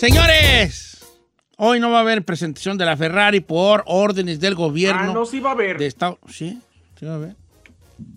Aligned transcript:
Señores, 0.00 1.04
hoy 1.58 1.78
no 1.78 1.90
va 1.90 1.98
a 1.98 2.00
haber 2.00 2.24
presentación 2.24 2.78
de 2.78 2.86
la 2.86 2.96
Ferrari 2.96 3.40
por 3.40 3.84
órdenes 3.84 4.40
del 4.40 4.54
gobierno. 4.54 5.10
Ah, 5.10 5.12
no, 5.12 5.26
sí 5.26 5.40
va 5.40 5.50
a 5.50 5.52
haber. 5.52 5.76
De 5.76 5.84
Estado. 5.84 6.18
Sí, 6.26 6.58
sí 6.98 7.04
va 7.04 7.12
a 7.12 7.14
haber. 7.16 7.36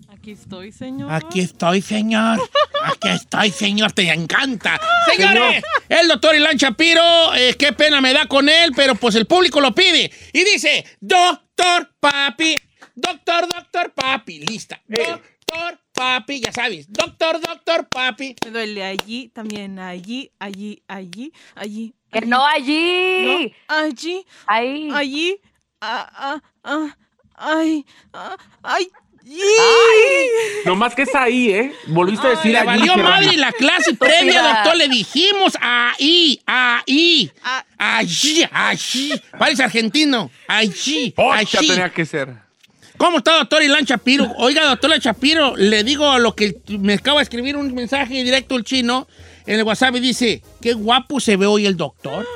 Aquí 0.08 0.30
estoy, 0.30 0.72
señor. 0.72 1.12
Aquí 1.12 1.40
estoy, 1.40 1.82
señor. 1.82 2.40
Aquí 2.84 3.08
estoy, 3.10 3.50
señor. 3.50 3.92
Te 3.92 4.10
encanta. 4.10 4.80
Señores, 5.14 5.62
el 5.90 6.08
doctor 6.08 6.34
Ilan 6.34 6.56
Chapiro, 6.56 7.34
eh, 7.34 7.54
qué 7.58 7.74
pena 7.74 8.00
me 8.00 8.14
da 8.14 8.24
con 8.24 8.48
él, 8.48 8.72
pero 8.74 8.94
pues 8.94 9.14
el 9.16 9.26
público 9.26 9.60
lo 9.60 9.74
pide. 9.74 10.10
Y 10.32 10.42
dice, 10.42 10.86
doctor 10.98 11.90
papi, 12.00 12.56
doctor, 12.94 13.46
doctor 13.46 13.92
papi, 13.92 14.38
lista. 14.38 14.80
Doctor 14.88 15.83
papi, 15.94 16.40
ya 16.40 16.52
sabes. 16.52 16.86
Doctor, 16.90 17.40
doctor 17.40 17.88
papi. 17.88 18.36
Me 18.44 18.50
duele 18.50 18.84
allí, 18.84 19.28
también 19.28 19.78
allí, 19.78 20.30
allí, 20.38 20.82
allí, 20.88 21.32
allí. 21.54 21.94
Que 22.12 22.18
allí. 22.18 22.28
no 22.28 22.44
allí. 22.46 23.24
No, 23.68 23.74
allí, 23.76 24.26
Ahí. 24.46 24.90
allí, 24.92 25.36
ah, 25.80 26.10
ah, 26.14 26.42
ah, 26.64 26.96
ay, 27.36 27.86
ah, 28.12 28.36
ay, 28.62 28.88
No 30.66 30.76
más 30.76 30.94
que 30.94 31.02
es 31.02 31.14
ahí, 31.14 31.50
¿eh? 31.50 31.72
Volviste 31.86 32.26
a 32.26 32.30
decir 32.30 32.52
Le 32.52 32.58
allí, 32.58 32.66
valió 32.66 32.96
madre 32.98 33.36
la 33.36 33.52
clase 33.52 33.94
previa, 33.94 34.42
doctor. 34.42 34.76
Le 34.76 34.88
dijimos 34.88 35.54
ahí, 35.60 36.40
ahí. 36.46 37.30
Ah. 37.42 37.64
Allí, 37.78 38.44
allí. 38.52 39.12
Parece 39.38 39.62
argentino. 39.64 40.30
Allí, 40.46 41.10
Pocha 41.16 41.58
allí. 41.58 41.68
tenía 41.68 41.90
que 41.90 42.04
ser. 42.04 42.43
¿Cómo 42.96 43.18
está, 43.18 43.38
doctor 43.38 43.62
Ilan 43.62 43.84
Chapiro? 43.84 44.32
Oiga, 44.38 44.64
doctor 44.66 44.98
Chapiro, 45.00 45.56
le 45.56 45.82
digo 45.82 46.18
lo 46.18 46.34
que 46.36 46.60
me 46.78 46.94
acaba 46.94 47.18
de 47.18 47.24
escribir 47.24 47.56
un 47.56 47.74
mensaje 47.74 48.22
directo 48.22 48.56
el 48.56 48.62
chino 48.62 49.08
en 49.46 49.58
el 49.58 49.64
WhatsApp 49.64 49.96
y 49.96 50.00
dice, 50.00 50.42
qué 50.60 50.74
guapo 50.74 51.18
se 51.18 51.36
ve 51.36 51.46
hoy 51.46 51.66
el 51.66 51.76
doctor. 51.76 52.26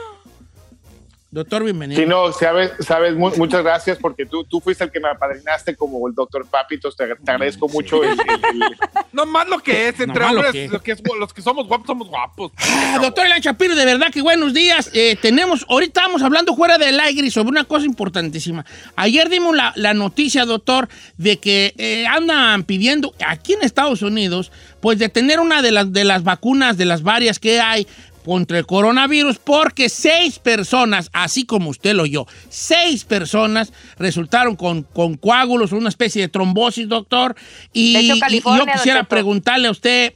Doctor, 1.30 1.62
bienvenido. 1.62 2.00
Sí, 2.00 2.06
no, 2.08 2.32
sabes, 2.32 2.70
sabes 2.80 3.14
mu- 3.14 3.30
muchas 3.36 3.62
gracias 3.62 3.98
porque 4.00 4.24
tú, 4.24 4.44
tú 4.44 4.60
fuiste 4.60 4.82
el 4.84 4.90
que 4.90 4.98
me 4.98 5.10
apadrinaste 5.10 5.76
como 5.76 6.08
el 6.08 6.14
doctor 6.14 6.46
Papitos. 6.46 6.96
Te, 6.96 7.04
te 7.16 7.30
agradezco 7.30 7.68
mucho. 7.68 8.02
el- 8.02 8.12
el- 8.12 8.18
el- 8.18 8.76
No 9.12 9.26
más 9.26 9.46
lo 9.46 9.58
que 9.58 9.88
es, 9.88 10.00
entre 10.00 10.24
No 10.24 10.32
lo 10.32 10.36
hombres, 10.36 10.52
que 10.52 10.64
es. 10.64 10.70
lo 10.72 10.80
que 10.80 10.92
es- 10.92 11.02
los 11.20 11.34
que 11.34 11.42
somos 11.42 11.66
guapos, 11.68 11.86
somos 11.86 12.08
guapos. 12.08 12.52
Ah, 12.56 12.98
Doctor 13.02 13.26
Chapiro, 13.42 13.76
de 13.76 13.84
verdad 13.84 14.06
que 14.10 14.22
buenos 14.22 14.54
días. 14.54 14.90
Eh, 14.94 15.18
tenemos, 15.20 15.66
ahorita 15.68 16.00
estamos 16.00 16.22
hablando 16.22 16.56
fuera 16.56 16.78
del 16.78 16.98
aire 16.98 17.30
sobre 17.30 17.50
una 17.50 17.64
cosa 17.64 17.84
importantísima. 17.84 18.64
Ayer 18.96 19.28
dimos 19.28 19.54
la, 19.54 19.74
la 19.76 19.92
noticia, 19.92 20.46
doctor, 20.46 20.88
de 21.18 21.36
que 21.38 21.74
eh, 21.76 22.06
andan 22.06 22.64
pidiendo 22.64 23.12
aquí 23.26 23.52
en 23.52 23.62
Estados 23.64 24.00
Unidos, 24.00 24.50
pues 24.80 24.98
de 24.98 25.10
tener 25.10 25.40
una 25.40 25.60
de 25.60 25.72
las, 25.72 25.92
de 25.92 26.04
las 26.04 26.22
vacunas, 26.24 26.78
de 26.78 26.86
las 26.86 27.02
varias 27.02 27.38
que 27.38 27.60
hay 27.60 27.86
contra 28.28 28.58
el 28.58 28.66
coronavirus, 28.66 29.38
porque 29.38 29.88
seis 29.88 30.38
personas, 30.38 31.08
así 31.14 31.46
como 31.46 31.70
usted 31.70 31.94
lo 31.94 32.02
oyó, 32.02 32.26
seis 32.50 33.02
personas 33.06 33.72
resultaron 33.98 34.54
con, 34.54 34.82
con 34.82 35.16
coágulos, 35.16 35.72
una 35.72 35.88
especie 35.88 36.20
de 36.20 36.28
trombosis, 36.28 36.86
doctor. 36.90 37.34
Y, 37.72 37.94
De 37.94 38.00
hecho, 38.00 38.14
y- 38.28 38.42
yo 38.42 38.66
quisiera 38.70 39.04
preguntarle 39.04 39.68
a 39.68 39.70
usted 39.70 40.12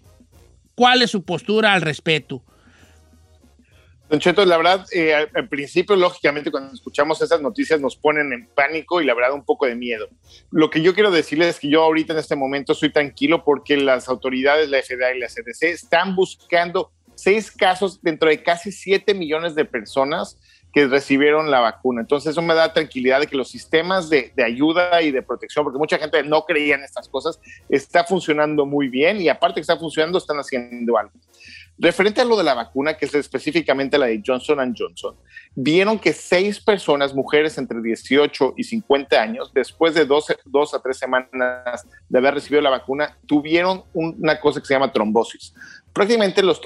cuál 0.75 1.01
es 1.01 1.11
su 1.11 1.23
postura 1.23 1.73
al 1.73 1.81
respecto. 1.81 2.43
Don 4.11 4.21
Cheto, 4.21 4.45
la 4.45 4.59
verdad, 4.59 4.85
eh, 4.93 5.15
al, 5.15 5.31
al 5.35 5.49
principio, 5.49 5.97
lógicamente, 5.97 6.51
cuando 6.51 6.75
escuchamos 6.75 7.23
esas 7.23 7.41
noticias 7.41 7.81
nos 7.81 7.97
ponen 7.97 8.31
en 8.35 8.47
pánico 8.55 9.01
y 9.01 9.07
la 9.07 9.15
verdad 9.15 9.33
un 9.33 9.43
poco 9.43 9.65
de 9.65 9.75
miedo. 9.75 10.07
Lo 10.51 10.69
que 10.69 10.83
yo 10.83 10.93
quiero 10.93 11.11
decirles 11.11 11.49
es 11.55 11.59
que 11.61 11.71
yo 11.71 11.83
ahorita 11.83 12.13
en 12.13 12.19
este 12.19 12.37
momento 12.37 12.75
estoy 12.75 12.93
tranquilo 12.93 13.43
porque 13.43 13.79
las 13.79 14.11
autoridades, 14.11 14.69
la 14.69 14.83
FDA 14.83 15.15
y 15.17 15.19
la 15.19 15.29
CDC, 15.29 15.63
están 15.71 16.15
buscando 16.15 16.93
seis 17.23 17.51
casos 17.51 18.01
dentro 18.03 18.28
de 18.28 18.42
casi 18.42 18.73
7 18.73 19.15
millones 19.15 19.55
de 19.55 19.65
personas 19.65 20.39
que 20.73 20.87
recibieron 20.87 21.51
la 21.51 21.61
vacuna. 21.61 22.01
Entonces 22.01 22.31
eso 22.33 22.41
me 22.41 22.55
da 22.55 22.72
tranquilidad 22.72 23.21
de 23.21 23.27
que 23.27 23.37
los 23.37 23.50
sistemas 23.50 24.09
de, 24.09 24.33
ayuda 24.44 25.03
y 25.03 25.10
de 25.10 25.22
protección, 25.22 25.65
porque 25.65 25.78
mucha 25.78 25.99
gente 25.99 26.22
no 26.22 26.44
creía 26.47 26.77
en 26.77 26.83
estas 26.83 27.09
cosas, 27.09 27.38
está 27.69 28.05
funcionando 28.05 28.65
muy 28.65 28.88
bien 28.88 29.21
y 29.21 29.28
aparte 29.28 29.56
que 29.56 29.60
está 29.60 29.77
funcionando, 29.77 30.16
están 30.19 30.38
haciendo 30.38 30.97
algo. 30.97 31.12
Referente 31.78 32.21
a 32.21 32.25
lo 32.25 32.37
de 32.37 32.44
la 32.44 32.55
vacuna, 32.55 32.97
que 32.97 33.06
es 33.06 33.15
específicamente 33.15 33.99
la 33.99 34.06
de 34.06 34.22
Johnson 34.25 34.75
Johnson, 34.77 35.16
vieron 35.54 35.99
que 35.99 36.12
seis 36.12 36.60
personas, 36.60 37.15
mujeres 37.15 37.59
entre 37.59 37.83
18 37.83 38.54
y 38.56 38.65
50 38.65 39.21
años, 39.21 39.53
después 39.53 39.94
de 39.94 40.06
dos, 40.06 40.75
a 40.75 40.83
tres 40.83 40.99
semanas 40.99 41.87
de 42.09 42.19
haber 42.19 42.34
recibido 42.34 42.62
la 42.62 42.71
vacuna, 42.71 43.19
tuvieron 43.27 43.84
un- 43.94 44.16
una 44.21 44.39
cosa 44.41 44.60
que 44.60 44.66
se 44.66 44.75
llama 44.75 44.93
trombosis. 44.93 45.54
Prácticamente 45.92 46.42
los, 46.42 46.60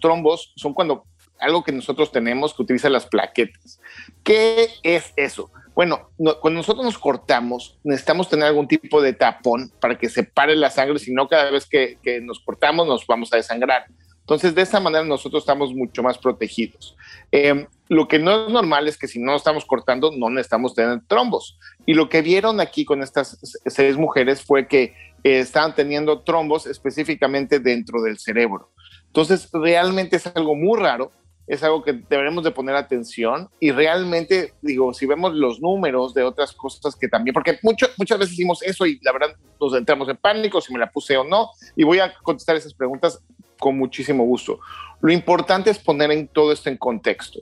trombos 0.00 0.52
son 0.56 0.74
cuando 0.74 1.04
algo 1.38 1.64
que 1.64 1.72
nosotros 1.72 2.12
tenemos 2.12 2.52
que 2.52 2.62
utiliza 2.62 2.90
las 2.90 3.06
plaquetas. 3.06 3.80
¿Qué 4.22 4.68
es 4.82 5.12
eso? 5.16 5.50
Bueno, 5.74 6.10
no- 6.18 6.38
cuando 6.40 6.58
nosotros 6.58 6.84
nos 6.84 6.98
cortamos, 6.98 7.78
necesitamos 7.82 8.28
tener 8.28 8.46
algún 8.46 8.68
tipo 8.68 9.00
de 9.00 9.14
tapón 9.14 9.72
para 9.80 9.96
que 9.96 10.08
se 10.10 10.24
pare 10.24 10.54
la 10.56 10.70
sangre, 10.70 10.98
si 10.98 11.12
no 11.12 11.28
cada 11.28 11.50
vez 11.50 11.66
que, 11.66 11.98
nos 12.22 12.40
cortamos 12.40 12.86
nos 12.86 13.06
vamos 13.06 13.32
a 13.32 13.36
desangrar. 13.36 13.86
Entonces, 14.20 14.54
de 14.54 14.62
esa 14.62 14.78
manera 14.78 15.02
nosotros 15.04 15.42
estamos 15.42 15.74
mucho 15.74 16.02
más 16.02 16.18
protegidos. 16.18 16.94
Eh, 17.32 17.66
lo 17.88 18.06
que 18.06 18.20
no 18.20 18.46
es 18.46 18.52
normal 18.52 18.86
es 18.86 18.96
que 18.96 19.08
si 19.08 19.18
no 19.18 19.34
estamos 19.34 19.64
cortando, 19.64 20.12
no 20.16 20.30
necesitamos 20.30 20.74
tener 20.74 21.00
trombos. 21.08 21.58
Y 21.86 21.94
lo 21.94 22.08
que 22.08 22.22
vieron 22.22 22.60
aquí 22.60 22.84
con 22.84 23.02
estas 23.02 23.38
seis 23.66 23.96
mujeres 23.96 24.42
fue 24.42 24.68
que 24.68 24.94
eh, 25.24 25.40
estaban 25.40 25.74
teniendo 25.74 26.20
trombos 26.20 26.66
específicamente 26.66 27.58
dentro 27.58 28.02
del 28.02 28.18
cerebro. 28.18 28.70
Entonces, 29.06 29.48
realmente 29.52 30.16
es 30.16 30.26
algo 30.28 30.54
muy 30.54 30.78
raro, 30.78 31.12
es 31.46 31.64
algo 31.64 31.82
que 31.82 31.92
deberemos 31.92 32.44
de 32.44 32.52
poner 32.52 32.76
atención 32.76 33.48
y 33.58 33.72
realmente, 33.72 34.54
digo, 34.62 34.94
si 34.94 35.04
vemos 35.04 35.34
los 35.34 35.60
números 35.60 36.14
de 36.14 36.22
otras 36.22 36.52
cosas 36.52 36.94
que 36.94 37.08
también, 37.08 37.34
porque 37.34 37.58
mucho, 37.62 37.88
muchas 37.98 38.20
veces 38.20 38.34
hicimos 38.34 38.62
eso 38.62 38.86
y 38.86 39.00
la 39.02 39.12
verdad 39.12 39.36
nos 39.60 39.74
entramos 39.74 40.08
en 40.08 40.16
pánico, 40.16 40.60
si 40.60 40.72
me 40.72 40.78
la 40.78 40.90
puse 40.90 41.16
o 41.16 41.24
no, 41.24 41.50
y 41.74 41.82
voy 41.82 41.98
a 41.98 42.14
contestar 42.22 42.54
esas 42.54 42.72
preguntas 42.72 43.20
con 43.58 43.76
muchísimo 43.76 44.24
gusto. 44.24 44.60
Lo 45.00 45.12
importante 45.12 45.70
es 45.70 45.78
poner 45.78 46.12
en 46.12 46.28
todo 46.28 46.52
esto 46.52 46.68
en 46.68 46.76
contexto. 46.76 47.40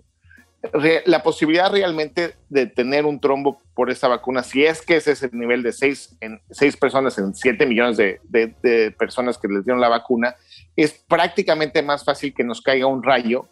La 1.06 1.22
posibilidad 1.22 1.70
realmente 1.70 2.34
de 2.48 2.66
tener 2.66 3.06
un 3.06 3.20
trombo 3.20 3.60
por 3.74 3.91
esta 3.91 4.08
vacuna, 4.08 4.42
si 4.42 4.64
es 4.64 4.82
que 4.82 4.96
ese 4.96 5.12
es 5.12 5.22
el 5.22 5.30
nivel 5.38 5.62
de 5.62 5.72
seis, 5.72 6.16
en, 6.20 6.41
seis 6.50 6.76
personas 6.76 7.16
en 7.19 7.32
7 7.32 7.64
millones 7.64 7.96
de, 7.96 8.20
de- 8.24 8.54
de 8.62 8.91
personas 8.91 9.38
que 9.38 9.47
les 9.47 9.64
dieron 9.64 9.80
la 9.80 9.88
vacuna, 9.88 10.34
es 10.74 10.92
prácticamente 11.08 11.80
más 11.82 12.04
fácil 12.04 12.34
que 12.34 12.42
nos 12.42 12.60
caiga 12.60 12.86
un 12.86 13.04
rayo 13.04 13.48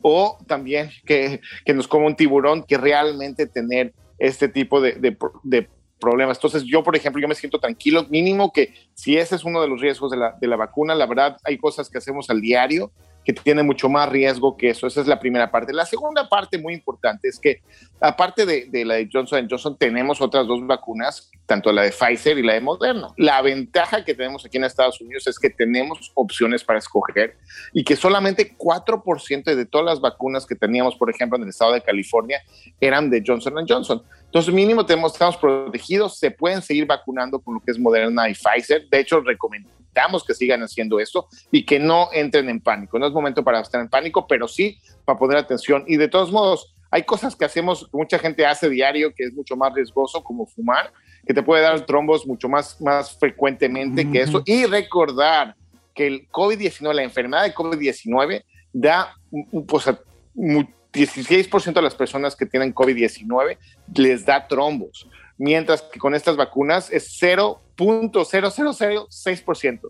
o 0.00 0.38
también 0.46 0.90
que, 1.04 1.40
que 1.64 1.74
nos 1.74 1.86
coma 1.88 2.06
un 2.06 2.16
tiburón 2.16 2.62
que 2.62 2.78
realmente 2.78 3.46
tener 3.46 3.92
este 4.18 4.48
tipo 4.48 4.80
de, 4.80 4.92
de 4.92 5.12
pro- 5.12 5.40
de 5.42 5.68
problemas. 6.00 6.38
Entonces 6.38 6.62
yo, 6.64 6.82
por 6.82 6.96
ejemplo, 6.96 7.20
yo 7.20 7.28
me 7.28 7.34
siento 7.34 7.58
tranquilo, 7.58 8.06
mínimo 8.08 8.50
que 8.52 8.72
si 8.94 9.18
ese 9.18 9.36
es 9.36 9.44
uno 9.44 9.60
de 9.60 9.68
los 9.68 9.80
riesgos 9.80 10.10
de 10.10 10.16
la, 10.16 10.36
la 10.40 10.56
vacuna, 10.56 10.94
la 10.94 11.06
verdad 11.06 11.36
hay 11.44 11.58
cosas 11.58 11.90
que 11.90 11.98
hacemos 11.98 12.30
al 12.30 12.40
diario 12.40 12.92
que 13.26 13.32
tienen 13.32 13.66
mucho 13.66 13.88
más 13.88 14.08
riesgo 14.08 14.56
que 14.56 14.70
eso. 14.70 14.86
Esa 14.86 15.00
es 15.00 15.08
la 15.08 15.18
primera 15.18 15.50
parte. 15.50 15.72
La 15.72 15.84
segunda 15.84 16.28
parte 16.28 16.58
muy 16.58 16.74
importante 16.74 17.26
es 17.26 17.40
que 17.40 17.60
aparte 18.00 18.46
de, 18.46 18.66
de 18.66 18.84
la 18.84 18.94
de 18.94 19.08
Johnson 19.12 19.48
Johnson, 19.50 19.76
tenemos 19.76 20.20
otras 20.20 20.46
dos 20.46 20.64
vacunas, 20.64 21.28
tanto 21.44 21.72
la 21.72 21.82
de 21.82 21.90
Pfizer 21.90 22.38
y 22.38 22.44
la 22.44 22.54
de 22.54 22.60
Moderna. 22.60 23.08
La 23.16 23.42
ventaja 23.42 24.04
que 24.04 24.14
tenemos 24.14 24.46
aquí 24.46 24.58
en 24.58 24.64
Estados 24.64 25.00
Unidos 25.00 25.26
es 25.26 25.40
que 25.40 25.50
tenemos 25.50 26.12
opciones 26.14 26.62
para 26.62 26.78
escoger 26.78 27.36
y 27.72 27.82
que 27.82 27.96
solamente 27.96 28.56
4% 28.56 29.42
de 29.42 29.66
todas 29.66 29.84
las 29.84 30.00
vacunas 30.00 30.46
que 30.46 30.54
teníamos, 30.54 30.94
por 30.94 31.10
ejemplo, 31.10 31.36
en 31.36 31.42
el 31.42 31.48
estado 31.48 31.72
de 31.72 31.82
California, 31.82 32.40
eran 32.80 33.10
de 33.10 33.24
Johnson 33.26 33.54
Johnson. 33.68 34.04
Entonces, 34.26 34.54
mínimo 34.54 34.86
tenemos, 34.86 35.14
estamos 35.14 35.36
protegidos, 35.36 36.16
se 36.16 36.30
pueden 36.30 36.62
seguir 36.62 36.86
vacunando 36.86 37.40
con 37.40 37.54
lo 37.54 37.60
que 37.60 37.72
es 37.72 37.78
Moderna 37.78 38.28
y 38.28 38.34
Pfizer. 38.34 38.88
De 38.88 39.00
hecho, 39.00 39.18
recomendamos 39.20 39.85
que 40.26 40.34
sigan 40.34 40.62
haciendo 40.62 41.00
esto 41.00 41.26
y 41.50 41.64
que 41.64 41.78
no 41.78 42.08
entren 42.12 42.48
en 42.48 42.60
pánico. 42.60 42.98
No 42.98 43.06
es 43.06 43.12
momento 43.12 43.42
para 43.42 43.60
estar 43.60 43.80
en 43.80 43.88
pánico, 43.88 44.26
pero 44.26 44.46
sí 44.46 44.78
para 45.04 45.18
poner 45.18 45.38
atención. 45.38 45.84
Y 45.86 45.96
de 45.96 46.08
todos 46.08 46.30
modos, 46.30 46.74
hay 46.90 47.02
cosas 47.02 47.34
que 47.34 47.44
hacemos, 47.44 47.84
que 47.90 47.96
mucha 47.96 48.18
gente 48.18 48.44
hace 48.46 48.68
diario, 48.68 49.12
que 49.14 49.24
es 49.24 49.32
mucho 49.34 49.56
más 49.56 49.72
riesgoso, 49.74 50.22
como 50.22 50.46
fumar, 50.46 50.92
que 51.26 51.34
te 51.34 51.42
puede 51.42 51.62
dar 51.62 51.80
trombos 51.86 52.26
mucho 52.26 52.48
más, 52.48 52.80
más 52.80 53.18
frecuentemente 53.18 54.08
que 54.10 54.20
eso. 54.22 54.42
Y 54.46 54.66
recordar 54.66 55.54
que 55.94 56.06
el 56.06 56.28
COVID-19, 56.28 56.92
la 56.92 57.02
enfermedad 57.02 57.44
de 57.44 57.54
COVID-19, 57.54 58.44
da, 58.72 59.14
un- 59.30 59.66
pues, 59.66 59.88
a 59.88 59.98
mu- 60.34 60.64
16% 60.92 61.74
de 61.80 61.82
las 61.82 61.94
personas 61.94 62.34
que 62.36 62.46
tienen 62.46 62.74
COVID-19 62.74 63.58
les 63.94 64.24
da 64.24 64.46
trombos, 64.48 65.06
mientras 65.38 65.82
que 65.82 65.98
con 65.98 66.14
estas 66.14 66.36
vacunas 66.36 66.90
es 66.90 67.20
0.0006%. 67.20 69.80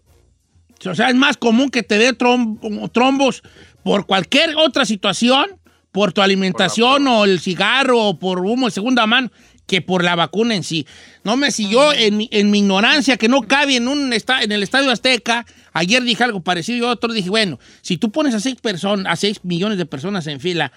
O 0.90 0.94
sea, 0.94 1.08
es 1.08 1.14
más 1.14 1.36
común 1.38 1.70
que 1.70 1.82
te 1.82 1.96
dé 1.98 2.12
trom- 2.16 2.90
trombos 2.92 3.42
por 3.82 4.06
cualquier 4.06 4.56
otra 4.56 4.84
situación, 4.84 5.58
por 5.90 6.12
tu 6.12 6.20
alimentación 6.20 7.06
o 7.08 7.24
el 7.24 7.40
cigarro 7.40 7.98
o 8.02 8.18
por 8.18 8.40
humo 8.40 8.66
de 8.66 8.72
segunda 8.72 9.06
mano, 9.06 9.30
que 9.66 9.80
por 9.80 10.04
la 10.04 10.14
vacuna 10.14 10.54
en 10.54 10.62
sí. 10.62 10.86
No 11.24 11.36
me 11.36 11.50
si 11.50 11.68
yo 11.70 11.92
en, 11.94 12.18
mi- 12.18 12.28
en 12.30 12.50
mi 12.50 12.58
ignorancia 12.58 13.16
que 13.16 13.28
no 13.28 13.42
cabe 13.42 13.76
en 13.76 13.88
un 13.88 14.12
en 14.12 14.52
el 14.52 14.62
Estadio 14.62 14.90
Azteca, 14.90 15.46
ayer 15.72 16.02
dije 16.02 16.22
algo 16.22 16.42
parecido 16.42 16.78
y 16.78 16.82
otro 16.90 17.12
dije, 17.12 17.30
bueno, 17.30 17.58
si 17.80 17.96
tú 17.96 18.12
pones 18.12 18.34
a 18.34 18.40
seis 18.40 18.56
personas, 18.60 19.06
a 19.10 19.16
seis 19.16 19.40
millones 19.44 19.78
de 19.78 19.86
personas 19.86 20.26
en 20.26 20.40
fila 20.40 20.72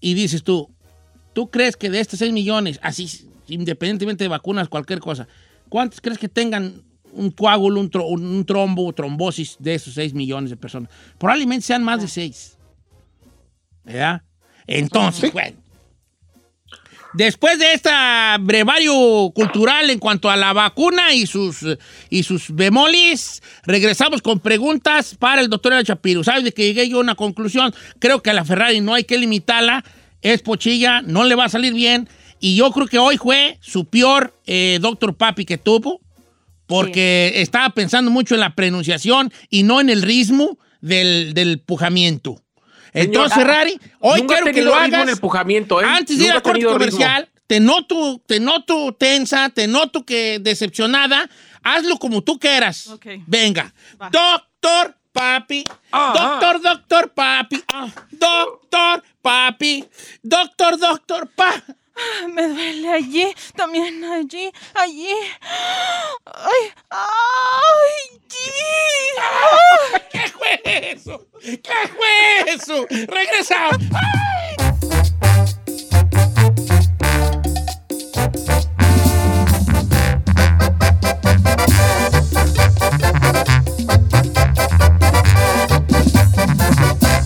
y 0.00 0.14
dices 0.14 0.42
tú, 0.42 0.68
¿tú 1.32 1.48
crees 1.50 1.76
que 1.76 1.88
de 1.90 2.00
estos 2.00 2.18
6 2.18 2.32
millones, 2.32 2.80
así 2.82 3.08
independientemente 3.52 4.24
de 4.24 4.28
vacunas, 4.28 4.68
cualquier 4.68 5.00
cosa, 5.00 5.26
cuántos 5.68 6.00
crees 6.00 6.18
que 6.18 6.28
tengan 6.28 6.82
un 7.12 7.30
coágulo, 7.30 7.80
un, 7.80 7.90
tro- 7.90 8.08
un 8.08 8.44
trombo, 8.44 8.92
trombosis 8.92 9.56
de 9.58 9.74
esos 9.74 9.94
6 9.94 10.14
millones 10.14 10.50
de 10.50 10.56
personas? 10.56 10.90
Probablemente 11.18 11.66
sean 11.66 11.84
más 11.84 12.00
de 12.00 12.08
6. 12.08 12.56
¿Verdad? 13.84 14.22
Entonces, 14.66 15.32
bueno. 15.32 15.56
Después 17.14 17.58
de 17.58 17.74
este 17.74 17.90
brevario 18.40 19.30
cultural 19.34 19.90
en 19.90 19.98
cuanto 19.98 20.30
a 20.30 20.36
la 20.36 20.54
vacuna 20.54 21.12
y 21.12 21.26
sus, 21.26 21.58
y 22.08 22.22
sus 22.22 22.54
bemolis, 22.54 23.42
regresamos 23.64 24.22
con 24.22 24.40
preguntas 24.40 25.14
para 25.18 25.42
el 25.42 25.50
doctor 25.50 25.74
El 25.74 25.84
Chapiro. 25.84 26.24
¿Sabes 26.24 26.44
de 26.44 26.52
que 26.52 26.64
llegué 26.64 26.88
yo 26.88 26.96
a 26.96 27.00
una 27.00 27.14
conclusión? 27.14 27.74
Creo 27.98 28.22
que 28.22 28.30
a 28.30 28.32
la 28.32 28.46
Ferrari 28.46 28.80
no 28.80 28.94
hay 28.94 29.04
que 29.04 29.18
limitarla, 29.18 29.84
es 30.22 30.40
pochilla, 30.40 31.02
no 31.02 31.24
le 31.24 31.34
va 31.34 31.44
a 31.44 31.48
salir 31.50 31.74
bien. 31.74 32.08
Y 32.44 32.56
yo 32.56 32.72
creo 32.72 32.88
que 32.88 32.98
hoy 32.98 33.18
fue 33.18 33.56
su 33.60 33.84
peor 33.84 34.34
eh, 34.46 34.78
doctor 34.80 35.14
Papi 35.16 35.44
que 35.44 35.58
tuvo, 35.58 36.00
porque 36.66 37.34
estaba 37.36 37.70
pensando 37.70 38.10
mucho 38.10 38.34
en 38.34 38.40
la 38.40 38.54
pronunciación 38.56 39.32
y 39.48 39.62
no 39.62 39.80
en 39.80 39.88
el 39.88 40.02
ritmo 40.02 40.58
del, 40.80 41.34
del 41.34 41.60
pujamiento. 41.60 42.42
Entonces, 42.92 43.34
Señor, 43.34 43.46
Ferrari, 43.48 43.80
hoy 44.00 44.26
quiero 44.26 44.46
que 44.46 44.60
lo 44.60 44.74
hagas. 44.74 45.04
en 45.04 45.08
el 45.10 45.18
pujamiento, 45.18 45.80
¿eh? 45.80 45.84
Antes 45.86 46.18
de 46.18 46.24
ir 46.24 46.30
Nunca 46.30 46.34
a 46.34 46.38
ha 46.38 46.42
corte 46.42 46.58
ritmo. 46.58 46.72
comercial, 46.72 47.28
te 47.46 47.60
noto, 47.60 48.20
te 48.26 48.40
noto 48.40 48.92
tensa, 48.92 49.48
te 49.50 49.68
noto 49.68 50.04
que 50.04 50.40
decepcionada. 50.40 51.30
Hazlo 51.62 51.96
como 51.96 52.22
tú 52.22 52.40
quieras. 52.40 52.90
Venga. 53.28 53.72
Va. 54.02 54.10
Doctor 54.10 54.96
Papi. 55.12 55.62
Ah, 55.92 56.12
doctor, 56.40 56.60
doctor 56.60 57.12
Papi. 57.14 57.62
Ah, 57.72 57.86
doctor 58.10 59.04
Papi. 59.22 59.84
Doctor, 60.24 60.76
doctor 60.76 61.30
Pa. 61.36 61.62
Me 62.32 62.48
duele 62.48 62.92
allí, 62.92 63.34
también 63.56 64.04
allí, 64.04 64.52
allí. 64.74 65.14
Ay, 66.24 66.72
ay, 66.90 68.20
allí. 68.30 68.72
¿Qué 70.12 70.28
fue 70.28 70.60
eso? 70.92 71.26
¿Qué 71.40 71.88
fue 71.96 72.54
eso? 72.54 72.86
Regresa. 72.88 73.68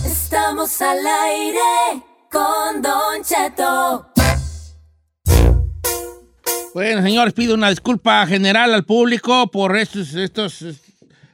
Estamos 0.05 0.81
al 0.81 1.07
aire 1.07 2.03
con 2.29 2.81
Don 2.81 3.23
Cheto. 3.23 4.16
Bueno, 6.77 7.01
señores, 7.01 7.33
pido 7.33 7.55
una 7.55 7.71
disculpa 7.71 8.27
general 8.27 8.71
al 8.71 8.83
público 8.83 9.49
por 9.49 9.75
estos, 9.75 10.13
estos 10.13 10.61
eh, 10.61 10.75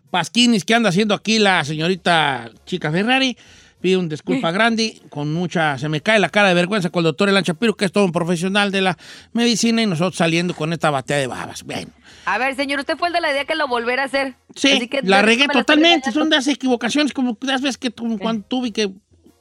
pasquinis 0.10 0.63
que 0.63 0.74
anda 0.74 0.88
haciendo 0.88 1.13
aquí 1.13 1.38
la 1.38 1.66
señorita 1.66 2.50
Chica 2.66 2.90
Ferrari. 2.94 3.38
Pido 3.81 4.00
una 4.00 4.07
disculpa 4.07 4.51
grande, 4.54 5.01
con 5.10 5.34
mucha... 5.34 5.78
Se 5.78 5.90
me 5.90 6.00
cae 6.00 6.18
la 6.18 6.30
cara 6.30 6.48
de 6.48 6.54
vergüenza 6.54 6.92
con 6.92 7.01
el 7.01 7.07
doctor 7.07 7.28
Elan 7.28 7.44
Shapiro, 7.44 7.75
que 7.75 7.84
es 7.84 7.92
todo 7.92 8.06
un 8.06 8.13
profesional 8.13 8.72
de 8.72 8.80
la 8.80 8.98
medicina, 9.34 9.81
y 9.81 9.86
nosotros 9.86 10.16
saliendo 10.16 10.54
con 10.54 10.72
esta 10.72 10.90
batea 10.92 11.18
de 11.18 11.28
babas. 11.28 11.63
Bueno, 11.63 11.92
A 12.24 12.38
ver, 12.38 12.56
señor, 12.56 12.80
usted 12.80 12.95
fue 12.95 13.10
el 13.10 13.13
de 13.13 13.19
la 13.19 13.31
idea 13.31 13.44
que 13.44 13.56
lo 13.56 13.68
volviera 13.68 14.04
a 14.04 14.06
hacer. 14.06 14.36
sí, 14.56 14.72
Así 14.72 14.88
que 14.88 15.01
la 15.04 15.24
regué 15.24 15.50
totalmente. 15.50 16.13
Son 16.13 16.30
de 16.30 16.38
esas 16.38 16.54
equivocaciones 16.54 17.12
como 17.12 17.38
las 17.42 17.62
veces 17.62 17.78
que 17.78 17.92
cuando 17.92 18.45
tuve 18.45 18.72
que, 18.72 18.94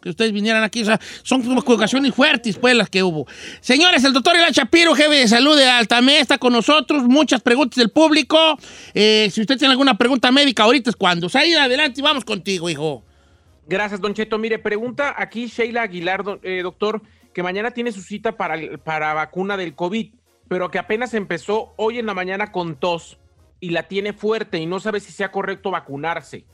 que 0.02 0.10
ustedes 0.10 0.32
vinieran 0.32 0.62
aquí. 0.62 0.82
O 0.82 0.84
sea, 0.84 1.00
son 1.22 1.42
como 1.42 1.60
equivocaciones 1.60 2.14
fuertes, 2.14 2.58
pues, 2.58 2.76
las 2.76 2.90
que 2.90 3.02
hubo. 3.02 3.26
Señores, 3.60 4.04
el 4.04 4.12
doctor 4.12 4.36
Elan 4.36 4.52
Shapiro, 4.52 4.94
jefe 4.94 5.14
de 5.14 5.28
salud 5.28 5.56
de 5.56 5.68
Altamé, 5.68 6.18
está 6.18 6.36
con 6.36 6.52
nosotros. 6.52 7.04
Muchas 7.04 7.40
preguntas 7.40 7.76
del 7.76 7.90
público. 7.90 8.58
Eh, 8.92 9.30
si 9.32 9.40
usted 9.40 9.56
tiene 9.56 9.72
alguna 9.72 9.96
pregunta 9.96 10.30
médica, 10.30 10.64
ahorita 10.64 10.90
es 10.90 10.96
cuando. 10.96 11.28
Salida 11.28 11.64
adelante 11.64 12.00
y 12.00 12.02
vamos 12.02 12.24
contigo, 12.24 12.68
hijo. 12.68 13.04
Gracias, 13.66 14.00
Don 14.00 14.12
Cheto. 14.12 14.38
Mire, 14.38 14.58
pregunta 14.58 15.14
aquí 15.16 15.46
Sheila 15.46 15.82
Aguilar, 15.82 16.24
eh, 16.42 16.60
doctor, 16.62 17.00
que 17.32 17.42
mañana 17.42 17.70
tiene 17.70 17.92
su 17.92 18.02
cita 18.02 18.36
para, 18.36 18.56
para 18.84 19.14
vacuna 19.14 19.56
del 19.56 19.74
COVID, 19.74 20.12
pero 20.48 20.70
que 20.70 20.78
apenas 20.78 21.14
empezó 21.14 21.72
hoy 21.76 21.98
en 21.98 22.06
la 22.06 22.14
mañana 22.14 22.50
con 22.50 22.76
tos 22.78 23.18
y 23.60 23.70
la 23.70 23.84
tiene 23.84 24.12
fuerte 24.12 24.58
y 24.58 24.66
no 24.66 24.80
sabe 24.80 24.98
si 24.98 25.12
sea 25.12 25.30
correcto 25.30 25.70
vacunarse. 25.70 26.44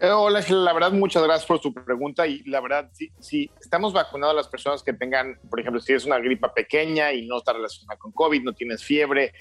Eh, 0.00 0.10
hola, 0.10 0.44
la 0.48 0.72
verdad, 0.72 0.92
muchas 0.92 1.24
gracias 1.24 1.44
por 1.44 1.60
su 1.60 1.74
pregunta 1.74 2.24
y 2.24 2.44
la 2.44 2.60
verdad, 2.60 2.88
sí, 2.92 3.10
sí, 3.18 3.50
estamos 3.60 3.92
vacunando 3.92 4.30
a 4.30 4.34
las 4.34 4.46
personas 4.46 4.80
que 4.84 4.92
tengan, 4.92 5.40
por 5.50 5.58
ejemplo, 5.58 5.80
si 5.80 5.92
es 5.92 6.04
una 6.04 6.20
gripa 6.20 6.54
pequeña 6.54 7.12
y 7.12 7.26
no 7.26 7.38
está 7.38 7.52
relacionada 7.52 7.98
con 7.98 8.12
COVID, 8.12 8.44
no 8.44 8.52
tienes 8.52 8.84
fiebre, 8.84 9.32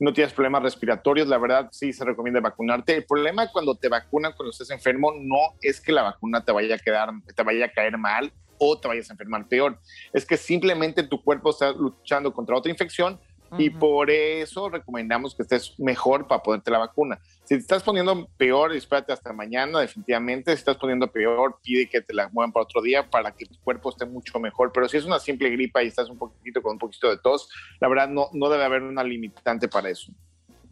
no 0.00 0.12
tienes 0.12 0.32
problemas 0.32 0.64
respiratorios, 0.64 1.28
la 1.28 1.38
verdad 1.38 1.68
sí 1.70 1.92
se 1.92 2.04
recomienda 2.04 2.40
vacunarte. 2.40 2.96
El 2.96 3.04
problema 3.04 3.52
cuando 3.52 3.76
te 3.76 3.88
vacunan, 3.88 4.32
cuando 4.36 4.50
estés 4.50 4.70
enfermo, 4.70 5.12
no 5.16 5.54
es 5.62 5.80
que 5.80 5.92
la 5.92 6.02
vacuna 6.02 6.44
te 6.44 6.50
vaya 6.50 6.74
a 6.74 6.78
quedar, 6.78 7.10
te 7.36 7.42
vaya 7.44 7.66
a 7.66 7.70
caer 7.70 7.96
mal 7.96 8.32
o 8.58 8.80
te 8.80 8.88
vayas 8.88 9.10
a 9.10 9.12
enfermar 9.12 9.46
peor. 9.46 9.78
Es 10.12 10.26
que 10.26 10.36
simplemente 10.36 11.04
tu 11.04 11.22
cuerpo 11.22 11.50
está 11.50 11.70
luchando 11.70 12.32
contra 12.32 12.56
otra 12.56 12.72
infección 12.72 13.20
y 13.58 13.70
por 13.70 14.10
eso 14.10 14.68
recomendamos 14.68 15.34
que 15.34 15.42
estés 15.42 15.74
mejor 15.78 16.26
para 16.28 16.42
ponerte 16.42 16.70
la 16.70 16.78
vacuna. 16.78 17.18
Si 17.44 17.56
te 17.56 17.60
estás 17.60 17.82
poniendo 17.82 18.28
peor, 18.36 18.72
espérate 18.74 19.12
hasta 19.12 19.32
mañana, 19.32 19.80
definitivamente. 19.80 20.52
Si 20.52 20.58
estás 20.58 20.76
poniendo 20.76 21.10
peor, 21.10 21.58
pide 21.62 21.88
que 21.88 22.00
te 22.00 22.14
la 22.14 22.28
muevan 22.28 22.52
para 22.52 22.62
otro 22.64 22.80
día 22.80 23.10
para 23.10 23.32
que 23.32 23.46
tu 23.46 23.56
cuerpo 23.64 23.90
esté 23.90 24.06
mucho 24.06 24.38
mejor. 24.38 24.70
Pero 24.72 24.88
si 24.88 24.98
es 24.98 25.04
una 25.04 25.18
simple 25.18 25.50
gripa 25.50 25.82
y 25.82 25.88
estás 25.88 26.08
un 26.08 26.16
poquito 26.18 26.62
con 26.62 26.72
un 26.72 26.78
poquito 26.78 27.10
de 27.10 27.18
tos, 27.18 27.48
la 27.80 27.88
verdad 27.88 28.08
no, 28.08 28.28
no 28.32 28.48
debe 28.48 28.64
haber 28.64 28.82
una 28.82 29.02
limitante 29.02 29.66
para 29.68 29.90
eso. 29.90 30.12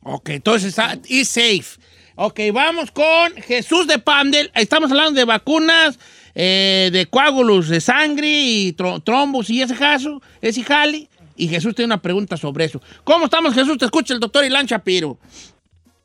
Ok, 0.04 0.28
entonces 0.30 0.68
está 0.68 0.96
is 1.08 1.28
safe. 1.28 1.80
Ok, 2.14 2.40
vamos 2.52 2.90
con 2.92 3.32
Jesús 3.42 3.86
de 3.86 3.98
Pandel. 3.98 4.50
Estamos 4.54 4.90
hablando 4.90 5.18
de 5.18 5.24
vacunas, 5.24 5.98
eh, 6.34 6.90
de 6.92 7.06
coágulos 7.06 7.68
de 7.68 7.80
sangre 7.80 8.28
y 8.28 8.72
tro- 8.72 9.02
trombos 9.02 9.50
y 9.50 9.62
ese 9.62 9.74
caso, 9.76 10.22
ese 10.40 10.62
jali. 10.62 11.08
Y 11.38 11.48
Jesús 11.48 11.74
tiene 11.74 11.86
una 11.86 12.02
pregunta 12.02 12.36
sobre 12.36 12.64
eso. 12.66 12.80
¿Cómo 13.04 13.24
estamos, 13.26 13.54
Jesús? 13.54 13.78
Te 13.78 13.84
escucha 13.86 14.12
el 14.12 14.20
doctor 14.20 14.44
Ilan 14.44 14.66
Shapiro. 14.66 15.16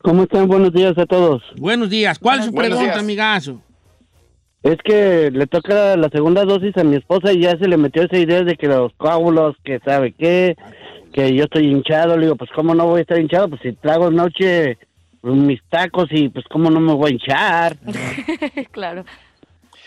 ¿Cómo 0.02 0.24
están? 0.24 0.48
Buenos 0.48 0.72
días 0.72 0.98
a 0.98 1.06
todos. 1.06 1.42
Buenos 1.58 1.90
días. 1.90 2.20
¿Cuál 2.20 2.40
es 2.40 2.46
su 2.46 2.52
Buenos 2.52 2.70
pregunta, 2.70 2.94
días. 2.94 3.04
amigazo? 3.04 3.60
Es 4.62 4.78
que 4.84 5.30
le 5.32 5.48
toca 5.48 5.98
la 5.98 6.08
segunda 6.10 6.46
dosis 6.46 6.78
a 6.78 6.84
mi 6.84 6.96
esposa 6.98 7.34
y 7.34 7.42
ya 7.42 7.58
se 7.58 7.68
le 7.68 7.76
metió 7.78 8.04
esa 8.04 8.18
idea 8.18 8.44
de 8.44 8.56
que 8.56 8.68
los 8.68 8.94
coágulos, 8.96 9.56
que 9.64 9.80
sabe 9.84 10.14
qué, 10.14 10.56
que 11.14 11.34
yo 11.36 11.46
estoy 11.46 11.66
hinchado. 11.68 12.16
Le 12.16 12.26
digo, 12.28 12.36
pues 12.38 12.50
cómo 12.56 12.74
no 12.76 12.86
voy 12.88 13.00
a 13.00 13.02
estar 13.02 13.20
hinchado, 13.20 13.50
pues 13.50 13.62
si 13.62 13.74
trago 13.74 14.10
noche 14.12 14.78
pues, 15.22 15.36
mis 15.36 15.62
tacos 15.70 16.08
y 16.12 16.30
pues 16.30 16.46
cómo 16.50 16.70
no 16.70 16.80
me 16.80 16.94
voy 16.94 17.10
a 17.10 17.14
hinchar. 17.14 17.78
claro. 18.72 19.04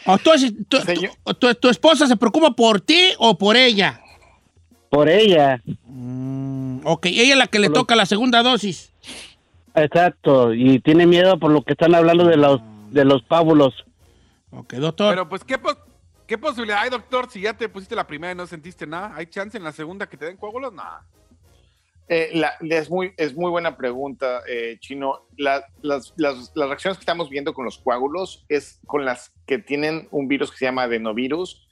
Entonces, 0.07 0.53
tu, 0.69 0.77
Señor. 0.79 1.11
tu- 1.25 1.35
tu- 1.35 1.55
tu 1.55 1.69
esposa 1.69 2.07
se 2.07 2.17
preocupa 2.17 2.51
por 2.53 2.81
ti 2.81 3.01
o 3.19 3.37
por 3.39 3.57
ella? 3.57 4.01
Por 4.91 5.09
ella, 5.09 5.63
Ok, 6.85 7.07
ella 7.07 7.33
es 7.33 7.37
la 7.39 7.47
que 7.49 7.59
le 7.59 7.69
lo- 7.69 7.75
toca 7.75 7.97
la 7.97 8.07
segunda 8.07 8.43
dosis. 8.43 8.93
exacto, 9.75 10.55
y 10.55 10.79
tiene 10.81 11.07
miedo 11.07 11.39
por 11.39 11.51
lo 11.51 11.63
que 11.63 11.73
están 11.73 11.95
hablando 11.95 12.25
de 12.25 12.37
los 12.37 12.61
de 12.91 13.05
los 13.05 13.23
pábulos. 13.25 13.85
Ok, 14.53 14.75
doctor. 14.75 15.11
Pero 15.13 15.29
pues, 15.29 15.43
¿qué, 15.45 15.59
pos- 15.59 15.77
¿qué 16.27 16.39
posibilidad 16.39 16.83
hay, 16.83 16.91
doctor? 16.91 17.29
Si 17.31 17.41
ya 17.41 17.55
te 17.55 17.69
pusiste 17.69 17.97
la 17.97 18.07
primera 18.07 18.33
y 18.33 18.37
no 18.37 18.47
sentiste 18.47 18.87
nada, 18.87 19.13
¿hay 19.17 19.27
chance 19.27 19.59
en 19.59 19.65
la 19.65 19.73
segunda 19.73 20.09
que 20.09 20.17
te 20.17 20.25
den 20.27 20.37
coágulos? 20.37 20.73
Nada. 20.73 21.05
Eh, 22.09 22.31
la- 22.35 22.55
es, 22.61 22.89
muy, 22.89 23.13
es 23.17 23.35
muy 23.35 23.51
buena 23.51 23.77
pregunta, 23.77 24.43
eh, 24.49 24.77
Chino. 24.79 25.27
La- 25.37 25.65
las, 25.83 26.15
las- 26.17 26.53
las 26.55 26.69
reacciones 26.69 26.97
que 26.99 27.03
estamos 27.03 27.29
viendo 27.29 27.53
con 27.53 27.65
los 27.65 27.79
coágulos 27.79 28.45
es 28.49 28.79
con 28.87 29.05
las 29.05 29.33
que 29.47 29.59
tienen 29.59 30.07
un 30.13 30.29
virus 30.29 30.53
que 30.53 30.59
se 30.59 30.65
llama 30.67 30.85
adenovirus 30.85 31.66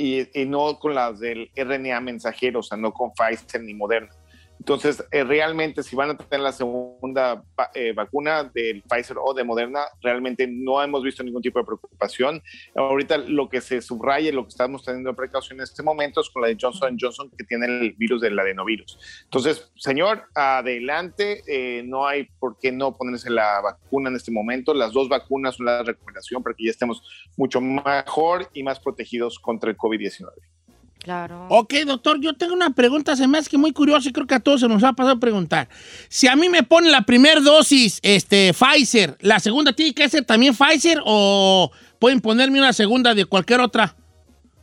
y, 0.00 0.44
no 0.46 0.78
con 0.78 0.94
las 0.94 1.18
del 1.18 1.50
RNA 1.56 2.00
mensajero, 2.00 2.60
o 2.60 2.62
sea, 2.62 2.78
no 2.78 2.92
con 2.92 3.10
Pfizer 3.12 3.62
ni 3.62 3.74
Moderna. 3.74 4.10
Entonces, 4.58 5.04
eh, 5.12 5.24
realmente, 5.24 5.82
si 5.82 5.96
van 5.96 6.10
a 6.10 6.16
tener 6.16 6.40
la 6.40 6.52
segunda 6.52 7.42
eh, 7.74 7.92
vacuna 7.92 8.44
del 8.44 8.82
Pfizer 8.82 9.16
o 9.18 9.32
de 9.32 9.44
Moderna, 9.44 9.84
realmente 10.02 10.46
no 10.46 10.82
hemos 10.82 11.02
visto 11.02 11.22
ningún 11.22 11.42
tipo 11.42 11.58
de 11.58 11.64
preocupación. 11.64 12.42
Ahorita 12.74 13.18
lo 13.18 13.48
que 13.48 13.60
se 13.60 13.80
subraya, 13.80 14.32
lo 14.32 14.44
que 14.44 14.50
estamos 14.50 14.84
teniendo 14.84 15.14
precaución 15.14 15.58
en 15.58 15.64
este 15.64 15.82
momento 15.82 16.20
es 16.20 16.30
con 16.30 16.42
la 16.42 16.48
de 16.48 16.56
Johnson 16.60 16.96
Johnson, 17.00 17.30
que 17.36 17.44
tiene 17.44 17.66
el 17.66 17.92
virus 17.92 18.20
del 18.20 18.38
adenovirus. 18.38 18.98
Entonces, 19.24 19.70
señor, 19.76 20.24
adelante, 20.34 21.42
eh, 21.46 21.82
no 21.84 22.06
hay 22.06 22.24
por 22.38 22.58
qué 22.58 22.72
no 22.72 22.96
ponerse 22.96 23.30
la 23.30 23.60
vacuna 23.60 24.10
en 24.10 24.16
este 24.16 24.30
momento. 24.30 24.74
Las 24.74 24.92
dos 24.92 25.08
vacunas 25.08 25.56
son 25.56 25.66
la 25.66 25.82
recomendación 25.82 26.42
para 26.42 26.54
que 26.54 26.64
ya 26.64 26.70
estemos 26.70 27.02
mucho 27.36 27.60
mejor 27.60 28.48
y 28.52 28.62
más 28.62 28.80
protegidos 28.80 29.38
contra 29.38 29.70
el 29.70 29.76
COVID-19. 29.76 30.57
Claro. 30.98 31.46
Ok, 31.48 31.74
doctor, 31.86 32.20
yo 32.20 32.34
tengo 32.34 32.54
una 32.54 32.70
pregunta, 32.70 33.16
se 33.16 33.26
me 33.26 33.38
hace 33.38 33.48
que 33.48 33.56
muy 33.56 33.72
curiosa 33.72 34.08
y 34.08 34.12
creo 34.12 34.26
que 34.26 34.34
a 34.34 34.40
todos 34.40 34.60
se 34.60 34.68
nos 34.68 34.82
ha 34.84 34.92
pasado 34.92 35.16
a 35.16 35.20
preguntar. 35.20 35.68
Si 36.08 36.26
a 36.26 36.36
mí 36.36 36.48
me 36.48 36.62
ponen 36.62 36.92
la 36.92 37.02
primera 37.02 37.40
dosis, 37.40 38.00
este, 38.02 38.52
Pfizer, 38.52 39.16
¿la 39.20 39.40
segunda 39.40 39.72
tiene 39.72 39.94
que 39.94 40.08
ser 40.08 40.24
también 40.24 40.54
Pfizer 40.54 41.00
o 41.04 41.70
pueden 41.98 42.20
ponerme 42.20 42.58
una 42.58 42.72
segunda 42.72 43.14
de 43.14 43.24
cualquier 43.24 43.60
otra? 43.60 43.94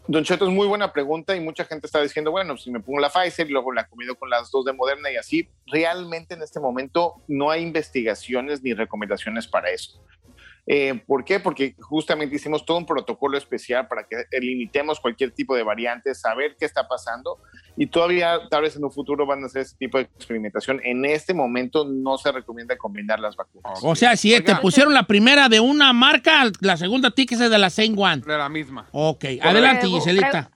Don 0.07 0.23
Cheto, 0.23 0.45
es 0.45 0.53
muy 0.53 0.67
buena 0.67 0.93
pregunta 0.93 1.35
y 1.35 1.39
mucha 1.39 1.65
gente 1.65 1.87
está 1.87 1.99
diciendo, 1.99 2.29
bueno, 2.29 2.57
si 2.57 2.69
me 2.69 2.79
pongo 2.79 2.99
la 2.99 3.09
Pfizer 3.09 3.47
y 3.47 3.51
luego 3.51 3.71
la 3.71 3.87
comido 3.87 4.15
con 4.15 4.29
las 4.29 4.51
dos 4.51 4.63
de 4.65 4.73
Moderna 4.73 5.11
y 5.11 5.15
así, 5.15 5.49
realmente 5.65 6.35
en 6.35 6.43
este 6.43 6.59
momento 6.59 7.15
no 7.27 7.49
hay 7.49 7.63
investigaciones 7.63 8.61
ni 8.61 8.73
recomendaciones 8.73 9.47
para 9.47 9.71
eso. 9.71 9.99
Eh, 10.67 10.99
¿Por 11.05 11.23
qué? 11.23 11.39
Porque 11.39 11.75
justamente 11.79 12.35
hicimos 12.35 12.65
todo 12.65 12.77
un 12.77 12.87
protocolo 12.87 13.37
especial 13.37 13.87
para 13.87 14.07
que 14.07 14.25
limitemos 14.39 14.99
cualquier 14.99 15.31
tipo 15.31 15.55
de 15.55 15.61
variante, 15.61 16.15
saber 16.15 16.55
qué 16.57 16.65
está 16.65 16.87
pasando 16.87 17.37
y 17.77 17.87
todavía 17.87 18.39
tal 18.49 18.63
vez 18.63 18.75
en 18.75 18.83
un 18.83 18.91
futuro 18.91 19.27
van 19.27 19.43
a 19.43 19.45
hacer 19.45 19.61
ese 19.61 19.75
tipo 19.77 19.99
de 19.99 20.05
experimentación. 20.05 20.81
En 20.83 21.05
este 21.05 21.35
momento 21.35 21.85
no 21.85 22.17
se 22.17 22.31
recomienda 22.31 22.77
combinar 22.77 23.19
las 23.19 23.35
vacunas. 23.35 23.79
O 23.83 23.95
sea, 23.95 24.17
si 24.17 24.39
te 24.41 24.55
pusieron 24.55 24.93
la 24.93 25.03
primera 25.03 25.49
de 25.49 25.59
una 25.59 25.93
marca, 25.93 26.49
la 26.61 26.77
segunda 26.77 27.11
tiene 27.11 27.27
que 27.27 27.35
ser 27.35 27.49
de 27.49 27.59
la 27.59 27.69
same 27.69 27.93
one. 27.95 28.23
De 28.25 28.37
la 28.37 28.49
misma. 28.49 28.87
Ok, 28.91 29.25
adelante, 29.41 29.87
Giselita. 29.87 30.49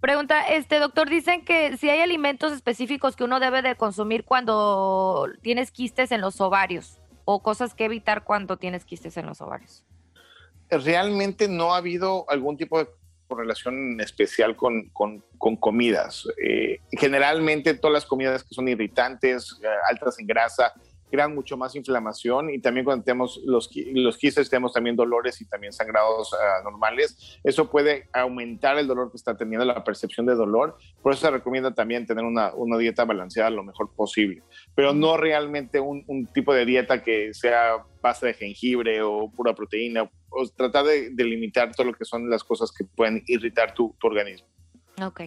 Pregunta, 0.00 0.42
este 0.42 0.80
doctor, 0.80 1.08
dicen 1.08 1.46
que 1.46 1.78
si 1.78 1.88
hay 1.88 2.00
alimentos 2.00 2.52
específicos 2.52 3.16
que 3.16 3.24
uno 3.24 3.40
debe 3.40 3.62
de 3.62 3.74
consumir 3.74 4.24
cuando 4.24 5.26
tienes 5.40 5.70
quistes 5.70 6.12
en 6.12 6.20
los 6.20 6.42
ovarios 6.42 7.00
o 7.24 7.42
cosas 7.42 7.74
que 7.74 7.84
evitar 7.84 8.24
cuando 8.24 8.56
tienes 8.56 8.84
quistes 8.84 9.16
en 9.16 9.26
los 9.26 9.40
ovarios. 9.40 9.84
realmente 10.70 11.46
no 11.48 11.74
ha 11.74 11.78
habido 11.78 12.24
algún 12.28 12.56
tipo 12.56 12.78
de 12.78 12.88
correlación 13.28 14.00
especial 14.00 14.56
con, 14.56 14.88
con- 14.90 15.22
comidas. 15.58 16.26
Eh, 16.42 16.80
generalmente 16.92 17.74
todas 17.74 17.92
las 17.92 18.06
comidas 18.06 18.42
que 18.44 18.54
son 18.54 18.66
irritantes, 18.68 19.58
eh, 19.62 19.66
altas 19.88 20.18
en 20.18 20.26
grasa, 20.26 20.72
crean 21.14 21.32
mucho 21.32 21.56
más 21.56 21.76
inflamación 21.76 22.50
y 22.50 22.58
también 22.58 22.84
cuando 22.84 23.04
tenemos 23.04 23.40
los, 23.44 23.70
los 23.92 24.18
quistes 24.18 24.50
tenemos 24.50 24.72
también 24.72 24.96
dolores 24.96 25.40
y 25.40 25.44
también 25.44 25.72
sangrados 25.72 26.34
ah, 26.34 26.60
normales. 26.64 27.38
Eso 27.44 27.70
puede 27.70 28.08
aumentar 28.12 28.78
el 28.78 28.88
dolor 28.88 29.12
que 29.12 29.16
está 29.16 29.36
teniendo, 29.36 29.64
la 29.64 29.84
percepción 29.84 30.26
de 30.26 30.34
dolor. 30.34 30.76
Por 31.00 31.12
eso 31.12 31.26
se 31.26 31.30
recomienda 31.30 31.72
también 31.72 32.04
tener 32.04 32.24
una, 32.24 32.52
una 32.54 32.76
dieta 32.78 33.04
balanceada 33.04 33.50
lo 33.50 33.62
mejor 33.62 33.94
posible, 33.94 34.42
pero 34.74 34.92
no 34.92 35.16
realmente 35.16 35.78
un, 35.78 36.02
un 36.08 36.26
tipo 36.26 36.52
de 36.52 36.64
dieta 36.64 37.00
que 37.00 37.32
sea 37.32 37.76
base 38.02 38.26
de 38.26 38.34
jengibre 38.34 39.00
o 39.00 39.30
pura 39.30 39.54
proteína. 39.54 40.10
O 40.30 40.48
tratar 40.48 40.84
de, 40.84 41.10
de 41.10 41.24
limitar 41.24 41.72
todo 41.76 41.86
lo 41.86 41.92
que 41.92 42.04
son 42.04 42.28
las 42.28 42.42
cosas 42.42 42.72
que 42.76 42.84
pueden 42.84 43.22
irritar 43.28 43.72
tu, 43.72 43.94
tu 44.00 44.08
organismo. 44.08 44.48
Ok. 45.00 45.20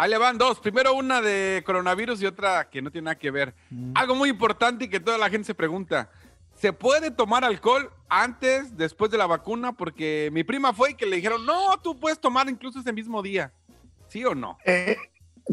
Ahí 0.00 0.08
le 0.10 0.16
van 0.16 0.38
dos. 0.38 0.58
Primero 0.60 0.94
una 0.94 1.20
de 1.20 1.62
coronavirus 1.66 2.22
y 2.22 2.26
otra 2.26 2.70
que 2.70 2.80
no 2.80 2.90
tiene 2.90 3.04
nada 3.06 3.18
que 3.18 3.30
ver. 3.30 3.54
Algo 3.94 4.14
muy 4.14 4.30
importante 4.30 4.86
y 4.86 4.88
que 4.88 4.98
toda 4.98 5.18
la 5.18 5.28
gente 5.28 5.44
se 5.46 5.54
pregunta. 5.54 6.10
¿Se 6.54 6.72
puede 6.72 7.10
tomar 7.10 7.44
alcohol 7.44 7.90
antes, 8.08 8.76
después 8.78 9.10
de 9.10 9.18
la 9.18 9.26
vacuna? 9.26 9.72
Porque 9.74 10.30
mi 10.32 10.42
prima 10.42 10.72
fue 10.72 10.92
y 10.92 10.94
que 10.94 11.04
le 11.04 11.16
dijeron, 11.16 11.44
no, 11.44 11.76
tú 11.82 11.98
puedes 12.00 12.18
tomar 12.18 12.48
incluso 12.48 12.80
ese 12.80 12.94
mismo 12.94 13.20
día. 13.22 13.52
¿Sí 14.08 14.24
o 14.24 14.34
no? 14.34 14.56
Eh, 14.64 14.96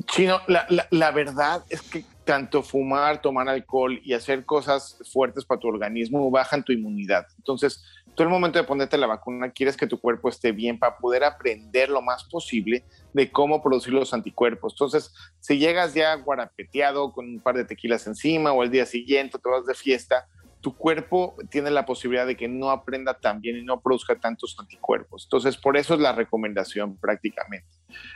Chino, 0.05 0.39
la, 0.47 0.65
la- 0.69 0.87
la 0.91 1.11
verdad 1.11 1.65
es 1.69 1.81
que 1.81 2.05
tanto 2.23 2.63
fumar, 2.63 3.21
tomar 3.21 3.49
alcohol 3.49 3.99
y 4.03 4.13
hacer 4.13 4.45
cosas 4.45 4.97
fuertes 5.11 5.43
para 5.43 5.59
tu 5.59 5.67
organismo 5.67 6.29
bajan 6.31 6.63
tu 6.63 6.71
inmunidad. 6.71 7.27
Entonces, 7.37 7.83
tú 8.17 8.23
el 8.23 8.29
momento 8.29 8.57
de 8.57 8.65
ponerte 8.65 8.97
la 8.97 9.05
vacuna 9.05 9.51
quieres 9.51 9.77
que 9.77 9.85
tu 9.85 9.99
cuerpo 9.99 10.27
esté 10.27 10.51
bien 10.51 10.79
para 10.79 10.97
poder 10.97 11.23
aprender 11.23 11.89
lo 11.89 12.01
más 12.01 12.23
posible 12.23 12.83
de 13.13 13.31
cómo 13.31 13.61
producir 13.61 13.93
los 13.93 14.11
anticuerpos. 14.11 14.73
Entonces, 14.73 15.13
si 15.39 15.59
llegas 15.59 15.93
ya 15.93 16.15
guarapeteado 16.15 17.13
con 17.13 17.29
un 17.29 17.39
par 17.39 17.55
de 17.55 17.63
tequilas 17.63 18.07
encima 18.07 18.51
o 18.53 18.63
el 18.63 18.71
día 18.71 18.87
siguiente 18.87 19.37
te 19.37 19.47
vas 19.47 19.67
de 19.67 19.75
fiesta, 19.75 20.27
tu 20.61 20.75
cuerpo 20.75 21.35
tiene 21.51 21.69
la 21.69 21.85
posibilidad 21.85 22.25
de 22.25 22.35
que 22.35 22.47
no 22.47 22.71
aprenda 22.71 23.13
tan 23.13 23.39
bien 23.39 23.57
y 23.57 23.61
no 23.61 23.81
produzca 23.81 24.19
tantos 24.19 24.57
anticuerpos. 24.59 25.25
Entonces, 25.25 25.55
por 25.55 25.77
eso 25.77 25.93
es 25.93 25.99
la 25.99 26.11
recomendación 26.11 26.97
prácticamente. 26.97 27.67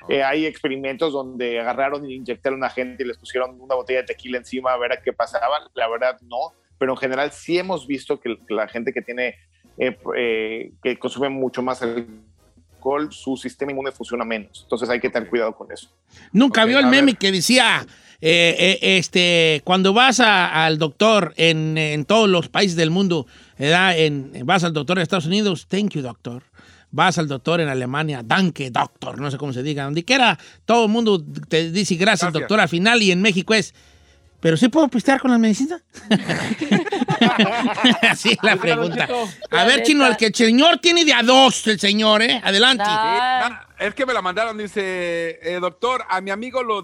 Eh, 0.10 0.24
hay 0.24 0.48
experimentos 0.48 1.13
donde 1.13 1.60
agarraron 1.60 2.10
y 2.10 2.15
inyectaron 2.15 2.63
a 2.63 2.72
gente 2.72 3.03
y 3.03 3.05
les 3.05 3.20
pusieron 3.20 3.62
una 3.62 3.75
botella 3.75 4.00
de 4.00 4.08
tequila 4.08 4.39
encima 4.39 4.74
a 4.74 4.77
ver 4.77 4.93
a 4.93 5.01
qué 5.03 5.13
pasaba. 5.13 5.70
La 5.75 5.88
verdad, 5.88 6.20
no. 6.22 6.53
Pero 6.81 6.93
en 6.93 6.97
general 6.97 7.31
sí 7.31 7.59
hemos 7.59 7.85
visto 7.85 8.19
que, 8.19 8.38
la 8.50 8.67
gente 8.67 8.91
que 8.91 9.03
tiene, 9.03 9.35
eh, 9.77 9.95
eh, 10.17 10.71
que 10.81 10.97
consume 10.97 11.29
mucho 11.29 11.61
más 11.61 11.83
alcohol, 11.83 13.09
su 13.11 13.38
sistema 13.38 13.71
inmune 13.71 13.91
funciona 13.91 14.25
menos. 14.25 14.61
Entonces 14.63 14.89
hay 14.89 15.00
que 15.00 15.07
tener 15.11 15.29
cuidado 15.29 15.55
con 15.55 15.71
eso. 15.71 15.89
Nunca 16.31 16.63
Ok, 16.63 16.69
vio 16.69 16.79
el 16.79 16.88
meme 16.88 17.11
ver. 17.11 17.17
que 17.17 17.31
decía, 17.31 17.85
eh, 18.19 18.55
eh, 18.81 18.97
este, 18.97 19.61
cuando 19.63 19.93
vas 19.93 20.19
a- 20.21 20.65
al 20.65 20.79
doctor 20.79 21.35
en, 21.38 21.77
en 21.77 22.03
todos 22.05 22.27
los 22.27 22.50
países 22.50 22.75
del 22.75 22.89
mundo. 22.89 23.27
En, 23.59 24.31
vas 24.43 24.63
al 24.63 24.73
doctor 24.73 24.97
en 24.97 25.03
Estados 25.03 25.27
Unidos, 25.27 25.67
thank 25.67 25.91
you, 25.91 26.01
doctor. 26.01 26.41
Vas 26.89 27.19
al 27.19 27.27
doctor 27.27 27.61
en 27.61 27.67
Alemania, 27.69 28.23
danke, 28.25 28.71
doctor, 28.71 29.21
no 29.21 29.29
sé 29.29 29.38
cómo 29.38 29.53
se 29.53 29.61
diga. 29.61 29.83
Donde 29.83 30.03
quiera, 30.03 30.39
todo 30.65 30.85
el 30.85 30.91
mundo 30.91 31.23
te 31.47 31.69
dice 31.69 31.93
gracias, 31.93 32.21
Gracias. 32.31 32.33
doctor, 32.33 32.59
al 32.59 32.69
final. 32.69 33.03
Y 33.03 33.11
en 33.11 33.21
México 33.21 33.53
es, 33.53 33.75
¿pero 34.41 34.57
sí 34.57 34.67
puedo 34.67 34.88
pistear 34.89 35.21
con 35.21 35.31
la 35.31 35.38
medicina? 35.38 35.81
Así 38.01 38.31
es 38.31 38.38
la 38.41 38.57
pregunta. 38.57 39.07
A 39.51 39.63
ver, 39.63 39.83
Chino, 39.83 40.05
el 40.05 40.17
que 40.17 40.25
el 40.27 40.36
señor 40.36 40.79
tiene 40.79 41.05
de 41.05 41.13
a 41.13 41.24
dos, 41.24 41.65
el 41.67 41.79
señor, 41.79 42.21
¿eh? 42.21 42.41
Adelante. 42.43 42.83
Ah. 42.86 43.67
Es 43.79 43.95
que 43.95 44.05
me 44.05 44.13
la 44.13 44.21
mandaron, 44.21 44.57
dice, 44.57 45.39
eh, 45.41 45.60
doctor, 45.60 46.03
a 46.07 46.21
mi 46.21 46.29
amigo 46.29 46.62
lo, 46.62 46.83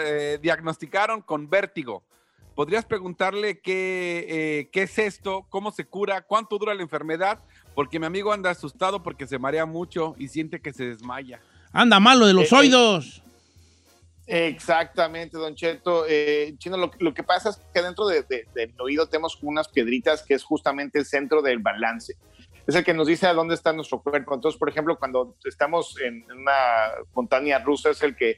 eh, 0.00 0.38
diagnosticaron 0.42 1.22
con 1.22 1.48
vértigo. 1.48 2.02
¿Podrías 2.56 2.84
preguntarle 2.84 3.60
qué, 3.60 4.26
eh, 4.28 4.68
qué 4.72 4.82
es 4.82 4.98
esto, 4.98 5.46
cómo 5.48 5.70
se 5.70 5.84
cura, 5.84 6.22
cuánto 6.22 6.58
dura 6.58 6.74
la 6.74 6.82
enfermedad? 6.82 7.38
Porque 7.76 8.00
mi 8.00 8.06
amigo 8.06 8.32
anda 8.32 8.50
asustado 8.50 9.04
porque 9.04 9.28
se 9.28 9.38
marea 9.38 9.66
mucho 9.66 10.16
y 10.18 10.26
siente 10.26 10.60
que 10.60 10.72
se 10.72 10.84
desmaya. 10.86 11.40
Anda 11.72 12.00
malo 12.00 12.26
de 12.26 12.34
los 12.34 12.52
oídos. 12.52 13.17
Exactamente, 14.28 15.38
Don 15.38 15.54
Cheto. 15.54 16.04
Eh, 16.06 16.54
Chino, 16.58 16.76
lo, 16.76 16.90
lo 16.98 17.14
que 17.14 17.22
pasa 17.22 17.48
es 17.48 17.56
que 17.72 17.80
dentro 17.82 18.06
de- 18.06 18.22
de- 18.24 18.46
del 18.54 18.74
oído 18.78 19.06
tenemos 19.08 19.38
unas 19.42 19.68
piedritas 19.68 20.22
que 20.22 20.34
es 20.34 20.44
justamente 20.44 20.98
el 20.98 21.06
centro 21.06 21.40
del 21.40 21.58
balance. 21.60 22.14
Es 22.66 22.74
el 22.74 22.84
que 22.84 22.92
nos 22.92 23.06
dice 23.06 23.26
a 23.26 23.32
dónde 23.32 23.54
está 23.54 23.72
nuestro 23.72 24.02
cuerpo. 24.02 24.34
Entonces, 24.34 24.58
por 24.58 24.68
ejemplo, 24.68 24.98
cuando 24.98 25.34
estamos 25.44 25.98
en 26.02 26.22
una 26.30 26.90
montaña 27.14 27.58
rusa, 27.60 27.88
es 27.88 28.02
el 28.02 28.14
que, 28.14 28.36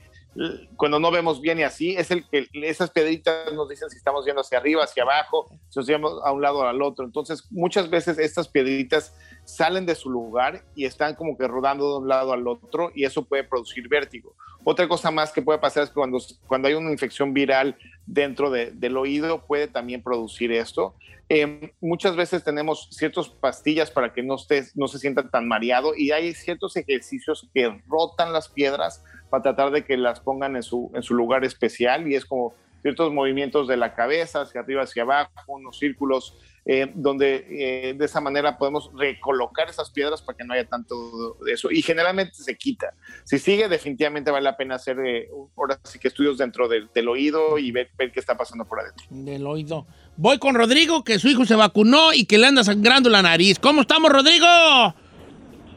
cuando 0.76 1.00
no 1.00 1.10
vemos 1.10 1.40
bien 1.40 1.58
y 1.58 1.64
así, 1.64 1.96
es 1.96 2.12
el 2.12 2.24
que 2.28 2.46
esas 2.52 2.90
piedritas 2.90 3.52
nos 3.52 3.68
dicen 3.68 3.90
si 3.90 3.96
estamos 3.96 4.24
yendo 4.24 4.42
hacia 4.42 4.58
arriba, 4.58 4.84
hacia 4.84 5.02
abajo, 5.02 5.48
si 5.68 5.80
nos 5.80 5.86
llevamos 5.88 6.20
a 6.24 6.30
un 6.30 6.40
lado 6.40 6.58
o 6.60 6.62
al 6.62 6.80
otro. 6.80 7.04
Entonces, 7.04 7.48
muchas 7.50 7.90
veces 7.90 8.16
estas 8.20 8.46
piedritas 8.46 9.12
salen 9.56 9.86
de 9.86 9.94
su 9.94 10.10
lugar 10.10 10.62
y 10.74 10.84
están 10.84 11.14
como 11.14 11.36
que 11.36 11.46
rodando 11.48 11.92
de 11.92 11.98
un 11.98 12.08
lado 12.08 12.32
al 12.32 12.46
otro 12.46 12.90
y 12.94 13.04
eso 13.04 13.24
puede 13.24 13.44
producir 13.44 13.88
vértigo. 13.88 14.34
Otra 14.64 14.86
cosa 14.88 15.10
más 15.10 15.32
que 15.32 15.42
puede 15.42 15.58
pasar 15.58 15.84
es 15.84 15.88
que 15.90 15.94
cuando, 15.94 16.18
cuando 16.46 16.68
hay 16.68 16.74
una 16.74 16.90
infección 16.90 17.32
viral 17.32 17.76
dentro 18.06 18.50
de- 18.50 18.70
del 18.72 18.96
oído 18.96 19.46
puede 19.46 19.68
también 19.68 20.02
producir 20.02 20.52
esto. 20.52 20.94
Eh, 21.28 21.72
muchas 21.80 22.16
veces 22.16 22.42
tenemos 22.44 22.88
ciertas 22.90 23.28
pastillas 23.28 23.90
para 23.90 24.12
que 24.12 24.22
no, 24.22 24.34
estés, 24.34 24.76
no 24.76 24.88
se 24.88 24.98
sienta 24.98 25.28
tan 25.30 25.46
mareado 25.46 25.94
y 25.96 26.10
hay 26.10 26.34
ciertos 26.34 26.76
ejercicios 26.76 27.48
que 27.54 27.80
rotan 27.88 28.32
las 28.32 28.48
piedras 28.48 29.02
para 29.30 29.42
tratar 29.44 29.70
de 29.70 29.84
que 29.84 29.96
las 29.96 30.20
pongan 30.20 30.56
en 30.56 30.62
su, 30.62 30.90
en 30.94 31.02
su 31.02 31.14
lugar 31.14 31.44
especial 31.44 32.08
y 32.10 32.16
es 32.16 32.24
como 32.26 32.52
ciertos 32.82 33.12
movimientos 33.12 33.68
de 33.68 33.76
la 33.76 33.94
cabeza 33.94 34.40
hacia 34.42 34.60
arriba, 34.62 34.82
hacia 34.82 35.04
abajo, 35.04 35.30
unos 35.46 35.78
círculos 35.78 36.36
eh, 36.66 36.90
donde 36.94 37.46
eh, 37.48 37.94
de 37.94 38.04
esa 38.04 38.20
manera 38.20 38.58
podemos 38.58 38.90
recolocar 38.96 39.68
esas 39.68 39.90
piedras 39.90 40.22
para 40.22 40.36
que 40.36 40.44
no 40.44 40.54
haya 40.54 40.66
tanto 40.66 41.36
de 41.44 41.52
eso. 41.52 41.70
Y 41.70 41.82
generalmente 41.82 42.34
se 42.34 42.56
quita. 42.56 42.94
Si 43.24 43.38
sigue, 43.38 43.68
definitivamente 43.68 44.30
vale 44.30 44.44
la 44.44 44.56
pena 44.56 44.74
hacer 44.74 44.98
eh, 45.00 45.28
ahora 45.56 45.78
sí 45.84 45.98
que 45.98 46.08
estudios 46.08 46.38
dentro 46.38 46.68
del, 46.68 46.88
del 46.94 47.08
oído 47.08 47.58
y 47.58 47.72
ver, 47.72 47.90
ver 47.96 48.12
qué 48.12 48.20
está 48.20 48.36
pasando 48.36 48.64
por 48.64 48.80
adentro. 48.80 49.06
Del 49.10 49.46
oído. 49.46 49.86
Voy 50.16 50.38
con 50.38 50.54
Rodrigo, 50.54 51.02
que 51.02 51.18
su 51.18 51.28
hijo 51.28 51.44
se 51.44 51.54
vacunó 51.54 52.12
y 52.12 52.26
que 52.26 52.38
le 52.38 52.46
anda 52.46 52.62
sangrando 52.62 53.08
la 53.08 53.22
nariz. 53.22 53.58
¿Cómo 53.58 53.80
estamos, 53.80 54.12
Rodrigo? 54.12 54.46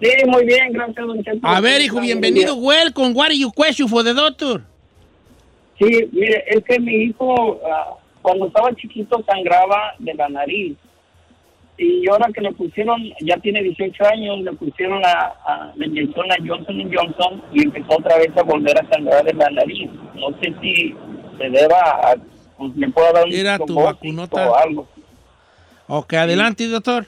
Sí, 0.02 0.10
muy 0.28 0.46
bien, 0.46 0.74
gracias, 0.74 1.08
don 1.08 1.24
Cheto. 1.24 1.40
A 1.48 1.62
ver, 1.62 1.82
hijo, 1.82 2.02
bienvenido. 2.02 2.56
Welcome. 2.56 3.13
What 3.13 3.28
are 3.28 3.38
you 3.38 3.52
question 3.52 3.88
for 3.88 4.04
the 4.04 4.13
doctor? 4.13 4.62
Sí, 5.80 6.10
mire, 6.12 6.44
es 6.48 6.63
que 6.66 6.80
mi 6.80 7.06
hijo, 7.06 7.62
ah, 7.66 7.98
cuando 8.24 8.48
estaba 8.48 8.74
chiquito, 8.75 9.24
sangraba 9.27 9.94
de 10.00 10.13
la 10.15 10.30
nariz. 10.30 10.75
Y 11.77 12.08
ahora 12.10 12.30
que 12.34 12.42
le 12.42 12.51
pusieron, 12.53 13.01
ya 13.22 13.38
tiene 13.38 13.62
18 13.63 14.06
años, 14.06 14.39
le 14.42 14.53
pusieron 14.53 15.01
la, 15.01 15.36
a- 15.46 15.74
le 15.75 15.88
inyectaron 15.88 16.27
la 16.30 16.38
Johnson 16.38 16.92
Johnson 16.92 17.44
y 17.51 17.63
empezó 17.63 17.98
otra 17.98 18.18
vez 18.18 18.30
a 18.38 18.44
volver 18.44 18.75
a 18.80 18.88
sangrar 18.89 19.24
de 19.25 19.34
la 19.34 19.50
nariz. 19.50 19.89
No 20.15 20.30
sé 20.39 20.53
si 20.62 20.96
se 21.38 21.50
deba 21.50 21.80
a, 21.82 22.15
pues, 22.58 22.75
le 22.75 22.89
puedo 22.89 23.12
dar 23.13 23.25
un 23.25 23.34
Era 23.34 23.58
tu 23.60 23.75
vacunota. 23.75 24.50
o 24.51 24.56
algo. 24.56 24.88
Ok, 25.88 26.13
adelante, 26.13 26.68
doctor. 26.68 27.08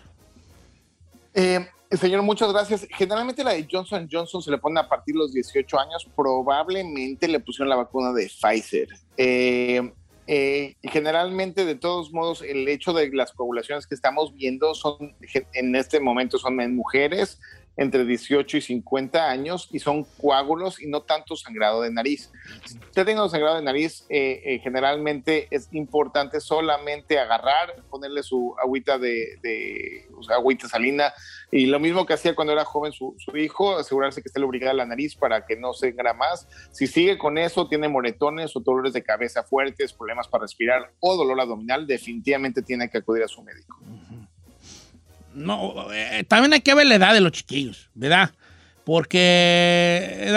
Eh, 1.34 1.60
Señor, 1.92 2.24
muchas 2.24 2.52
gracias. 2.52 2.88
Generalmente 2.98 3.44
la 3.44 3.52
de 3.52 3.68
Johnson 3.72 4.08
Johnson 4.12 4.42
se 4.42 4.50
le 4.52 4.58
pone 4.58 4.80
a 4.80 4.88
partir 4.90 5.14
de 5.14 5.20
los 5.20 5.32
18 5.34 5.80
años. 5.80 6.08
Probablemente 6.16 7.28
le 7.28 7.40
pusieron 7.40 7.70
la 7.70 7.76
vacuna 7.76 8.12
de 8.14 8.26
Pfizer. 8.28 8.88
Eh, 9.16 9.94
eh, 10.28 10.76
generalmente, 10.84 11.66
de 11.66 11.76
todos 11.76 12.12
modos, 12.12 12.42
el 12.42 12.68
hecho 12.68 12.94
de 12.94 13.10
las 13.12 13.32
coagulaciones 13.32 13.86
que 13.86 13.96
estamos 13.96 14.34
viendo 14.34 14.74
son 14.74 15.16
en 15.54 15.76
este 15.76 16.00
momento 16.00 16.38
son 16.38 16.58
mujeres 16.76 17.40
entre 17.78 18.06
18 18.06 18.58
y 18.58 18.62
50 18.62 19.30
años 19.30 19.70
y 19.72 19.80
son 19.80 20.06
coágulos 20.22 20.82
y 20.82 20.88
no 20.88 21.02
tanto 21.02 21.36
sangrado 21.36 21.82
de 21.82 21.92
nariz. 21.92 22.32
Si 22.66 22.78
usted 22.78 23.06
tiene 23.06 23.22
un 23.22 23.30
sangrado 23.30 23.56
de 23.56 23.64
nariz, 23.64 24.06
eh, 24.10 24.42
eh, 24.46 24.60
generalmente 24.60 25.48
es 25.52 25.68
importante 25.72 26.40
solamente 26.40 27.20
agarrar, 27.20 27.84
ponerle 27.90 28.24
su 28.24 28.56
agüita 28.62 28.98
de, 28.98 29.38
de 29.42 30.08
o 30.18 30.24
sea, 30.24 30.38
agüita 30.38 30.68
salina 30.68 31.14
y 31.52 31.68
lo 31.68 31.80
mismo 31.80 32.06
que 32.06 32.14
hacía 32.14 32.36
cuando 32.36 32.54
era 32.54 32.66
joven 32.66 32.92
su, 32.92 33.16
hijo, 33.36 33.78
asegurarse 33.78 34.22
que 34.22 34.28
esté 34.28 34.40
lubricada 34.40 34.74
la 34.74 34.86
nariz 34.86 35.16
para 35.16 35.46
que 35.46 35.56
no 35.56 35.74
sangra 35.74 36.14
más. 36.14 36.48
Si 36.72 36.88
sigue 36.88 37.18
con 37.18 37.38
eso, 37.38 37.68
tiene 37.68 37.88
moretones 37.88 38.56
o 38.56 38.60
dolores 38.60 38.94
de 38.94 39.04
cabeza 39.04 39.44
fuertes, 39.44 39.94
problemas 39.94 40.28
para 40.28 40.44
respirar 40.44 40.92
o 41.00 41.16
dolor 41.16 41.40
abdominal, 41.40 41.88
definitivamente 41.88 42.62
tiene 42.62 42.90
que 42.90 42.98
acudir 42.98 43.24
a 43.24 43.28
su 43.28 43.42
médico. 43.42 43.80
No, 45.36 45.92
eh, 45.94 46.24
también 46.28 46.54
hay 46.54 46.62
que 46.62 46.74
ver 46.74 46.88
la 46.88 46.96
edad 46.96 47.14
de 47.14 47.22
los 47.22 47.34
chiquillos, 47.34 47.90
¿verdad? 47.94 48.32
Porque 48.86 50.32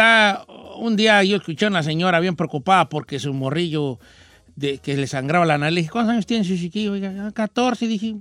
un 0.77 0.97
día 0.97 1.23
yo 1.23 1.37
escuché 1.37 1.67
a 1.67 1.69
una 1.69 1.83
señora 1.83 2.21
bien 2.21 2.37
preocupada 2.37 2.89
porque 2.89 3.19
su 3.19 3.33
morrillo 3.33 3.99
que 4.59 4.97
le 4.97 5.07
sangraba 5.07 5.47
la 5.47 5.59
nariz. 5.59 5.91
¿cuántos 5.91 6.13
años 6.13 6.27
tiene 6.27 6.45
su 6.45 6.57
chiquillo? 6.57 6.93
Oiga, 6.93 7.31
14. 7.33 7.85
Y 7.85 7.89
dije, 7.89 8.17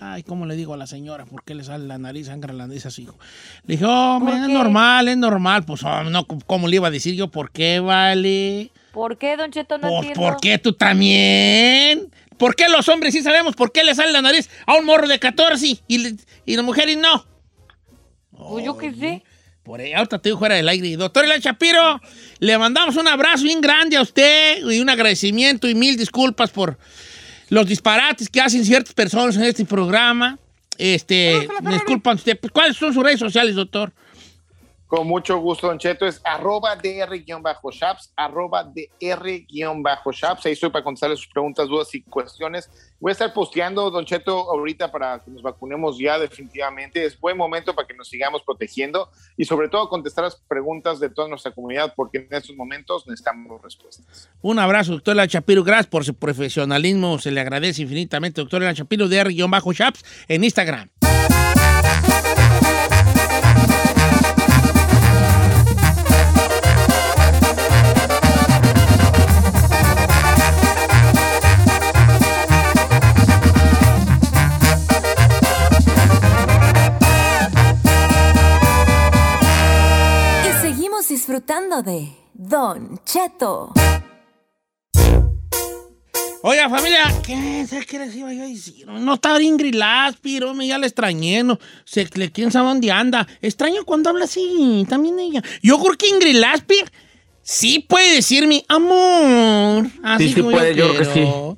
ay, 0.00 0.22
¿cómo 0.22 0.46
le 0.46 0.56
digo 0.56 0.74
a 0.74 0.76
la 0.76 0.86
señora? 0.86 1.24
¿Por 1.24 1.44
qué 1.44 1.54
le 1.54 1.64
sale 1.64 1.86
la 1.86 1.98
nariz, 1.98 2.26
sangra 2.26 2.52
la 2.52 2.66
nariz 2.66 2.86
a 2.86 2.90
su 2.90 3.00
hijo? 3.02 3.16
Le 3.66 3.74
dije, 3.76 3.84
¿Por 3.84 4.28
es 4.34 4.48
normal, 4.48 5.08
es 5.08 5.16
normal. 5.16 5.64
Pues, 5.64 5.82
oh, 5.84 6.04
no, 6.04 6.26
¿cómo 6.26 6.68
le 6.68 6.76
iba 6.76 6.88
a 6.88 6.90
decir 6.90 7.14
yo? 7.14 7.28
¿Por 7.28 7.50
qué, 7.50 7.80
vale? 7.80 8.70
¿Por 8.92 9.18
qué, 9.18 9.36
Don 9.36 9.50
Cheto? 9.50 9.78
No 9.78 9.88
Pues. 10.02 10.16
¿por 10.16 10.36
qué 10.40 10.58
tú 10.58 10.72
también? 10.72 12.10
¿Por 12.38 12.54
qué 12.56 12.68
los 12.68 12.88
hombres 12.88 13.12
sí 13.14 13.22
sabemos 13.22 13.54
por 13.54 13.72
qué 13.72 13.84
le 13.84 13.94
sale 13.94 14.12
la 14.12 14.22
nariz 14.22 14.48
a 14.66 14.74
un 14.76 14.84
morro 14.84 15.06
de 15.08 15.18
14 15.18 15.78
y, 15.86 15.98
le- 15.98 16.16
y 16.44 16.56
las 16.56 16.64
mujeres 16.64 16.96
no? 16.98 17.24
Pues 18.36 18.64
yo 18.64 18.76
qué 18.76 18.92
sé. 18.92 19.22
Por 19.62 19.80
ahí, 19.80 19.94
ahorita 19.94 20.18
te 20.18 20.28
digo 20.28 20.38
fuera 20.38 20.56
del 20.56 20.68
aire. 20.68 20.96
Doctor 20.96 21.24
Elan 21.24 21.40
Shapiro, 21.40 22.00
le 22.38 22.58
mandamos 22.58 22.96
un 22.96 23.08
abrazo 23.08 23.44
bien 23.44 23.60
grande 23.62 23.96
a 23.96 24.02
usted 24.02 24.58
y 24.70 24.80
un 24.80 24.90
agradecimiento 24.90 25.66
y 25.68 25.74
mil 25.74 25.96
disculpas 25.96 26.50
por 26.50 26.76
los 27.54 27.66
disparates 27.66 28.28
que 28.28 28.40
hacen 28.40 28.64
ciertas 28.64 28.92
personas 28.92 29.36
en 29.36 29.44
este 29.44 29.64
programa. 29.64 30.38
Este, 30.76 31.48
disculpan 31.70 32.16
usted. 32.16 32.38
Pues, 32.38 32.52
¿Cuáles 32.52 32.76
son 32.76 32.92
sus 32.92 33.02
redes 33.02 33.20
sociales, 33.20 33.54
doctor? 33.54 33.92
Con 34.94 35.08
mucho 35.08 35.38
gusto, 35.38 35.66
Don 35.66 35.76
Cheto, 35.76 36.06
es 36.06 36.20
arroba 36.22 36.76
dr-shaps, 36.76 38.12
arroba 38.14 38.62
dr-shaps. 38.62 40.46
Ahí 40.46 40.52
estoy 40.52 40.70
para 40.70 40.84
contestarle 40.84 41.16
sus 41.16 41.26
preguntas, 41.26 41.68
dudas 41.68 41.92
y 41.96 42.02
cuestiones. 42.02 42.70
Voy 43.00 43.10
a 43.10 43.12
estar 43.14 43.32
posteando, 43.32 43.90
Don 43.90 44.04
Cheto, 44.04 44.48
ahorita 44.48 44.92
para 44.92 45.18
que 45.18 45.32
nos 45.32 45.42
vacunemos 45.42 45.98
ya 45.98 46.16
definitivamente. 46.16 47.04
Es 47.04 47.18
buen 47.18 47.36
momento 47.36 47.74
para 47.74 47.88
que 47.88 47.94
nos 47.94 48.08
sigamos 48.08 48.42
protegiendo 48.42 49.10
y 49.36 49.44
sobre 49.46 49.68
todo 49.68 49.88
contestar 49.88 50.22
las 50.22 50.36
preguntas 50.36 51.00
de 51.00 51.10
toda 51.10 51.26
nuestra 51.26 51.50
comunidad 51.50 51.92
porque 51.96 52.18
en 52.18 52.28
estos 52.30 52.54
momentos 52.54 53.04
necesitamos 53.08 53.60
respuestas. 53.62 54.30
Un 54.42 54.60
abrazo, 54.60 54.92
doctor 54.92 55.14
Elan 55.14 55.26
Shapiro. 55.26 55.64
Gracias 55.64 55.88
por 55.88 56.04
su 56.04 56.14
profesionalismo. 56.14 57.18
Se 57.18 57.32
le 57.32 57.40
agradece 57.40 57.82
infinitamente, 57.82 58.40
doctor 58.40 58.62
Elan 58.62 58.76
Shapiro, 58.76 59.08
de 59.08 59.18
R-Shaps 59.18 60.04
en 60.28 60.44
Instagram. 60.44 60.88
Disfrutando 81.26 81.82
de 81.82 82.06
Don 82.34 83.00
Cheto. 83.06 83.72
Oiga, 86.42 86.68
familia, 86.68 87.04
¿qué, 87.24 87.66
¿sabes 87.66 87.86
qué 87.86 87.98
les 87.98 88.14
iba 88.14 88.30
yo 88.30 88.42
a 88.42 88.46
decir? 88.46 88.86
No 88.86 89.14
está 89.14 89.40
Ingrid 89.40 89.74
Laspir, 89.74 90.44
hombre, 90.44 90.66
ya 90.66 90.76
la 90.76 90.84
extrañé, 90.84 91.42
no 91.42 91.58
sé, 91.86 92.06
le- 92.12 92.30
quién 92.30 92.52
sabe 92.52 92.68
dónde 92.68 92.90
anda. 92.92 93.26
Extraño 93.40 93.86
cuando 93.86 94.10
habla 94.10 94.26
así, 94.26 94.84
también 94.86 95.18
ella. 95.18 95.42
Yo 95.62 95.78
creo 95.80 95.96
que 95.96 96.08
Ingrid 96.08 96.36
Laspir 96.36 96.92
sí 97.40 97.78
puede 97.78 98.16
decir 98.16 98.46
mi 98.46 98.62
amor. 98.68 99.86
Así 100.02 100.28
Sí, 100.28 100.34
sí 100.34 100.40
como 100.42 100.52
puede, 100.52 100.74
yo 100.74 100.94
creo 100.94 101.06
que 101.08 101.12
quiero. 101.14 101.56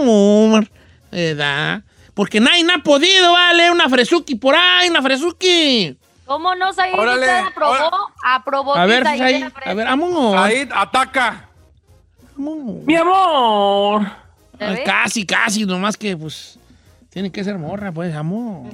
Amor, 0.00 0.68
¿verdad? 1.12 1.84
Porque 2.14 2.40
nadie 2.40 2.66
ha 2.76 2.82
podido, 2.82 3.30
vale, 3.30 3.70
una 3.70 3.88
fresuki 3.88 4.34
por 4.34 4.56
ahí, 4.56 4.88
una 4.88 5.02
fresuki. 5.02 5.96
¿Cómo 6.24 6.54
no, 6.54 6.72
Said? 6.72 6.94
Órale, 6.94 7.20
¿Usted 7.26 7.38
aprobó? 7.46 7.90
Aprobó. 8.24 8.74
A 8.76 8.86
ver, 8.86 9.04
Said 9.04 9.50
a 9.66 9.74
ver, 9.74 9.86
amor. 9.86 10.36
Ahí, 10.38 10.68
ataca. 10.74 11.48
amor. 12.36 12.82
Mi 12.86 12.94
amor. 12.96 14.06
¿Te 14.58 14.64
Ah, 14.64 14.70
ves? 14.70 14.80
Casi, 14.84 15.26
casi, 15.26 15.64
nomás 15.66 15.96
que 15.96 16.16
pues 16.16 16.58
tiene 17.10 17.30
que 17.32 17.42
ser 17.44 17.58
morra, 17.58 17.90
pues, 17.92 18.14
amor. 18.14 18.70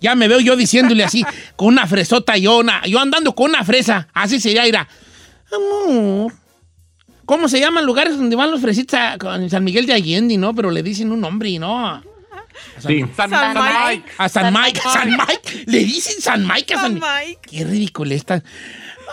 Ya 0.00 0.14
me 0.14 0.28
veo 0.28 0.38
yo 0.40 0.54
diciéndole 0.56 1.02
así, 1.02 1.24
con 1.56 1.68
una 1.68 1.86
fresota 1.86 2.36
yo, 2.36 2.58
una- 2.58 2.84
yo 2.86 3.00
andando 3.00 3.34
con 3.34 3.50
una 3.50 3.64
fresa, 3.64 4.06
así 4.12 4.38
sería, 4.40 4.66
irá. 4.68 4.86
Amor. 5.52 6.32
¿Cómo 7.24 7.48
se 7.48 7.58
llaman 7.58 7.86
lugares 7.86 8.16
donde 8.18 8.36
van 8.36 8.50
los 8.50 8.60
fresitas? 8.60 9.16
con 9.16 9.48
San 9.48 9.64
Miguel 9.64 9.86
de 9.86 9.94
Allende, 9.94 10.36
¿no? 10.36 10.54
Pero 10.54 10.70
le 10.70 10.82
dicen 10.82 11.10
un 11.10 11.20
nombre, 11.22 11.58
¿no? 11.58 12.02
A 12.76 12.80
San, 12.80 12.92
Sí. 12.92 13.00
San, 13.16 13.30
San 13.30 13.30
San 13.30 13.54
Mike. 13.54 13.84
Mike. 13.84 14.12
a 14.18 14.28
San 14.28 14.44
San 14.44 14.52
Mike, 14.62 14.80
San 14.80 15.10
Mike. 15.10 15.64
Le 15.66 15.78
dicen 15.80 16.20
San 16.20 16.46
Mike 16.46 16.74
a 16.74 16.78
San 16.80 17.00
San 17.00 17.10
Mike. 17.24 17.40
Qué 17.50 17.64
ridículo 17.64 18.14
está. 18.14 18.42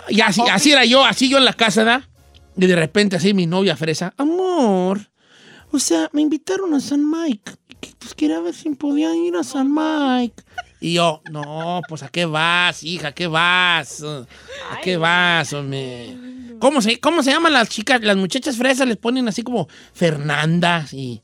Y 0.08 0.20
así, 0.20 0.42
así 0.50 0.72
era 0.72 0.84
yo, 0.84 1.04
así 1.04 1.28
yo 1.28 1.38
en 1.38 1.44
la 1.44 1.52
casa, 1.52 1.84
¿da? 1.84 2.08
Y 2.56 2.66
de 2.66 2.76
repente 2.76 3.16
así 3.16 3.34
mi 3.34 3.46
novia 3.46 3.76
fresa, 3.76 4.12
amor, 4.18 5.10
o 5.70 5.78
sea, 5.78 6.08
me 6.12 6.20
invitaron 6.22 6.74
a 6.74 6.80
San 6.80 7.08
Mike. 7.08 7.52
que- 7.80 7.90
Pues 7.98 8.14
quería 8.14 8.38
ver 8.40 8.54
si 8.54 8.68
podía 8.70 9.14
ir 9.14 9.34
a 9.36 9.42
San 9.42 9.72
Mike. 9.72 10.42
Y 10.80 10.94
yo, 10.94 11.20
no, 11.30 11.80
pues 11.88 12.02
¿a 12.02 12.08
qué 12.08 12.26
vas, 12.26 12.82
hija? 12.84 13.08
¿A 13.08 13.12
qué 13.12 13.26
vas? 13.26 14.02
¿A 14.02 14.80
qué 14.82 14.96
vas, 14.96 15.52
hombre? 15.52 16.16
¿Cómo 16.60 16.80
se, 16.82 17.00
¿Cómo 17.00 17.22
se 17.22 17.30
llaman 17.32 17.52
las 17.54 17.68
chicas? 17.68 18.00
Las 18.02 18.16
muchachas 18.16 18.56
fresas 18.56 18.86
les 18.86 18.96
ponen 18.98 19.26
así 19.28 19.42
como 19.42 19.68
Fernandas 19.94 20.92
y, 20.92 21.22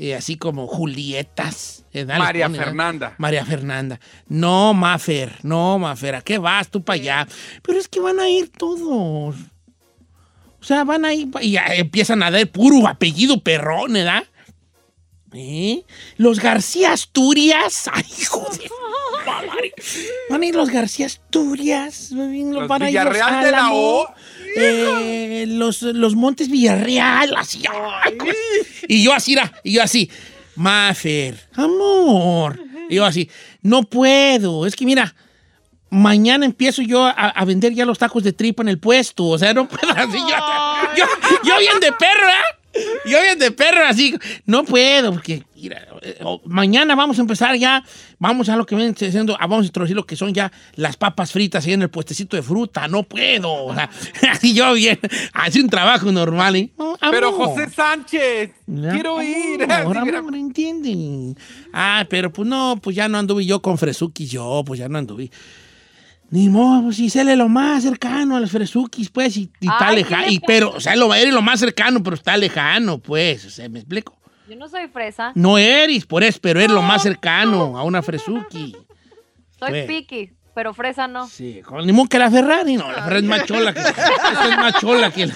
y 0.00 0.12
así 0.12 0.36
como 0.36 0.66
Julietas. 0.66 1.84
Les 1.92 2.06
María. 2.06 2.48
Fernanda. 2.48 3.14
María 3.18 3.44
Fernanda. 3.44 4.00
No, 4.28 4.72
Mafer, 4.72 5.34
no, 5.42 5.78
Mafer, 5.78 6.14
¿a 6.14 6.22
qué 6.22 6.38
vas 6.38 6.70
tú 6.70 6.82
para 6.82 6.98
allá? 6.98 7.28
Pero 7.60 7.78
es 7.78 7.86
que 7.86 8.00
van 8.00 8.18
a 8.18 8.26
ir 8.26 8.50
todos. 8.50 9.36
O 10.58 10.64
sea, 10.64 10.84
van 10.84 11.04
a 11.04 11.12
ir 11.12 11.28
y 11.42 11.52
ya 11.52 11.66
empiezan 11.66 12.22
a 12.22 12.30
dar 12.30 12.46
puro 12.46 12.88
apellido 12.88 13.42
perrón, 13.42 13.92
¿verdad? 13.92 14.24
¿Eh? 15.34 15.84
Los 16.16 16.40
García 16.40 16.92
Asturias. 16.92 17.88
Ay, 17.92 18.04
hijo 18.22 18.48
de 18.52 18.70
madre. 19.26 19.74
Van 20.30 20.42
a 20.42 20.46
ir 20.46 20.54
los 20.54 20.70
García 20.70 21.06
Asturias. 21.06 22.10
Los 22.10 22.68
van 22.68 22.82
a 22.82 22.90
ir 22.90 22.96
los 22.96 23.04
Villarreal 23.04 23.44
de 23.44 23.50
la 23.50 23.68
O. 23.74 24.08
eh, 24.56 25.44
los, 25.48 25.82
los 25.82 26.14
Montes 26.14 26.50
Villarreal. 26.50 27.34
Así. 27.36 27.62
ay, 27.70 28.16
y 28.88 29.02
yo 29.04 29.12
así, 29.12 29.34
era, 29.34 29.52
y 29.62 29.72
yo 29.74 29.82
así. 29.82 30.10
Mafer, 30.56 31.38
amor. 31.54 32.60
Y 32.88 32.96
yo 32.96 33.04
así, 33.04 33.30
no 33.62 33.84
puedo. 33.84 34.66
Es 34.66 34.74
que 34.76 34.84
mira, 34.84 35.14
mañana 35.90 36.44
empiezo 36.44 36.82
yo 36.82 37.04
a, 37.04 37.10
a 37.10 37.44
vender 37.44 37.72
ya 37.72 37.84
los 37.84 37.98
tacos 37.98 38.22
de 38.24 38.32
tripa 38.32 38.62
en 38.62 38.68
el 38.68 38.78
puesto. 38.78 39.26
O 39.26 39.38
sea, 39.38 39.54
no 39.54 39.68
puedo 39.68 39.92
así. 39.92 40.18
Yo, 40.18 40.36
yo, 40.96 41.04
yo 41.44 41.58
bien 41.58 41.80
de 41.80 41.92
perro, 41.92 42.28
¿eh? 42.28 42.59
Yo 43.04 43.20
bien 43.20 43.38
de 43.38 43.50
perro, 43.50 43.84
así. 43.86 44.14
No 44.46 44.64
puedo, 44.64 45.12
porque 45.12 45.42
mira, 45.56 45.86
eh, 46.02 46.18
oh, 46.22 46.40
mañana 46.44 46.94
vamos 46.94 47.18
a 47.18 47.22
empezar 47.22 47.56
ya. 47.56 47.84
Vamos 48.18 48.48
a 48.48 48.56
lo 48.56 48.66
que 48.66 48.76
viene 48.76 48.94
siendo, 48.96 49.34
ah, 49.34 49.46
vamos 49.46 49.64
a 49.64 49.66
introducir 49.66 49.96
lo 49.96 50.06
que 50.06 50.14
son 50.14 50.32
ya 50.34 50.52
las 50.76 50.96
papas 50.96 51.32
fritas 51.32 51.66
ahí 51.66 51.72
en 51.72 51.82
el 51.82 51.90
puestecito 51.90 52.36
de 52.36 52.42
fruta. 52.42 52.86
No 52.86 53.02
puedo. 53.02 53.66
O 53.66 53.74
sea, 53.74 53.90
así 54.30 54.54
yo 54.54 54.72
bien. 54.74 54.98
Así 55.32 55.60
un 55.60 55.68
trabajo 55.68 56.12
normal, 56.12 56.56
¿eh? 56.56 56.70
No, 56.78 56.96
Pero. 57.10 57.32
José 57.32 57.70
Sánchez, 57.70 58.50
quiero 58.66 59.22
ir. 59.22 59.62
Así, 59.70 59.88
mira. 60.04 60.18
amor, 60.18 60.36
entienden. 60.36 61.36
Ah, 61.72 62.04
pero 62.08 62.32
pues 62.32 62.46
no, 62.46 62.78
pues 62.82 62.94
ya 62.96 63.08
no 63.08 63.18
anduve 63.18 63.44
yo 63.44 63.62
con 63.62 63.78
Fresuki, 63.78 64.26
yo, 64.26 64.62
pues 64.66 64.78
ya 64.80 64.88
no 64.88 64.98
anduve. 64.98 65.30
Ni 66.30 66.48
modo, 66.48 66.84
pues 66.84 66.96
si 66.96 67.10
sale 67.10 67.34
lo 67.34 67.48
más 67.48 67.82
cercano 67.82 68.36
a 68.36 68.40
los 68.40 68.50
Fresukis, 68.52 69.10
pues, 69.10 69.36
y, 69.36 69.50
y 69.60 69.68
está 69.68 69.90
lejano. 69.90 70.22
¿qué 70.24 70.28
le 70.30 70.34
Y, 70.34 70.40
pero, 70.40 70.70
o 70.70 70.80
sea, 70.80 70.94
lo, 70.94 71.12
eres 71.12 71.34
lo 71.34 71.42
más 71.42 71.58
cercano, 71.58 72.02
pero 72.02 72.14
está 72.14 72.36
lejano, 72.36 72.98
pues, 72.98 73.44
o 73.46 73.50
sea, 73.50 73.68
¿me 73.68 73.80
explico? 73.80 74.16
Yo 74.48 74.56
no 74.56 74.68
soy 74.68 74.88
fresa. 74.88 75.32
No 75.34 75.58
eres, 75.58 76.06
por 76.06 76.22
eso, 76.22 76.38
pero 76.40 76.60
eres 76.60 76.72
lo 76.72 76.82
más 76.82 77.02
cercano 77.02 77.76
a 77.78 77.82
una 77.82 78.02
Fresuki. 78.02 78.76
Soy 79.58 79.68
Fue. 79.70 79.82
piqui, 79.82 80.30
pero 80.54 80.72
fresa 80.74 81.06
no. 81.06 81.28
Sí, 81.28 81.62
con 81.64 81.84
limón 81.86 82.08
que 82.08 82.18
la 82.18 82.30
Ferrari, 82.30 82.76
no, 82.76 82.90
la 82.90 83.02
Ferrari 83.04 83.22
es 83.24 83.28
más 83.28 83.44
chola 83.44 83.72
que, 83.74 83.80
esta 83.80 84.48
es 84.48 84.56
más 84.56 84.80
chola 84.80 85.10
que, 85.12 85.30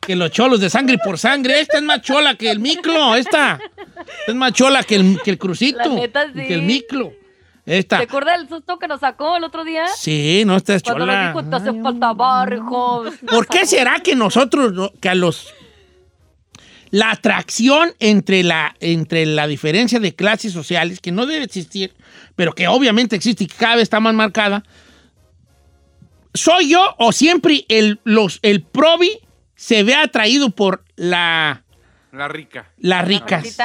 que 0.00 0.16
los 0.16 0.30
cholos 0.30 0.60
de 0.60 0.70
sangre 0.70 0.98
por 0.98 1.18
sangre, 1.18 1.60
esta 1.60 1.78
es 1.78 1.82
más 1.84 2.00
chola 2.02 2.34
que 2.36 2.50
el 2.50 2.58
miclo, 2.60 3.14
esta, 3.14 3.60
Esta 3.96 4.32
es 4.32 4.34
más 4.34 4.52
chola 4.52 4.82
que 4.82 4.96
el, 4.96 5.20
que 5.22 5.30
el 5.30 5.38
crucito, 5.38 5.78
La 5.78 5.88
neta, 5.88 6.26
sí. 6.26 6.46
que 6.46 6.54
el 6.54 6.62
miclo, 6.62 7.12
esta, 7.68 7.98
¿Te 7.98 8.04
acuerdas 8.04 8.38
del 8.38 8.48
susto 8.48 8.78
que 8.78 8.88
nos 8.88 9.00
sacó 9.00 9.36
el 9.36 9.44
otro 9.44 9.64
día? 9.64 9.86
sí, 9.96 10.42
no, 10.46 10.56
esta 10.56 10.74
es 10.74 10.82
Cuando 10.82 11.06
nos 11.06 11.14
chola. 11.14 11.28
dijo, 11.28 11.44
te 11.44 11.56
hace 11.56 11.82
falta 11.82 12.12
barrio. 12.14 12.64
¿Por 13.28 13.46
qué 13.46 13.66
será 13.66 14.00
que 14.00 14.16
nosotros, 14.16 14.72
no- 14.72 14.90
que 15.00 15.08
a 15.08 15.14
los... 15.14 15.52
La 16.90 17.10
atracción 17.10 17.90
entre 18.00 18.42
la, 18.42 18.74
entre 18.80 19.26
la 19.26 19.46
diferencia 19.46 20.00
de 20.00 20.14
clases 20.14 20.54
sociales, 20.54 21.00
que 21.00 21.12
no 21.12 21.26
debe 21.26 21.44
existir, 21.44 21.94
pero 22.34 22.54
que 22.54 22.66
obviamente 22.66 23.14
existe 23.14 23.44
y 23.44 23.46
que 23.46 23.56
cada 23.56 23.74
vez 23.74 23.82
está 23.82 24.00
más 24.00 24.14
marcada, 24.14 24.64
¿soy 26.32 26.70
yo 26.70 26.94
o 26.98 27.12
siempre 27.12 27.66
el, 27.68 28.00
los, 28.04 28.38
el 28.42 28.62
probi 28.62 29.18
se 29.54 29.82
ve 29.82 29.94
atraído 29.94 30.48
por 30.50 30.82
la, 30.96 31.62
La 32.12 32.28
rica. 32.28 32.70
las 32.78 33.06
ricas? 33.06 33.58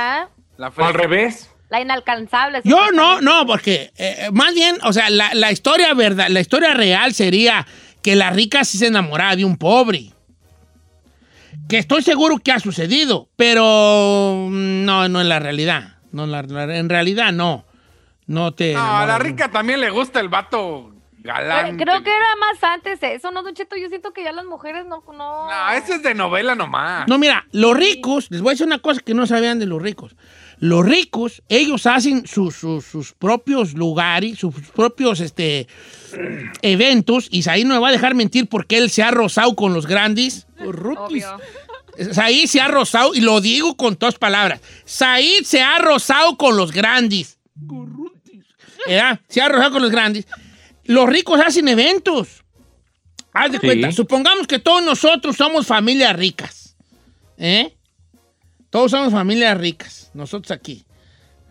La 0.58 0.68
O 0.76 0.84
al 0.84 0.94
revés. 0.94 1.50
La 1.74 1.82
inalcanzable. 1.82 2.62
Yo 2.64 2.92
no, 2.92 3.20
no, 3.20 3.48
porque 3.48 3.92
eh, 3.98 4.30
más 4.32 4.54
bien, 4.54 4.78
o 4.84 4.94
sea, 4.94 5.10
la, 5.10 5.34
la 5.34 5.52
historia 5.52 5.92
verdad, 5.96 6.28
la 6.30 6.40
historia 6.40 6.76
real 6.76 7.16
sería 7.16 7.66
que 8.04 8.16
la 8.16 8.30
rica 8.30 8.64
sí 8.64 8.78
se 8.78 8.86
enamoraba 8.86 9.36
de 9.36 9.44
un 9.44 9.58
pobre. 9.58 10.12
Que 11.68 11.80
estoy 11.80 12.04
seguro 12.04 12.38
que 12.38 12.52
ha 12.52 12.60
sucedido, 12.60 13.28
pero 13.36 14.46
mm, 14.52 14.86
no, 14.86 15.10
no 15.10 15.20
en 15.22 15.30
la 15.30 15.40
realidad. 15.40 15.96
No, 16.12 16.26
en 16.26 16.32
la- 16.32 16.44
la- 16.44 16.78
en 16.78 16.90
realidad 16.90 17.32
no. 17.32 17.66
No 18.28 18.54
te. 18.54 18.74
No, 18.74 18.98
a 18.98 19.08
la 19.08 19.18
rica 19.18 19.50
también 19.50 19.82
le 19.82 19.90
gusta 19.90 20.20
el 20.20 20.30
vato 20.30 20.94
galán. 21.24 21.76
Creo 21.78 22.04
que 22.04 22.16
era 22.16 22.36
más 22.40 22.64
antes 22.64 23.02
eso, 23.02 23.32
¿no, 23.32 23.42
Don 23.42 23.56
Cheto? 23.56 23.76
Yo 23.78 23.90
siento 23.90 24.14
que 24.14 24.24
ya 24.24 24.32
las 24.32 24.46
mujeres 24.46 24.86
no... 24.86 25.04
No, 25.08 25.50
No, 25.50 25.72
eso 25.72 25.96
es 25.96 26.04
de 26.04 26.14
novela 26.14 26.54
nomás. 26.54 27.08
No, 27.08 27.18
mira, 27.18 27.48
los 27.52 27.76
ricos, 27.76 28.28
les 28.30 28.42
voy 28.42 28.52
a 28.52 28.54
decir 28.54 28.68
una 28.68 28.78
cosa 28.80 29.02
que 29.02 29.16
no 29.16 29.26
sabían 29.26 29.58
de 29.58 29.66
los 29.66 29.82
ricos. 29.82 30.16
Los 30.66 30.86
ricos, 30.86 31.44
ellos 31.50 31.86
hacen 31.88 32.26
sus, 32.26 32.56
sus- 32.56 32.86
sus 32.86 33.12
propios 33.12 33.74
lugares, 33.74 34.40
sus 34.40 34.56
propios 34.74 35.20
este, 35.20 35.68
eventos, 36.62 37.28
y 37.32 37.44
Saí 37.44 37.66
no 37.66 37.74
me 37.74 37.80
va 37.82 37.90
a 37.90 37.92
dejar 37.92 38.16
mentir 38.16 38.48
porque 38.48 38.78
él 38.78 38.90
se 38.90 39.04
ha 39.04 39.12
rozado 39.12 39.56
con 39.56 39.74
los 39.74 39.86
grandes. 39.88 40.48
Obvio. 40.66 41.38
Said 42.14 42.46
se 42.48 42.62
ha 42.62 42.70
rozado, 42.70 43.14
y 43.14 43.20
lo 43.20 43.42
digo 43.42 43.76
con 43.76 43.98
todas 43.98 44.16
palabras. 44.16 44.62
Said 44.86 45.44
se 45.44 45.62
ha 45.62 45.80
rozado 45.80 46.38
con 46.38 46.56
los 46.56 46.72
grandes. 46.72 47.38
¿Verdad? 48.88 49.20
Se 49.28 49.42
ha 49.42 49.50
rozado 49.50 49.74
con 49.74 49.82
los 49.82 49.92
grandes. 49.92 50.26
Los 50.86 51.10
ricos 51.10 51.40
hacen 51.46 51.68
eventos. 51.68 52.44
Haz 53.34 53.52
de 53.52 53.60
Sí. 53.60 53.66
cuenta, 53.68 53.92
supongamos 53.92 54.48
que 54.48 54.60
todos 54.60 54.82
nosotros 54.84 55.36
somos 55.36 55.68
familias 55.68 56.16
ricas. 56.16 56.76
¿Eh? 57.38 57.76
Todos 58.74 58.90
somos 58.90 59.14
familias 59.14 59.56
ricas, 59.56 60.10
nosotros 60.16 60.50
aquí. 60.50 60.84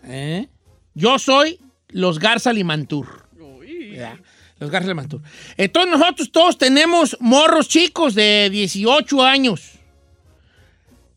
¿Eh? 0.03 0.49
Yo 0.93 1.17
soy 1.17 1.57
los 1.87 2.19
Garza 2.19 2.51
Limantur. 2.51 3.29
¿verdad? 3.39 4.17
Los 4.59 4.69
Garza 4.69 4.89
Limantur. 4.89 5.21
Entonces 5.55 5.89
nosotros 5.89 6.33
todos 6.33 6.57
tenemos 6.57 7.15
morros 7.21 7.69
chicos 7.69 8.13
de 8.13 8.49
18 8.51 9.23
años. 9.23 9.71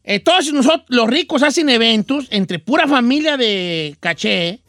Entonces 0.05 0.53
nosotros, 0.53 0.85
los 0.91 1.09
ricos 1.09 1.43
hacen 1.43 1.69
eventos 1.71 2.29
entre 2.31 2.61
pura 2.61 2.87
familia 2.87 3.37
de 3.37 3.97
caché 3.99 4.61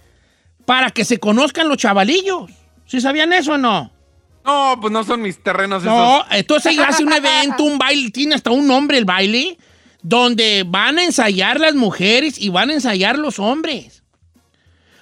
para 0.66 0.90
que 0.90 1.06
se 1.06 1.20
conozcan 1.20 1.70
los 1.70 1.78
chavalillos. 1.78 2.50
¿Sí 2.88 3.00
sabían 3.00 3.32
eso 3.32 3.52
o 3.52 3.58
no? 3.60 3.92
No, 4.44 4.80
pues 4.82 4.92
no 4.92 5.04
son 5.04 5.22
mis 5.22 5.38
terrenos 5.44 5.84
No, 5.84 6.22
esos. 6.22 6.32
entonces 6.32 6.72
ellos 6.72 6.86
hacen 6.88 7.06
un 7.06 7.14
evento, 7.14 7.64
un 7.64 7.78
baile, 7.78 8.10
tiene 8.10 8.34
hasta 8.34 8.50
un 8.50 8.66
nombre 8.66 8.98
el 8.98 9.06
baile, 9.06 9.56
donde 10.02 10.64
van 10.68 11.00
a 11.00 11.04
ensayar 11.04 11.60
las 11.60 11.76
mujeres 11.76 12.40
y 12.40 12.50
van 12.50 12.70
a 12.70 12.74
ensayar 12.74 13.18
los 13.18 13.40
hombres. 13.40 14.04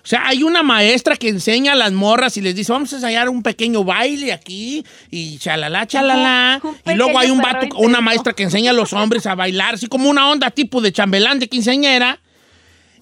O 0.06 0.08
sea, 0.08 0.28
hay 0.28 0.44
una 0.44 0.62
maestra 0.62 1.18
que 1.18 1.30
enseña 1.30 1.72
a 1.72 1.76
las 1.76 1.92
morras 1.92 2.38
y 2.38 2.42
les 2.42 2.54
dice, 2.54 2.72
vamos 2.72 2.94
a 2.94 2.98
ensayar 2.98 3.28
un 3.28 3.42
pequeño 3.42 3.84
baile 3.84 4.34
aquí 4.34 4.86
y 5.10 5.40
chalala, 5.40 5.88
chalala. 5.88 6.62
Y 6.86 6.94
luego 6.94 7.18
hay 7.18 7.32
un 7.32 7.42
vato, 7.42 7.68
una 7.78 8.02
maestra 8.02 8.34
que 8.34 8.44
enseña 8.44 8.70
a 8.70 8.74
los 8.76 8.94
hombres 8.94 9.26
a 9.26 9.34
bailar, 9.34 9.74
así 9.74 9.88
como 9.88 10.08
una 10.08 10.30
onda 10.30 10.52
tipo 10.52 10.80
de 10.80 10.92
chambelán 10.92 11.40
de 11.40 11.50
quinceañera. 11.50 12.22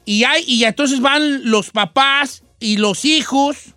Y, 0.05 0.23
hay, 0.23 0.45
y 0.47 0.63
entonces 0.63 1.01
van 1.01 1.49
los 1.49 1.71
papás 1.71 2.43
y 2.61 2.77
los 2.77 3.03
hijos 3.03 3.75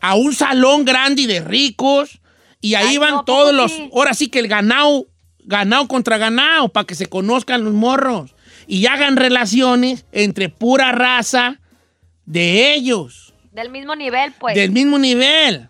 a 0.00 0.14
un 0.14 0.32
salón 0.32 0.84
grande 0.84 1.22
y 1.22 1.26
de 1.26 1.40
ricos. 1.40 2.20
Y 2.60 2.74
ahí 2.74 2.86
Ay, 2.90 2.98
van 2.98 3.10
no, 3.10 3.16
¿a 3.16 3.24
poco 3.24 3.32
todos 3.32 3.52
los. 3.52 3.72
Ahora 3.92 4.14
sí 4.14 4.28
que 4.28 4.38
el 4.38 4.46
ganado, 4.46 5.08
ganado 5.44 5.88
contra 5.88 6.18
ganado, 6.18 6.68
para 6.68 6.86
que 6.86 6.94
se 6.94 7.06
conozcan 7.06 7.64
los 7.64 7.74
morros. 7.74 8.34
Y 8.66 8.86
hagan 8.86 9.16
relaciones 9.16 10.04
entre 10.12 10.48
pura 10.48 10.92
raza 10.92 11.60
de 12.24 12.74
ellos, 12.74 13.34
Del 13.52 13.70
mismo 13.70 13.96
nivel, 13.96 14.32
pues. 14.38 14.54
del 14.54 14.70
mismo 14.70 14.98
nivel. 14.98 15.68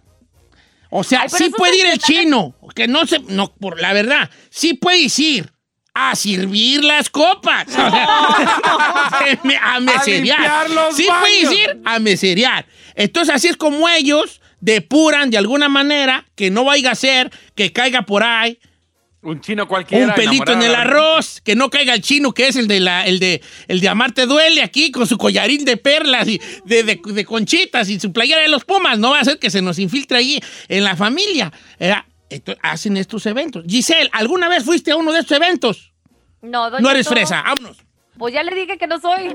O 0.90 1.04
sea, 1.04 1.22
Ay, 1.22 1.28
sí 1.30 1.50
puede 1.50 1.78
ir 1.78 1.86
el 1.86 1.98
chino, 1.98 2.54
que 2.74 2.88
no 2.88 3.06
se. 3.06 3.20
No, 3.20 3.52
por 3.54 3.80
la 3.80 3.92
verdad, 3.92 4.28
sí 4.50 4.74
puede 4.74 5.06
ir 5.16 5.50
a 5.94 6.14
servir 6.14 6.84
las 6.84 7.08
copas. 7.08 7.68
O 7.68 7.70
sea, 7.70 8.04
a 9.62 9.80
los 9.80 10.96
sí 10.96 11.06
puede 11.20 11.54
ir 11.54 11.80
a 11.84 11.98
meserear. 11.98 12.66
Entonces, 12.94 13.34
así 13.34 13.48
es 13.48 13.56
como 13.56 13.88
ellos 13.88 14.40
depuran 14.60 15.30
de 15.30 15.38
alguna 15.38 15.68
manera 15.68 16.26
que 16.34 16.50
no 16.50 16.64
vaya 16.64 16.90
a 16.90 16.94
ser 16.94 17.30
que 17.54 17.72
caiga 17.72 18.02
por 18.02 18.22
ahí 18.22 18.58
Un 19.22 19.40
chino 19.42 19.68
cualquiera. 19.68 20.06
un 20.06 20.14
pelito 20.14 20.52
en 20.52 20.62
el 20.62 20.74
arroz, 20.74 21.42
que 21.42 21.54
no 21.54 21.68
caiga 21.68 21.92
el 21.92 22.00
chino, 22.00 22.32
que 22.32 22.48
es 22.48 22.56
el 22.56 22.66
de 22.68 22.80
la, 22.80 23.06
el 23.06 23.18
de, 23.18 23.42
el 23.68 23.80
de 23.80 23.88
Amarte 23.88 24.24
Duele 24.24 24.62
aquí, 24.62 24.90
con 24.90 25.06
su 25.06 25.18
collarín 25.18 25.64
de 25.66 25.76
perlas 25.76 26.26
y 26.26 26.40
de, 26.64 26.82
de- 26.84 27.00
de 27.04 27.24
conchitas 27.26 27.90
y 27.90 28.00
su 28.00 28.12
playera 28.14 28.40
de 28.40 28.48
los 28.48 28.64
Pumas. 28.64 28.98
No 28.98 29.10
va 29.10 29.20
a 29.20 29.24
ser 29.24 29.38
que 29.38 29.50
se 29.50 29.60
nos 29.60 29.78
infiltre 29.78 30.16
allí 30.18 30.40
en 30.68 30.84
la 30.84 30.96
familia. 30.96 31.52
Era- 31.78 32.06
hacen 32.62 32.96
estos 32.96 33.26
eventos. 33.26 33.64
Giselle, 33.68 34.08
¿alguna 34.12 34.48
vez 34.48 34.64
fuiste 34.64 34.90
a 34.92 34.96
uno 34.96 35.12
de 35.12 35.20
estos 35.20 35.36
eventos? 35.36 35.92
No, 36.40 36.70
Don 36.70 36.80
No 36.82 36.90
eres 36.90 37.06
fresa, 37.08 37.42
vámonos. 37.42 37.76
Pues 38.16 38.32
ya 38.32 38.42
le 38.42 38.54
dije 38.54 38.78
que 38.78 38.86
no 38.86 38.98
soy. 39.00 39.34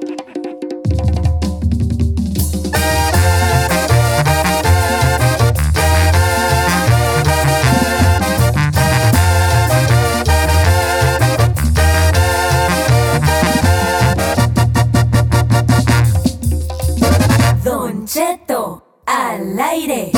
Al 19.16 19.60
aire. 19.60 20.12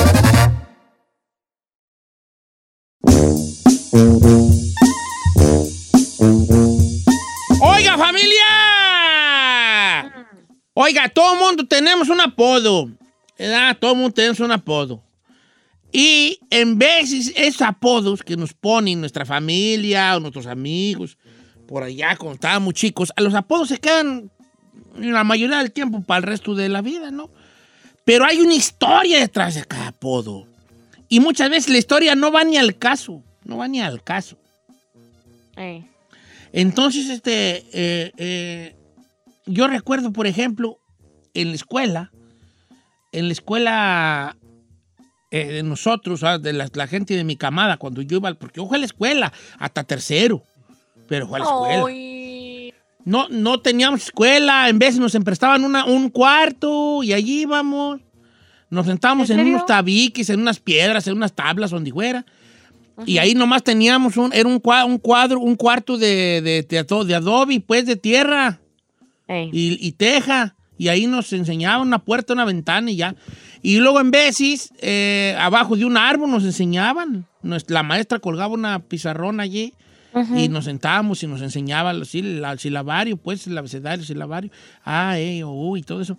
¡Oiga, 7.62 7.98
familia! 7.98 8.46
Oiga, 10.74 11.10
todo 11.10 11.34
el 11.34 11.40
mundo 11.40 11.68
tenemos 11.68 12.10
un 12.10 12.22
apodo. 12.22 12.90
¿Verdad? 13.38 13.78
Todo 13.80 13.92
el 13.92 13.98
mundo 13.98 14.14
tenemos 14.14 14.40
un 14.40 14.52
apodo. 14.52 15.04
Y 15.92 16.40
en 16.50 16.80
veces 16.80 17.32
esos 17.36 17.62
apodos 17.62 18.24
que 18.24 18.36
nos 18.36 18.54
ponen 18.54 19.00
nuestra 19.00 19.26
familia 19.26 20.16
o 20.16 20.20
nuestros 20.20 20.48
amigos 20.48 21.18
por 21.68 21.84
allá 21.84 22.16
cuando 22.16 22.36
estábamos 22.36 22.74
chicos, 22.74 23.12
a 23.16 23.22
los 23.22 23.36
apodos 23.36 23.68
se 23.68 23.78
quedan 23.78 24.32
la 24.98 25.24
mayoría 25.24 25.60
del 25.60 25.72
tiempo 25.72 26.02
para 26.02 26.20
el 26.20 26.24
resto 26.24 26.56
de 26.56 26.70
la 26.70 26.82
vida, 26.82 27.12
¿no? 27.12 27.30
Pero 28.08 28.24
hay 28.24 28.40
una 28.40 28.54
historia 28.54 29.20
detrás 29.20 29.56
de 29.56 29.66
cada 29.66 29.90
apodo. 29.90 30.48
Y 31.10 31.20
muchas 31.20 31.50
veces 31.50 31.70
la 31.70 31.78
historia 31.78 32.16
no 32.16 32.32
va 32.32 32.46
ni 32.46 32.56
al 32.56 32.78
caso. 32.78 33.22
No 33.44 33.58
va 33.58 33.68
ni 33.68 33.82
al 33.82 34.02
caso. 34.02 34.38
Eh. 35.58 35.84
Entonces, 36.54 37.10
este, 37.10 37.66
eh, 37.74 38.12
eh, 38.18 38.76
yo 39.46 39.68
recuerdo, 39.68 40.14
por 40.14 40.26
ejemplo, 40.26 40.80
en 41.34 41.50
la 41.50 41.56
escuela, 41.56 42.12
en 43.12 43.28
la 43.28 43.34
escuela 43.34 44.38
de 45.30 45.62
nosotros, 45.64 46.24
ah, 46.24 46.38
de 46.38 46.54
la, 46.54 46.70
la 46.74 46.88
gente 46.88 47.14
de 47.14 47.26
mi 47.26 47.36
camada, 47.36 47.76
cuando 47.76 48.02
yo 48.02 48.16
iba, 48.20 48.30
al- 48.30 48.38
porque 48.38 48.62
yo 48.62 48.68
fui 48.68 48.78
a 48.78 48.80
la 48.80 48.86
escuela 48.86 49.34
hasta 49.60 49.84
tercero, 49.84 50.42
pero 51.10 51.28
fue 51.28 51.40
a 51.40 51.44
la 51.44 51.46
escuela. 51.46 51.84
Ay. 51.88 52.27
No, 53.08 53.30
no 53.30 53.62
teníamos 53.62 54.04
escuela, 54.04 54.68
en 54.68 54.80
vez 54.80 55.00
nos 55.00 55.16
emprestaban 55.16 55.64
una, 55.64 55.86
un 55.86 56.10
cuarto 56.10 57.02
y 57.04 57.14
allí 57.14 57.44
íbamos. 57.44 58.02
Nos 58.70 58.86
sentábamos 58.86 59.30
¿En 59.30 59.40
unos 59.40 59.66
tabiques, 59.66 60.30
en 60.30 60.42
unas 60.42 60.60
piedras, 60.60 61.08
en 61.08 61.16
unas 61.16 61.32
tablas, 61.32 61.72
donde 61.72 61.94
fuera. 61.94 62.26
Y 63.06 63.20
ahí 63.20 63.34
nomás 63.34 63.64
teníamos 63.64 64.18
un, 64.18 64.34
era 64.34 64.50
un 64.50 64.60
cuadro, 64.60 64.88
un, 64.88 64.98
cuadro, 64.98 65.40
un 65.40 65.56
cuarto 65.56 65.98
de, 65.98 66.42
de, 66.42 66.64
de 66.64 67.06
de 67.06 67.16
adobe, 67.16 67.62
pues, 67.62 67.86
de 67.86 67.96
tierra 67.96 68.60
Ey. 69.30 69.52
y, 69.54 69.88
y 69.88 69.94
teja. 69.94 70.58
Y 70.78 70.90
ahí 70.90 71.08
nos 71.08 71.32
enseñaban 71.32 71.88
una 71.88 72.00
puerta, 72.00 72.34
una 72.34 72.44
ventana 72.44 72.92
y 72.92 72.98
ya. 72.98 73.16
Y 73.62 73.78
luego 73.78 74.02
en 74.02 74.12
veces, 74.12 74.74
eh, 74.82 75.34
abajo 75.40 75.78
de 75.78 75.86
un 75.86 75.96
árbol 75.96 76.30
nos 76.30 76.44
enseñaban. 76.44 77.26
La 77.70 77.84
maestra 77.84 78.20
colgaba 78.20 78.54
una 78.54 78.80
pizarrón 78.80 79.40
allí 79.40 79.74
y 80.36 80.50
nos 80.50 80.66
sentábamos 80.66 81.22
y 81.24 81.28
nos 81.28 81.42
enseñaba 81.42 81.92
el, 81.92 82.02
el 82.02 82.60
silabario, 82.60 83.18
pues 83.18 83.48
el 83.48 83.58
abecedario, 83.58 84.02
el 84.02 84.08
silabario, 84.08 84.52
A, 84.84 85.20
E, 85.20 85.44
O, 85.44 85.52
U 85.52 85.78
y 85.78 85.84
todo 85.84 86.02
eso. 86.02 86.18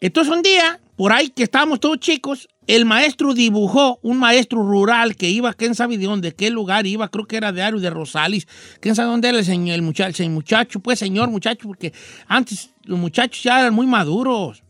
Entonces 0.00 0.34
un 0.34 0.42
día, 0.42 0.80
por 0.96 1.12
ahí 1.12 1.30
que 1.30 1.44
estábamos 1.44 1.80
todos 1.80 1.98
chicos, 1.98 2.48
el 2.66 2.84
maestro 2.84 3.34
dibujó, 3.34 3.98
un 4.02 4.18
maestro 4.18 4.62
rural 4.62 5.16
que 5.16 5.30
iba, 5.30 5.52
quién 5.54 5.74
sabe 5.74 5.98
de 5.98 6.04
dónde, 6.04 6.34
qué 6.34 6.50
lugar 6.50 6.86
iba, 6.86 7.08
creo 7.08 7.26
que 7.26 7.36
era 7.36 7.52
de 7.52 7.62
Ario 7.62 7.80
de 7.80 7.90
Rosales, 7.90 8.46
quién 8.80 8.94
sabe 8.94 9.10
dónde 9.10 9.28
era 9.28 9.38
el, 9.38 9.44
señor, 9.44 9.74
el, 9.74 9.82
muchacho, 9.82 10.22
el 10.22 10.30
muchacho, 10.30 10.80
pues 10.80 10.98
señor 10.98 11.30
muchacho, 11.30 11.68
porque 11.68 11.92
antes 12.26 12.70
los 12.84 12.98
muchachos 12.98 13.42
ya 13.42 13.60
eran 13.60 13.74
muy 13.74 13.86
maduros. 13.86 14.62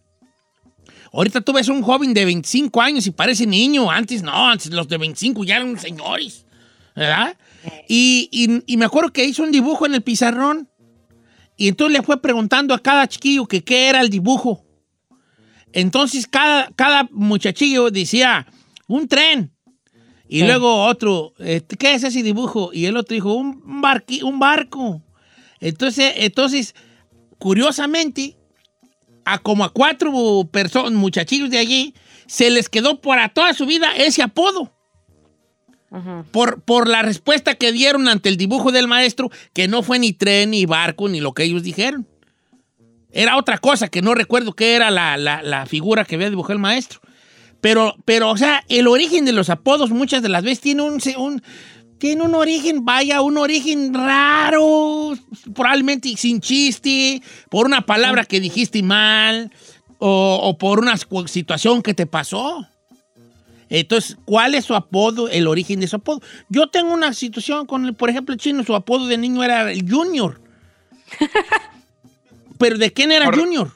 Ahorita 1.13 1.41
tú 1.41 1.53
ves 1.53 1.69
un 1.69 1.83
joven 1.83 2.13
de 2.13 2.25
25 2.25 2.81
años 2.81 3.07
y 3.07 3.11
parece 3.13 3.47
niño, 3.47 3.91
antes 3.91 4.23
no, 4.23 4.51
antes 4.51 4.73
los 4.73 4.89
de 4.89 4.99
25 4.99 5.45
ya 5.45 5.57
eran 5.57 5.79
señores, 5.79 6.45
¿verdad? 6.97 7.37
Y, 7.89 8.29
y- 8.33 8.63
y 8.67 8.77
me 8.77 8.85
acuerdo 8.85 9.13
que 9.13 9.25
hizo 9.25 9.43
un 9.43 9.53
dibujo 9.53 9.87
en 9.87 9.95
el 9.95 10.03
pizarrón 10.03 10.69
y 11.57 11.69
entonces 11.69 11.97
le 11.99 12.03
fue 12.03 12.21
preguntando 12.21 12.75
a 12.75 12.79
cada 12.81 13.07
chiquillo 13.07 13.47
que 13.47 13.63
qué 13.63 13.89
era 13.89 14.01
el 14.01 14.11
dibujo. 14.11 14.65
Entonces 15.73 16.27
cada, 16.27 16.71
cada 16.77 17.09
muchachillo 17.11 17.91
decía, 17.91 18.47
un 18.87 19.09
tren. 19.09 19.51
Y 20.29 20.43
luego 20.47 20.85
otro, 20.87 21.35
este, 21.39 21.77
¿qué 21.77 21.95
es 21.95 22.03
ese 22.03 22.23
dibujo? 22.23 22.71
Y 22.73 22.87
el 22.87 22.97
otro 22.97 23.15
dijo, 23.15 23.35
un, 23.35 23.63
un 23.65 23.83
barqui- 23.83 24.23
un 24.23 24.39
barco. 24.39 25.03
Entonces, 25.61 26.13
entonces, 26.17 26.75
curiosamente, 27.39 28.37
a 29.25 29.39
como 29.39 29.65
a 29.65 29.73
cuatro 29.73 30.49
personas, 30.51 30.93
muchachillos 30.93 31.51
de 31.51 31.59
allí, 31.59 31.95
se 32.27 32.51
les 32.51 32.69
quedó 32.69 33.01
para 33.01 33.29
toda 33.29 33.53
su 33.55 33.67
vida 33.67 33.95
ese 33.97 34.23
apodo. 34.23 34.74
Por, 36.33 36.61
por 36.63 36.89
la 36.89 37.03
respuesta 37.03 37.55
que 37.55 37.71
dieron 37.73 38.09
ante 38.09 38.29
el 38.29 38.37
dibujo 38.37 38.73
del 38.73 38.89
maestro, 38.89 39.31
que 39.53 39.69
no 39.69 39.83
fue 39.83 39.99
ni 39.99 40.13
tren, 40.13 40.51
ni 40.51 40.67
barco, 40.67 41.09
ni 41.09 41.21
lo 41.21 41.33
que 41.35 41.45
ellos 41.45 41.63
dijeron. 41.63 42.07
Era 43.13 43.37
otra 43.37 43.59
cosa 43.59 43.89
que 43.89 44.03
no 44.03 44.15
recuerdo 44.15 44.55
qué 44.55 44.75
era 44.75 44.91
la, 44.91 45.17
la- 45.17 45.43
la 45.43 45.67
figura 45.67 46.05
que 46.05 46.17
había 46.17 46.31
dibujado 46.31 46.55
el 46.55 46.59
maestro. 46.59 47.01
Pero, 47.61 47.95
pero, 48.05 48.31
o 48.31 48.37
sea, 48.37 48.65
el 48.69 48.89
origen 48.89 49.25
de 49.25 49.33
los 49.33 49.51
apodos 49.51 49.91
muchas 49.91 50.21
de 50.23 50.29
las 50.29 50.43
veces 50.43 50.61
tiene 50.61 50.83
un, 50.83 51.01
tiene 51.99 52.23
un 52.23 52.35
origen, 52.35 52.85
vaya, 52.85 53.23
un 53.23 53.39
origen 53.39 53.95
raro, 53.95 55.15
probablemente 55.55 56.15
sin 56.17 56.41
chiste, 56.41 57.23
por 57.49 57.67
una 57.67 57.87
palabra 57.87 58.25
que 58.25 58.41
dijiste 58.41 58.83
mal 58.83 59.51
o, 59.99 60.41
o 60.43 60.59
por 60.59 60.81
una 60.81 60.97
situación 61.27 61.83
que 61.83 61.95
te 61.95 62.07
pasó. 62.07 62.67
Entonces, 63.69 64.17
¿cuál 64.25 64.55
es 64.55 64.65
su 64.65 64.75
apodo, 64.75 65.29
el 65.29 65.47
origen 65.47 65.81
de 65.81 65.87
su 65.87 65.97
apodo? 65.97 66.21
Yo 66.49 66.69
tengo 66.69 66.93
una 66.93 67.13
situación 67.13 67.67
con, 67.67 67.85
el, 67.87 67.95
por 67.95 68.11
ejemplo, 68.11 68.33
el 68.35 68.41
chino, 68.41 68.63
su 68.65 68.75
apodo 68.75 69.07
de 69.07 69.17
niño 69.19 69.43
era 69.43 69.71
el 69.71 69.91
Junior. 69.91 70.41
¿Pero 72.59 72.79
de 72.79 72.93
quién 72.93 73.13
era 73.13 73.27
Por- 73.27 73.39
Junior? 73.39 73.71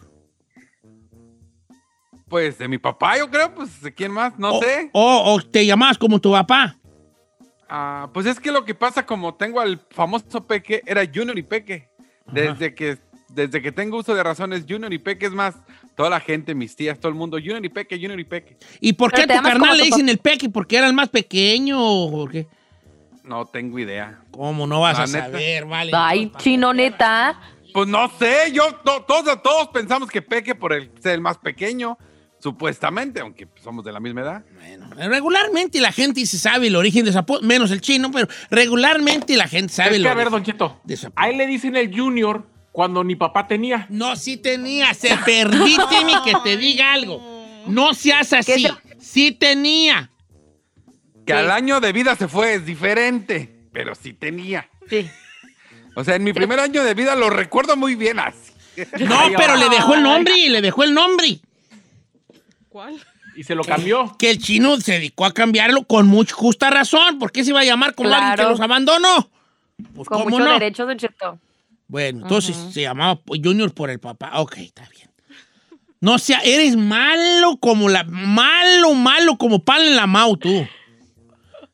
Pues 2.29 2.59
de 2.59 2.69
mi 2.69 2.77
papá, 2.77 3.17
yo 3.17 3.31
creo, 3.31 3.55
pues 3.55 3.81
de 3.81 3.95
quién 3.95 4.13
más, 4.13 4.39
no 4.39 4.57
o, 4.59 4.63
sé. 4.63 4.91
O, 4.93 5.35
o 5.35 5.41
te 5.41 5.65
llamabas 5.65 5.97
como 5.97 6.21
tu 6.21 6.33
papá. 6.33 6.77
Ah, 7.71 8.11
pues 8.13 8.27
es 8.27 8.39
que 8.39 8.53
lo 8.53 8.65
que 8.65 8.75
pasa, 8.75 9.07
como 9.07 9.35
tengo 9.35 9.61
al 9.61 9.81
famoso 9.91 10.47
Peque, 10.47 10.83
era 10.87 11.03
Junior 11.07 11.39
y 11.39 11.43
Peque. 11.43 11.89
Desde 12.31 12.75
que, 12.75 12.99
desde 13.29 13.61
que 13.63 13.73
tengo 13.73 13.99
uso 13.99 14.15
de 14.15 14.23
razones, 14.23 14.65
Junior 14.69 14.93
y 14.93 14.99
Peque 14.99 15.27
es 15.27 15.33
más, 15.33 15.55
toda 15.95 16.11
la 16.11 16.21
gente, 16.21 16.55
mis 16.55 16.75
tías, 16.75 16.99
todo 16.99 17.09
el 17.11 17.15
mundo, 17.15 17.37
Junior 17.39 17.65
y 17.65 17.69
Peque, 17.69 17.97
Junior 17.97 18.19
y 18.19 18.25
Peque. 18.25 18.57
¿Y 18.81 18.93
por 18.95 19.13
qué 19.13 19.23
a 19.23 19.27
tu 19.27 19.43
carnal 19.43 19.77
le 19.77 19.85
dicen 19.85 20.09
el 20.09 20.19
peque? 20.19 20.49
¿Porque 20.49 20.77
era 20.79 20.87
el 20.87 20.95
más 20.95 21.09
pequeño 21.09 21.79
o 21.81 22.11
por 22.11 22.31
qué? 22.31 22.47
No 23.25 23.45
tengo 23.47 23.79
idea. 23.79 24.21
¿Cómo 24.31 24.67
no 24.67 24.81
vas 24.81 24.97
La 24.99 25.05
a 25.05 25.07
neta. 25.07 25.25
saber, 25.27 25.67
vale? 25.67 25.91
Ay, 25.95 26.33
chino, 26.39 26.73
neta. 26.73 27.39
Pues 27.75 27.87
no 27.87 28.11
sé, 28.19 28.51
yo, 28.53 28.75
to- 28.77 29.05
todos, 29.07 29.43
todos 29.43 29.69
pensamos 29.69 30.09
que 30.09 30.23
Peque 30.23 30.55
por 30.55 30.73
el, 30.73 30.91
ser 31.01 31.13
el 31.15 31.21
más 31.21 31.37
pequeño, 31.37 31.99
supuestamente, 32.41 33.21
aunque 33.21 33.47
somos 33.63 33.85
de 33.85 33.93
la 33.93 34.01
misma 34.01 34.23
edad. 34.23 34.43
Bueno, 34.55 34.89
regularmente 34.95 35.79
la 35.81 35.93
gente 35.93 36.25
se 36.25 36.39
sabe 36.39 36.69
el 36.69 36.77
origen 36.77 37.05
de 37.05 37.13
su 37.13 37.19
apodo, 37.19 37.43
menos 37.43 37.71
el 37.71 37.81
chino, 37.83 38.11
pero 38.11 38.27
regularmente 38.51 39.37
la 39.37 39.47
gente 39.49 39.73
sabe 39.75 39.91
Es 39.91 39.97
el 39.97 40.03
que, 40.05 40.09
a 40.09 40.15
ver, 40.15 40.29
origen 40.29 40.33
Don 40.33 40.45
Cheto, 40.45 40.81
de 40.85 40.97
su 40.97 41.07
apodo. 41.09 41.23
a 41.23 41.29
él 41.29 41.37
le 41.37 41.47
dicen 41.47 41.77
el 41.77 41.95
Junior 41.95 42.47
cuando 42.79 43.03
ni 43.03 43.17
papá 43.17 43.49
tenía. 43.49 43.87
No, 43.89 44.15
sí 44.15 44.37
tenía. 44.37 44.95
Se 44.95 45.09
permíteme 45.25 46.13
que 46.25 46.33
te 46.45 46.57
diga 46.57 46.93
algo. 46.93 47.21
No 47.67 47.93
seas 47.93 48.33
así. 48.33 48.63
se- 48.63 48.73
Sí 49.01 49.33
tenía. 49.33 50.13
Que 51.27 51.33
Sí. 51.33 51.39
al 51.41 51.51
año 51.51 51.81
de 51.81 51.93
vida 51.93 52.15
se 52.15 52.29
fue, 52.29 52.55
es 52.55 52.65
diferente, 52.65 53.53
pero 53.73 53.97
sí 53.97 54.13
tenía. 54.13 54.69
Sí. 54.89 55.11
O 55.97 56.05
sea, 56.05 56.15
en 56.15 56.23
mi 56.23 56.33
primer 56.33 56.61
año 56.61 56.85
de 56.85 56.95
vida 56.95 57.17
lo 57.17 57.31
recuerdo 57.31 57.77
muy 57.77 57.97
bien 57.97 58.21
así. 58.21 58.53
No, 59.01 59.23
pero 59.37 59.57
le 59.57 59.69
dejó 59.71 59.95
el 59.97 60.05
nombre, 60.05 60.49
le 60.49 60.61
dejó 60.63 60.85
el 60.85 60.95
nombre. 60.95 61.41
¿Cuál? 62.69 62.95
Y 63.35 63.43
se 63.43 63.57
lo 63.57 63.65
cambió. 63.65 64.15
Que 64.21 64.31
el 64.31 64.39
chino 64.39 64.77
se 64.81 64.93
dedicó 64.93 65.25
a 65.25 65.33
cambiarlo 65.35 65.83
con 65.83 66.07
mucha 66.07 66.33
justa 66.33 66.71
razón. 66.71 67.19
¿Por 67.19 67.33
qué 67.33 67.43
se 67.43 67.51
iba 67.51 67.59
a 67.59 67.65
llamar 67.65 67.97
como 67.97 68.11
alguien 68.11 68.31
que 68.31 68.37
Claro. 68.37 68.51
los 68.51 68.61
abandonó? 68.61 69.29
Pues, 69.97 70.07
Con 70.09 70.19
¿cómo 70.23 70.31
mucho 70.31 70.45
no? 70.45 70.53
derecho, 70.53 70.87
Don 70.87 70.97
Cheto. 70.97 71.41
Bueno, 71.89 72.23
entonces 72.23 72.57
se 72.73 72.83
llamaba 72.83 73.21
Junior 73.27 73.73
por 73.73 73.91
el 73.91 73.99
papá. 73.99 74.33
Ok, 74.41 74.59
está 74.59 74.87
bien. 74.95 75.11
No 76.01 76.19
sea, 76.19 76.41
eres 76.45 76.77
malo 76.77 77.57
como 77.59 77.89
la. 77.89 78.05
Malo, 78.05 78.95
malo 78.95 79.37
como 79.37 79.65
pan 79.65 79.83
en 79.83 79.97
la 79.97 80.07
mau, 80.07 80.37
tú. 80.37 80.67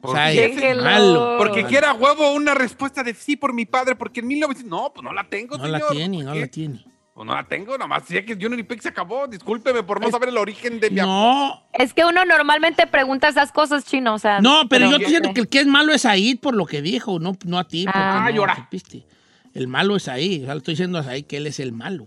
O 0.00 0.12
sea, 0.12 0.28
Déjelo. 0.28 0.82
malo. 0.82 1.34
Porque 1.38 1.64
quiera 1.64 1.92
huevo 1.92 2.32
una 2.32 2.54
respuesta 2.54 3.02
de 3.02 3.14
sí 3.14 3.36
por 3.36 3.52
mi 3.52 3.66
padre, 3.66 3.96
porque 3.96 4.20
en 4.20 4.28
1900... 4.28 4.70
No, 4.70 4.92
pues 4.92 5.02
no 5.02 5.12
la 5.12 5.24
tengo, 5.24 5.56
No 5.56 5.66
la 5.66 5.80
tiene, 5.88 6.18
¿Por 6.18 6.26
no 6.26 6.34
la 6.34 6.46
tiene. 6.46 6.84
Pues 7.14 7.26
no 7.26 7.34
la 7.34 7.44
tengo, 7.44 7.78
nomás 7.78 8.04
sé 8.06 8.24
que 8.24 8.34
Junior 8.34 8.58
y 8.58 8.64
Peck 8.64 8.80
se 8.82 8.88
acabó. 8.88 9.26
Discúlpeme 9.28 9.82
por 9.82 10.00
no 10.00 10.10
saber 10.10 10.30
el 10.30 10.36
origen 10.36 10.80
de 10.80 10.90
mi. 10.90 10.96
No, 10.96 11.62
Es 11.72 11.94
que 11.94 12.04
uno 12.04 12.24
normalmente 12.24 12.86
pregunta 12.86 13.28
esas 13.28 13.52
cosas, 13.52 13.84
chino, 13.84 14.14
o 14.14 14.18
sea. 14.18 14.40
no, 14.40 14.68
pero, 14.68 14.90
yo 14.90 14.98
yo 14.98 15.08
siento 15.08 15.32
que 15.32 15.40
el 15.40 15.48
que 15.48 15.60
es 15.60 15.66
malo 15.66 15.92
es 15.92 16.04
Aid 16.04 16.40
por 16.40 16.54
lo 16.54 16.66
que 16.66 16.82
dijo, 16.82 17.20
no, 17.20 17.36
no 17.46 17.58
a 17.58 17.64
ti. 17.64 17.86
Ah. 17.88 18.22
no 18.24 18.30
llora. 18.34 18.56
supiste. 18.56 19.06
El 19.54 19.68
malo 19.68 19.96
es 19.96 20.08
ahí. 20.08 20.42
O 20.42 20.44
sea, 20.44 20.54
le 20.54 20.58
estoy 20.58 20.72
diciendo 20.72 20.98
a 20.98 21.04
que 21.22 21.36
él 21.36 21.46
es 21.46 21.60
el 21.60 21.72
malo. 21.72 22.06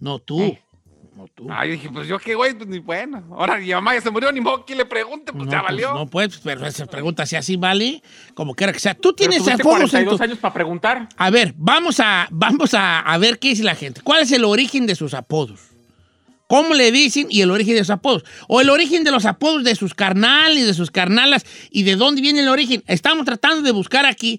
No 0.00 0.18
tú. 0.18 0.40
Eh. 0.42 0.62
No 1.14 1.26
tú. 1.34 1.46
Ay, 1.50 1.70
dije, 1.72 1.88
pues 1.90 2.06
yo 2.08 2.18
qué 2.18 2.34
güey, 2.34 2.52
pues 2.54 2.68
ni 2.68 2.78
bueno. 2.78 3.24
Ahora 3.30 3.56
mi 3.56 3.70
mamá 3.70 3.94
ya 3.94 4.02
se 4.02 4.10
murió, 4.10 4.30
ni 4.32 4.40
modo 4.42 4.66
que 4.66 4.74
le 4.74 4.84
pregunte, 4.84 5.32
pues 5.32 5.46
No, 5.46 5.50
ya 5.50 5.60
pues, 5.60 5.70
valió. 5.72 5.94
no 5.94 6.06
puedes, 6.06 6.36
pero 6.38 6.66
esa 6.66 6.84
pregunta 6.84 7.24
si 7.24 7.36
así 7.36 7.56
vale, 7.56 8.02
como 8.34 8.54
quiera 8.54 8.70
que 8.70 8.80
sea. 8.80 8.94
Tú 8.94 9.14
Pero 9.16 9.30
tienes 9.30 9.48
en 9.48 9.58
42 9.58 10.18
tu... 10.18 10.22
años 10.22 10.38
para 10.38 10.52
preguntar. 10.52 11.08
A 11.16 11.30
ver, 11.30 11.54
vamos 11.56 12.00
a, 12.00 12.28
vamos 12.30 12.74
a, 12.74 13.00
a 13.00 13.16
ver 13.16 13.38
qué 13.38 13.48
dice 13.48 13.62
la 13.62 13.74
gente. 13.74 14.02
¿Cuál 14.02 14.22
es 14.24 14.32
el 14.32 14.44
origen 14.44 14.86
de 14.86 14.94
sus 14.94 15.14
apodos? 15.14 15.60
¿Cómo 16.48 16.74
le 16.74 16.92
dicen 16.92 17.28
y 17.30 17.40
el 17.40 17.50
origen 17.50 17.74
de 17.74 17.80
sus 17.80 17.90
apodos? 17.90 18.24
O 18.46 18.60
el 18.60 18.68
origen 18.68 19.02
de 19.02 19.10
los 19.10 19.24
apodos 19.24 19.64
de 19.64 19.74
sus 19.74 19.94
carnales, 19.94 20.66
de 20.66 20.74
sus 20.74 20.90
carnalas 20.90 21.46
y 21.70 21.82
de 21.84 21.96
dónde 21.96 22.20
viene 22.20 22.40
el 22.40 22.48
origen. 22.48 22.84
Estamos 22.86 23.24
tratando 23.24 23.62
de 23.62 23.72
buscar 23.72 24.04
aquí 24.04 24.38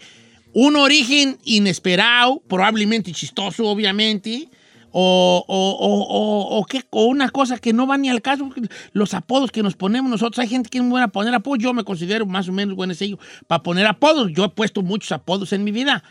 un 0.60 0.76
origen 0.76 1.38
inesperado, 1.44 2.42
probablemente 2.48 3.12
chistoso, 3.12 3.66
obviamente, 3.68 4.50
o, 4.92 5.46
o, 5.48 5.70
o- 5.72 6.08
o- 6.08 6.58
o 6.60 6.66
qué- 6.66 6.84
o 6.90 7.06
una 7.06 7.30
cosa 7.30 7.60
que 7.60 7.74
no 7.74 7.86
va 7.86 7.98
ni 7.98 8.10
al 8.10 8.24
caso. 8.24 8.50
Los 8.92 9.14
apodos 9.14 9.52
que 9.52 9.62
nos 9.62 9.76
ponemos 9.76 10.10
nosotros, 10.10 10.40
hay 10.40 10.48
gente 10.48 10.70
que 10.72 10.80
es 10.80 10.84
muy 10.84 10.92
buena 10.92 11.10
poner 11.10 11.36
apodos. 11.36 11.60
Yo 11.60 11.74
me 11.74 11.84
considero 11.84 12.26
más 12.26 12.50
o 12.50 12.54
menos 12.54 12.76
buen 12.76 12.96
sello 12.96 13.20
para 13.46 13.62
poner 13.62 13.86
apodos. 13.86 14.32
Yo 14.34 14.46
he 14.46 14.50
puesto 14.50 14.82
muchos 14.82 15.12
apodos 15.12 15.54
en 15.54 15.64
mi 15.64 15.72
vida. 15.72 16.04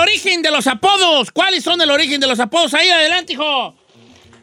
origen 0.01 0.41
de 0.41 0.49
los 0.49 0.65
apodos. 0.65 1.29
¿Cuáles 1.29 1.63
son 1.63 1.79
el 1.81 1.91
origen 1.91 2.19
de 2.19 2.25
los 2.25 2.39
apodos? 2.39 2.73
Ahí 2.73 2.89
adelante, 2.89 3.33
hijo. 3.33 3.75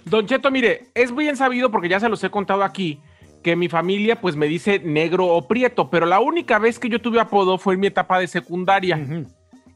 Don 0.05 0.27
Cheto, 0.27 0.49
mire, 0.53 0.91
es 0.95 1.13
bien 1.13 1.37
sabido 1.37 1.73
porque 1.73 1.89
ya 1.89 1.99
se 1.99 2.09
los 2.09 2.23
he 2.23 2.31
contado 2.31 2.63
aquí 2.63 3.01
que 3.43 3.57
mi 3.57 3.69
familia 3.69 4.21
pues 4.21 4.37
me 4.37 4.47
dice 4.47 4.79
negro 4.79 5.27
o 5.27 5.49
prieto, 5.49 5.91
pero 5.91 6.07
la 6.07 6.21
única 6.21 6.61
vez 6.61 6.79
que 6.79 6.89
yo 6.89 7.01
tuve 7.01 7.19
apodo 7.19 7.59
fue 7.59 7.75
en 7.75 7.81
mi 7.81 7.89
etapa 7.89 8.21
de 8.21 8.29
secundaria 8.29 9.27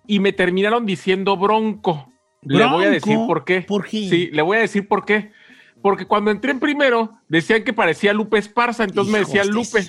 y 0.07 0.21
me 0.21 0.33
terminaron 0.33 0.87
diciendo 0.87 1.37
bronco. 1.37 2.12
Le 2.43 2.67
voy 2.67 2.85
a 2.85 2.91
decir 2.91 3.17
por 3.27 3.45
qué. 3.45 3.63
¿Por 3.63 3.85
qué? 3.85 4.09
Sí, 4.09 4.31
le 4.33 4.43
voy 4.43 4.59
a 4.59 4.61
decir 4.61 4.87
por 4.89 5.05
qué. 5.05 5.33
Porque 5.81 6.07
cuando 6.07 6.31
entré 6.31 6.53
en 6.53 6.61
primero 6.61 7.19
decían 7.29 7.65
que 7.65 7.73
parecía 7.73 8.13
Lupe 8.13 8.39
Esparza, 8.39 8.85
entonces 8.85 9.13
me 9.13 9.19
decían 9.19 9.49
de 9.49 9.53
Lupe. 9.53 9.85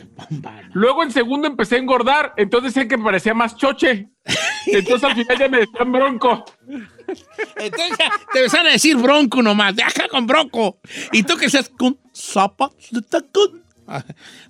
Luego 0.73 1.03
en 1.03 1.11
segundo 1.11 1.47
empecé 1.47 1.75
a 1.75 1.79
engordar, 1.79 2.33
entonces 2.35 2.73
decían 2.73 2.87
que 2.87 2.97
me 2.97 3.03
parecía 3.03 3.35
más 3.35 3.55
choche. 3.55 4.09
Entonces 4.65 5.03
al 5.03 5.15
final 5.15 5.37
ya 5.37 5.49
me 5.49 5.59
decían 5.59 5.91
bronco. 5.91 6.45
Entonces 7.57 7.97
ya 7.99 8.11
te 8.31 8.39
empezaron 8.39 8.67
a 8.67 8.71
decir 8.71 8.97
bronco 8.97 9.43
nomás. 9.43 9.75
Deja 9.75 10.07
con 10.09 10.25
bronco. 10.25 10.79
Y 11.11 11.21
tú 11.23 11.37
que 11.37 11.49
seas 11.49 11.69
con 11.69 11.97
zapatos 12.11 12.89
de 12.89 13.01
tacón. 13.03 13.63
Ah. 13.85 14.03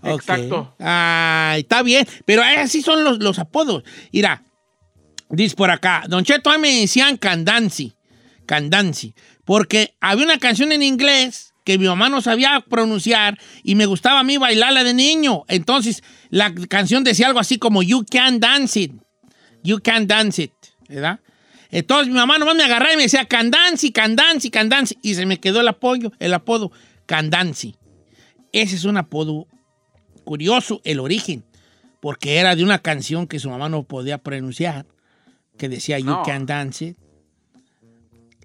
Exacto. 0.04 0.76
Ay, 0.80 1.62
está 1.62 1.82
bien. 1.84 2.08
Pero 2.24 2.42
así 2.42 2.82
son 2.82 3.04
los, 3.04 3.20
los 3.20 3.38
apodos. 3.40 3.84
Mira, 4.14 4.44
dice 5.30 5.56
por 5.56 5.72
acá. 5.72 6.04
Don 6.08 6.24
Cheto, 6.24 6.50
a 6.50 6.58
mí 6.58 6.62
me 6.62 6.82
decían 6.82 7.18
Candanci. 7.18 7.94
Candanci. 8.46 9.14
Porque 9.46 9.96
había 10.00 10.26
una 10.26 10.38
canción 10.38 10.72
en 10.72 10.84
inglés 10.84 11.54
que 11.64 11.78
mi 11.78 11.86
mamá 11.86 12.10
no 12.10 12.22
sabía 12.22 12.64
pronunciar 12.68 13.38
y 13.64 13.76
me 13.76 13.86
gustaba 13.86 14.20
a 14.20 14.24
mí 14.24 14.38
bailarla 14.38 14.84
de 14.84 14.94
niño. 14.94 15.44
Entonces, 15.48 16.04
la 16.30 16.54
canción 16.68 17.04
decía 17.04 17.28
algo 17.28 17.40
así 17.40 17.58
como 17.58 17.84
You 17.84 18.06
Can 18.10 18.40
Dance 18.40 18.80
It. 18.80 18.94
You 19.64 19.80
Can 19.82 20.08
Dance 20.08 20.44
It. 20.44 20.54
¿Verdad? 20.90 21.20
Entonces 21.74 22.08
mi 22.08 22.14
mamá 22.14 22.38
nomás 22.38 22.56
me 22.56 22.64
agarraba 22.64 22.94
y 22.94 22.98
me 22.98 23.04
decía 23.04 23.26
Candanci, 23.26 23.92
Candanci, 23.92 24.52
Candanci. 24.52 24.96
Y 25.02 25.16
se 25.16 25.26
me 25.26 25.40
quedó 25.40 25.62
el 25.62 25.68
apoyo, 25.68 26.12
el 26.20 26.32
apodo 26.36 26.72
Candanci. 27.08 27.76
Ese 28.52 28.76
es 28.76 28.84
un 28.86 28.98
apodo 28.98 29.48
curioso, 30.24 30.82
el 30.84 31.00
origen. 31.00 31.44
Porque 32.00 32.38
era 32.38 32.56
de 32.56 32.64
una 32.64 32.78
canción 32.78 33.26
que 33.26 33.40
su 33.40 33.50
mamá 33.50 33.70
no 33.70 33.84
podía 33.84 34.20
pronunciar, 34.20 34.86
que 35.64 35.70
decía 35.70 35.98
You 35.98 36.08
No. 36.08 36.24
Can 36.24 36.46
Dance 36.46 36.84
It. 36.88 36.98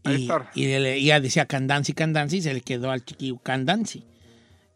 Y, 0.05 0.31
y 0.55 0.73
ella 0.73 1.19
decía 1.21 1.47
Candanci, 1.47 1.93
Candanci, 1.93 2.37
y 2.37 2.43
se 2.43 2.55
le 2.55 2.61
quedó 2.61 2.93
al 2.93 3.05
chiquillo 3.05 3.39
Candanci. 3.39 4.05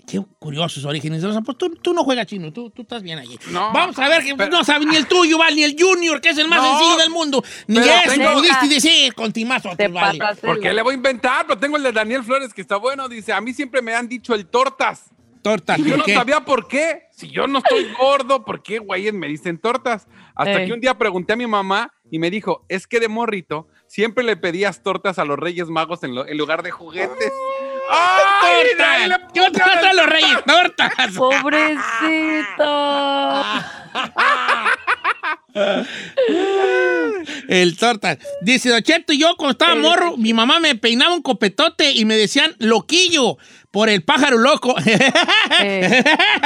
Qué 0.05 0.21
curiosos 0.41 0.85
orígenes 0.85 1.23
de 1.23 1.29
los 1.29 1.37
apodos. 1.37 1.57
Tú, 1.59 1.77
tú 1.77 1.95
no 1.95 2.03
juegas 2.03 2.27
chino, 2.27 2.53
tú, 2.53 2.69
tú 2.71 2.83
estás 2.83 3.05
bien 3.05 3.21
allí. 3.21 3.39
No, 3.53 3.73
Vamos 3.73 3.97
a 4.01 4.09
ver 4.09 4.25
que 4.25 4.35
pero- 4.35 4.51
no 4.51 4.65
sabe 4.65 4.85
ni 4.87 4.97
el 4.97 5.07
tuyo, 5.07 5.39
¿vale? 5.39 5.55
Ni 5.55 5.63
el 5.63 5.77
Junior, 5.79 6.21
que 6.21 6.31
es 6.31 6.39
el 6.39 6.49
más 6.49 6.61
No, 6.61 6.77
sencillo 6.77 6.97
del 6.99 7.11
mundo. 7.11 7.45
Ni 7.69 7.79
eso 7.79 7.89
tengo- 8.09 8.33
pudiste 8.35 8.67
decir 8.67 9.15
con 9.15 9.33
timazo. 9.33 9.71
Te 9.77 9.87
vale. 9.87 10.19
pasas 10.19 10.43
de 10.43 10.49
¿Por 10.49 10.59
qué 10.59 10.69
la- 10.69 10.75
le 10.75 10.83
voy 10.83 10.95
a 10.95 10.97
inventar? 10.97 11.47
Pero 11.47 11.61
tengo 11.61 11.77
el 11.77 11.85
de 11.85 11.93
Daniel 11.93 12.25
Flores 12.25 12.53
que 12.53 12.61
está 12.61 12.77
bueno. 12.77 13.09
Dice, 13.09 13.33
a 13.33 13.41
mí 13.41 13.55
siempre 13.55 13.81
me 13.81 13.95
han 13.95 14.09
dicho 14.09 14.35
el 14.35 14.47
tortas. 14.47 15.05
Tortas, 15.43 15.79
Y 15.79 15.83
yo 15.85 15.91
¿por 15.91 15.99
no 15.99 16.05
qué? 16.05 16.15
sabía 16.15 16.41
por 16.45 16.69
qué. 16.69 17.03
Si 17.11 17.29
yo 17.29 17.47
no 17.47 17.59
estoy 17.59 17.93
gordo, 17.99 18.45
¿por 18.45 18.63
qué, 18.63 18.79
güeyes, 18.79 19.13
me 19.13 19.27
dicen 19.29 19.59
tortas? 19.59 20.07
Hasta 20.35 20.61
Ey. 20.63 20.67
que 20.69 20.73
un 20.73 20.81
día 20.81 20.97
pregunté 20.99 21.33
a 21.35 21.37
mi 21.37 21.47
mamá 21.47 21.93
y 22.11 22.19
me 22.19 22.31
dijo, 22.31 22.65
es 22.69 22.87
que 22.87 23.01
de 23.01 23.09
morrito 23.09 23.67
siempre 23.89 24.25
le 24.25 24.37
pedías 24.37 24.83
tortas 24.83 25.19
a 25.19 25.25
los 25.25 25.39
Reyes 25.39 25.69
Magos 25.69 26.03
en, 26.05 26.15
lo- 26.15 26.27
en 26.27 26.39
lugar 26.39 26.63
de 26.63 26.71
juguetes. 26.71 27.33
¡Ay, 27.91 28.67
¡Tortas! 28.77 29.21
¿Qué 29.35 29.41
el- 29.91 29.97
los 29.97 30.07
reyes? 30.07 30.39
¡Tortas! 30.47 30.93
Pobrecito. 31.17 32.65
El 37.49 37.77
tortas. 37.77 38.19
Dice, 38.41 38.71
Don 38.71 38.83
Cheto, 38.83 39.13
yo 39.13 39.37
cuando 39.37 39.53
estaba 39.53 39.75
morro, 39.75 40.17
mi 40.17 40.33
mamá 40.33 40.61
me 40.61 40.75
peinaba 40.75 41.15
un 41.15 41.23
copetote 41.23 41.93
y 41.93 42.05
me 42.05 42.17
decían 42.17 42.55
loquillo 42.59 43.37
por 43.73 43.89
el 43.89 44.05
pájaro 44.05 44.39
loco. 44.39 44.77
Eh. 45.65 46.05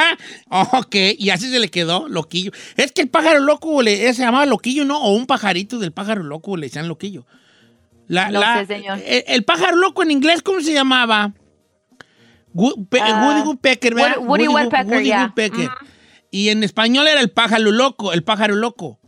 ok, 0.51 0.95
y 1.19 1.29
así 1.31 1.51
se 1.51 1.59
le 1.59 1.69
quedó, 1.69 2.09
loquillo. 2.09 2.53
Es 2.77 2.93
que 2.93 3.03
el 3.03 3.09
pájaro 3.09 3.41
loco 3.41 3.83
le, 3.83 4.15
se 4.15 4.23
llamaba 4.23 4.47
loquillo, 4.47 4.85
¿no? 4.87 4.99
O 5.03 5.13
un 5.15 5.27
pajarito 5.27 5.79
del 5.79 5.93
pájaro 5.93 6.23
loco 6.23 6.57
le 6.57 6.67
decían 6.69 6.89
loquillo. 6.89 7.27
La- 8.09 8.31
No 8.31 8.41
la- 8.41 8.61
sé, 8.61 8.67
señor. 8.67 9.01
El, 9.05 9.25
el 9.27 9.45
pájaro 9.45 9.77
loco 9.77 10.03
en 10.03 10.13
inglés, 10.13 10.41
¿cómo 10.43 10.61
se 10.61 10.73
llamaba? 10.73 11.35
Pe- 12.89 13.01
Ah, 13.03 13.27
Woody 13.27 13.43
Woodpecker, 13.47 13.95
¿verdad? 13.95 14.17
Woody- 14.19 14.27
Woody 14.29 14.49
Woodpecker, 14.49 14.87
Woody. 14.97 15.11
Woodpecker. 15.13 15.71
Y 16.31 16.49
en 16.49 16.63
español 16.65 17.07
era 17.07 17.21
el 17.21 17.31
pájaro 17.31 17.71
loco, 17.71 18.13
el 18.13 18.23
pájaro 18.23 18.55
loco. 18.55 18.99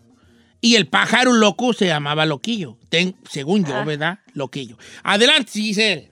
Y 0.61 0.75
el 0.75 0.89
pájaro 0.89 1.33
loco 1.33 1.73
se 1.73 1.87
llamaba 1.87 2.27
Loquillo. 2.27 2.79
Ten- 2.89 3.15
según 3.31 3.65
yo, 3.65 3.77
Ah. 3.77 3.85
¿verdad? 3.85 4.19
Loquillo. 4.35 4.77
Adelante, 5.05 5.53
Giselle. 5.53 6.08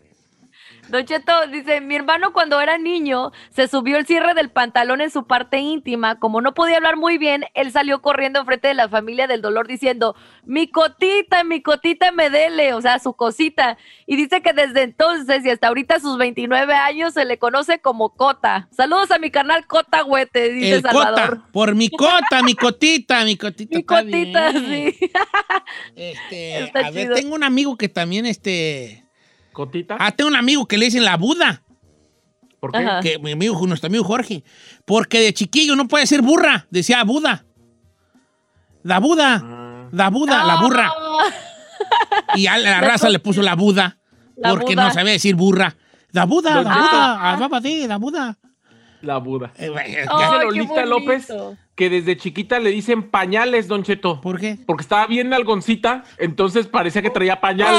Don 0.89 1.05
Cheto 1.05 1.33
dice, 1.49 1.81
mi 1.81 1.97
hermano 1.97 2.33
cuando 2.33 2.61
era 2.61 2.79
niño 2.79 3.33
se 3.51 3.67
subió 3.69 3.97
el 3.97 4.07
cierre 4.07 4.35
del 4.35 4.51
pantalón 4.51 5.01
en 5.01 5.11
su 5.11 5.27
parte 5.27 5.59
íntima. 5.59 6.19
Como 6.19 6.41
no 6.41 6.55
podía 6.55 6.77
hablar 6.77 6.97
muy 6.97 7.19
bien, 7.19 7.45
él 7.55 7.73
salió 7.73 8.03
corriendo 8.03 8.41
enfrente 8.41 8.69
de 8.69 8.75
la 8.75 8.89
familia 8.89 9.27
del 9.27 9.43
dolor 9.43 9.67
diciendo, 9.67 10.15
mi 10.45 10.69
cotita, 10.69 11.45
mi 11.45 11.63
cotita 11.63 12.13
me 12.13 12.31
dele, 12.31 12.73
o 12.73 12.81
sea, 12.81 12.99
su 12.99 13.15
cosita. 13.15 13.79
Y 14.07 14.17
dice 14.17 14.43
que 14.43 14.53
desde 14.53 14.83
entonces 14.83 15.45
y 15.45 15.51
hasta 15.51 15.69
ahorita 15.69 15.99
sus 16.01 16.19
29 16.19 16.75
años 16.75 17.15
se 17.15 17.25
le 17.25 17.39
conoce 17.39 17.81
como 17.81 18.11
Cota. 18.11 18.69
Saludos 18.71 19.11
a 19.11 19.19
mi 19.19 19.31
canal 19.31 19.67
Cota 19.67 20.05
Huete, 20.05 20.51
dice 20.51 20.77
el 20.77 20.83
Salvador. 20.83 21.39
cota. 21.39 21.49
Por 21.53 21.75
mi 21.75 21.91
cota, 21.91 22.43
mi 22.45 22.55
cotita, 22.55 23.25
mi 23.25 23.37
cotita. 23.37 23.77
Mi 23.77 23.85
cotita, 23.85 24.53
bien. 24.53 24.93
sí. 24.93 25.11
Este, 25.97 26.59
Está 26.65 26.87
a 26.87 26.91
ver, 26.91 27.15
tengo 27.15 27.35
un 27.35 27.45
amigo 27.45 27.77
que 27.77 27.89
también, 27.89 28.27
este... 28.27 29.06
¿Cotita? 29.57 29.97
Ah, 29.99 30.13
tengo 30.13 30.29
un 30.29 30.37
amigo 30.37 30.67
que 30.67 30.77
le 30.77 30.85
dicen 30.85 31.03
la 31.03 31.17
Buda. 31.17 31.63
¿Por 32.61 32.73
qué? 32.73 32.79
Ajá. 32.79 33.01
Que 33.01 33.19
mi 33.19 33.33
amigo, 33.33 33.59
nuestro 33.67 33.87
amigo 33.87 34.05
Jorge. 34.05 34.45
Porque 34.85 35.19
de 35.21 35.33
chiquillo 35.33 35.75
no 35.77 35.89
puede 35.89 36.07
ser 36.07 36.21
burra. 36.21 36.67
Decía 36.71 37.03
Buda. 37.05 37.47
La 38.83 39.01
Buda. 39.01 39.43
Ah. 39.43 39.89
La 39.93 40.11
Buda, 40.11 40.45
la 40.45 40.57
burra. 40.61 40.93
Y 42.35 42.47
a 42.49 42.59
la 42.59 42.83
raza 42.83 43.09
le 43.09 43.19
puso 43.19 43.41
la 43.41 43.55
Buda. 43.55 43.97
La 44.37 44.51
porque 44.51 44.75
Buda. 44.75 44.89
no 44.89 44.93
sabía 44.93 45.13
decir 45.13 45.35
burra. 45.37 45.75
La 46.13 46.27
Buda, 46.27 46.61
la 46.63 46.71
Ah. 46.71 46.77
Buda. 46.79 47.33
Ah, 47.33 47.37
la 47.89 47.97
Buda. 47.97 48.39
La 49.01 49.17
Buda. 49.19 49.53
Eh, 49.57 49.71
Lolita 50.43 50.85
López 50.85 51.29
que 51.75 51.91
desde 51.91 52.17
chiquita 52.17 52.59
le 52.59 52.71
dicen 52.71 53.11
pañales, 53.11 53.69
Don 53.69 53.85
Cheto. 53.85 54.21
¿Por 54.21 54.41
qué? 54.41 54.59
Porque 54.67 54.83
estaba 54.83 55.07
bien 55.07 55.29
nalgoncita, 55.29 56.05
entonces 56.19 56.67
parecía 56.67 57.03
que 57.03 57.11
traía 57.11 57.41
pañal. 57.41 57.75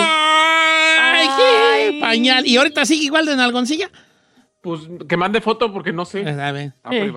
Ay. 1.30 1.92
qué 1.94 2.00
pañal. 2.00 2.46
¿Y 2.48 2.58
ahorita 2.58 2.86
sigue 2.86 3.06
igual 3.06 3.26
de 3.26 3.36
nalgoncilla? 3.36 3.90
Pues 4.62 4.82
que 5.08 5.18
mande 5.18 5.42
foto 5.42 5.72
porque 5.72 5.94
no 5.94 6.06
sé. 6.06 6.28
A 6.28 6.52
ver. 6.52 6.74
Ah, 6.84 6.90
pues. 6.90 7.13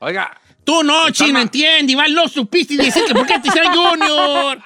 Oiga, 0.00 0.38
Tú 0.64 0.82
no, 0.84 1.08
Está 1.08 1.24
chino, 1.24 1.40
entiende. 1.40 1.92
Iván, 1.92 2.12
no 2.14 2.28
supiste 2.28 2.76
decir 2.76 3.02
que 3.06 3.14
por 3.14 3.26
qué 3.26 3.38
te 3.40 3.48
hicieron 3.48 3.72
Junior. 3.74 4.58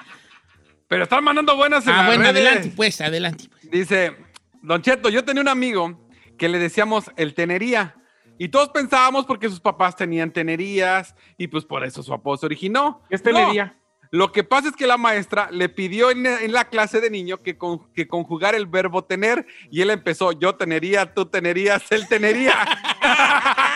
pero 0.87 1.03
están 1.03 1.23
mandando 1.23 1.55
buenas 1.55 1.85
en 1.87 1.93
Ah, 1.93 2.05
bueno, 2.07 2.23
redes. 2.23 2.35
adelante, 2.35 2.73
pues, 2.75 3.01
adelante. 3.01 3.45
pues. 3.49 3.71
Dice, 3.71 4.15
Don 4.61 4.81
Cheto, 4.81 5.09
yo 5.09 5.23
tenía 5.25 5.41
un 5.41 5.47
amigo 5.47 6.07
que 6.37 6.49
le 6.49 6.59
decíamos 6.59 7.11
el 7.17 7.33
tenería. 7.33 7.95
Y 8.39 8.49
todos 8.49 8.69
pensábamos 8.69 9.25
porque 9.25 9.49
sus 9.49 9.59
papás 9.59 9.95
tenían 9.95 10.31
tenerías 10.31 11.15
y 11.37 11.47
pues 11.47 11.65
por 11.65 11.83
eso 11.83 12.03
su 12.03 12.13
apodo 12.13 12.37
se 12.37 12.45
originó. 12.45 13.01
¿Qué 13.09 13.15
es 13.15 13.23
tenería? 13.23 13.75
Lo 14.11 14.31
que 14.31 14.43
pasa 14.43 14.69
es 14.69 14.75
que 14.75 14.87
la 14.87 14.97
maestra 14.97 15.49
le 15.51 15.69
pidió 15.69 16.11
en, 16.11 16.25
en 16.25 16.51
la 16.51 16.69
clase 16.69 17.01
de 17.01 17.09
niño 17.09 17.41
que, 17.43 17.57
con- 17.57 17.91
que 17.93 18.07
conjugar 18.07 18.55
el 18.55 18.65
verbo 18.65 19.03
tener 19.03 19.45
y 19.69 19.81
él 19.81 19.89
empezó, 19.89 20.31
yo 20.31 20.55
tenería, 20.55 21.13
tú 21.13 21.25
tenerías, 21.25 21.83
él 21.91 22.07
tenería. 22.07 22.55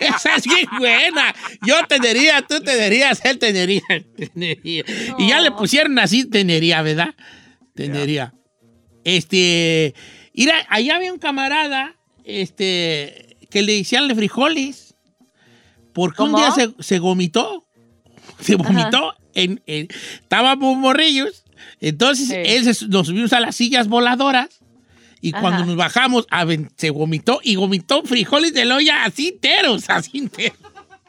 Esa 0.00 0.36
es 0.36 0.44
bien 0.44 0.66
buena. 0.78 1.34
Yo 1.64 1.76
tendría, 1.86 2.42
tú 2.42 2.60
tendrías, 2.62 3.24
él 3.24 3.38
tendría. 3.38 3.82
tendría. 4.16 4.84
Y 5.18 5.28
ya 5.28 5.40
le 5.40 5.50
pusieron 5.52 5.98
así, 5.98 6.24
tendría, 6.28 6.82
¿verdad? 6.82 7.14
Tendría. 7.74 8.34
Este. 9.04 9.94
Mira, 10.34 10.54
allá 10.68 10.96
había 10.96 11.12
un 11.12 11.18
camarada, 11.18 11.96
este, 12.24 13.36
que 13.50 13.62
le 13.62 13.74
decían 13.74 14.08
frijoles. 14.16 14.96
Porque 15.92 16.22
un 16.22 16.34
día 16.34 16.50
se, 16.52 16.70
se 16.80 16.98
vomitó. 16.98 17.67
Se 18.40 18.56
vomitó. 18.56 19.14
En, 19.34 19.60
en- 19.66 19.88
estábamos 20.20 20.76
morrillos. 20.76 21.44
Entonces 21.80 22.28
Sí. 22.28 22.34
él 22.36 22.74
se, 22.74 22.86
nos 22.88 23.06
subimos 23.08 23.32
a 23.32 23.40
las 23.40 23.56
sillas 23.56 23.88
voladoras. 23.88 24.48
Y 25.20 25.32
Ajá. 25.32 25.40
cuando 25.40 25.64
nos 25.66 25.76
bajamos, 25.76 26.26
se 26.76 26.90
vomitó 26.90 27.40
y 27.42 27.56
vomitó 27.56 28.02
frijoles 28.04 28.54
de 28.54 28.72
olla 28.72 29.04
así 29.04 29.28
enteros, 29.28 29.90
así 29.90 30.18
enteros. 30.18 30.56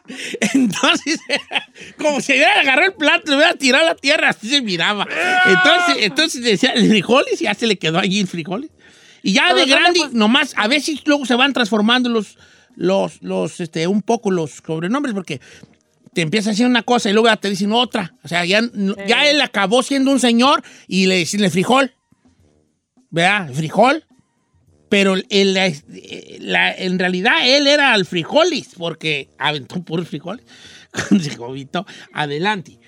Entonces, 0.53 1.19
como 1.99 2.19
si 2.21 2.31
hubiera 2.33 2.59
agarrado 2.61 2.87
el 2.87 2.95
plato, 2.95 3.29
le 3.31 3.35
hubiera 3.37 3.53
tirado 3.55 3.85
a 3.85 3.89
la 3.89 3.95
tierra, 3.95 4.29
así 4.29 4.49
se 4.49 4.61
miraba. 4.61 5.07
Entonces, 5.45 5.97
entonces 6.03 6.43
decía 6.43 6.73
frijoles 6.75 7.39
y 7.41 7.43
ya 7.45 7.53
se 7.53 7.67
le 7.67 7.77
quedó 7.77 7.99
allí 7.99 8.19
el 8.19 8.27
frijoles. 8.27 8.71
Y 9.21 9.33
ya 9.33 9.43
Pero 9.49 9.59
de 9.59 9.65
grande, 9.67 9.99
nomás, 10.13 10.53
a 10.57 10.67
veces 10.67 11.01
luego 11.05 11.25
se 11.25 11.35
van 11.35 11.53
transformando 11.53 12.09
los, 12.09 12.37
los, 12.75 13.21
los, 13.21 13.59
este, 13.59 13.85
un 13.87 14.01
poco 14.01 14.31
los 14.31 14.61
sobrenombres, 14.65 15.13
porque 15.13 15.41
te 16.13 16.21
empieza 16.21 16.49
a 16.49 16.53
decir 16.53 16.65
una 16.65 16.83
cosa 16.83 17.09
y 17.09 17.13
luego 17.13 17.35
te 17.37 17.49
dicen 17.49 17.71
otra. 17.71 18.13
O 18.23 18.27
sea, 18.27 18.45
ya, 18.45 18.61
ya 19.07 19.27
él 19.29 19.41
acabó 19.41 19.83
siendo 19.83 20.11
un 20.11 20.19
señor 20.19 20.63
y 20.87 21.05
le 21.07 21.15
dicen 21.17 21.49
frijol. 21.51 21.93
¿Verdad? 23.09 23.51
Frijol. 23.53 24.05
Pero 24.89 25.15
el- 25.29 25.53
la- 25.53 25.71
la- 26.39 26.73
en 26.75 26.97
realidad 26.97 27.33
él 27.43 27.67
era 27.67 27.93
el 27.93 28.05
frijolis, 28.05 28.73
porque 28.77 29.29
aventó 29.37 29.81
puros 29.83 30.07
frijoles. 30.07 30.43
Vomitó. 31.37 31.85
Adelante. 32.13 32.79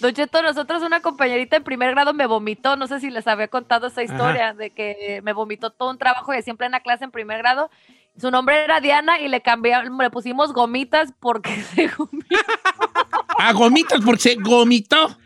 Don 0.00 0.12
Cheto, 0.14 0.42
nosotros 0.42 0.82
una 0.82 1.00
compañerita 1.00 1.56
en 1.56 1.62
primer 1.62 1.90
grado 1.92 2.12
me 2.12 2.26
vomitó, 2.26 2.76
no 2.76 2.88
sé 2.88 2.98
si 3.00 3.10
les 3.10 3.26
había 3.28 3.46
contado 3.48 3.86
esa 3.86 4.02
historia, 4.02 4.52
de 4.52 4.70
que 4.70 5.20
me 5.22 5.32
vomitó 5.32 5.70
todo 5.70 5.90
un 5.90 5.98
trabajo 5.98 6.32
de 6.32 6.42
siempre 6.42 6.66
en 6.66 6.72
la 6.72 6.80
clase 6.80 7.04
en 7.04 7.12
primer 7.12 7.38
grado. 7.38 7.70
Su 8.20 8.30
nombre 8.30 8.62
era 8.62 8.80
Diana 8.80 9.18
y 9.20 9.28
le 9.28 9.40
cambiamos, 9.40 9.98
le 9.98 10.10
pusimos 10.10 10.52
gomitas 10.52 11.12
porque 11.18 11.62
se 11.74 11.90
vomitó. 11.96 12.36
A 13.38 13.52
gomitas 13.52 14.00
porque 14.04 14.20
se 14.20 14.34
gomitó. 14.36 15.16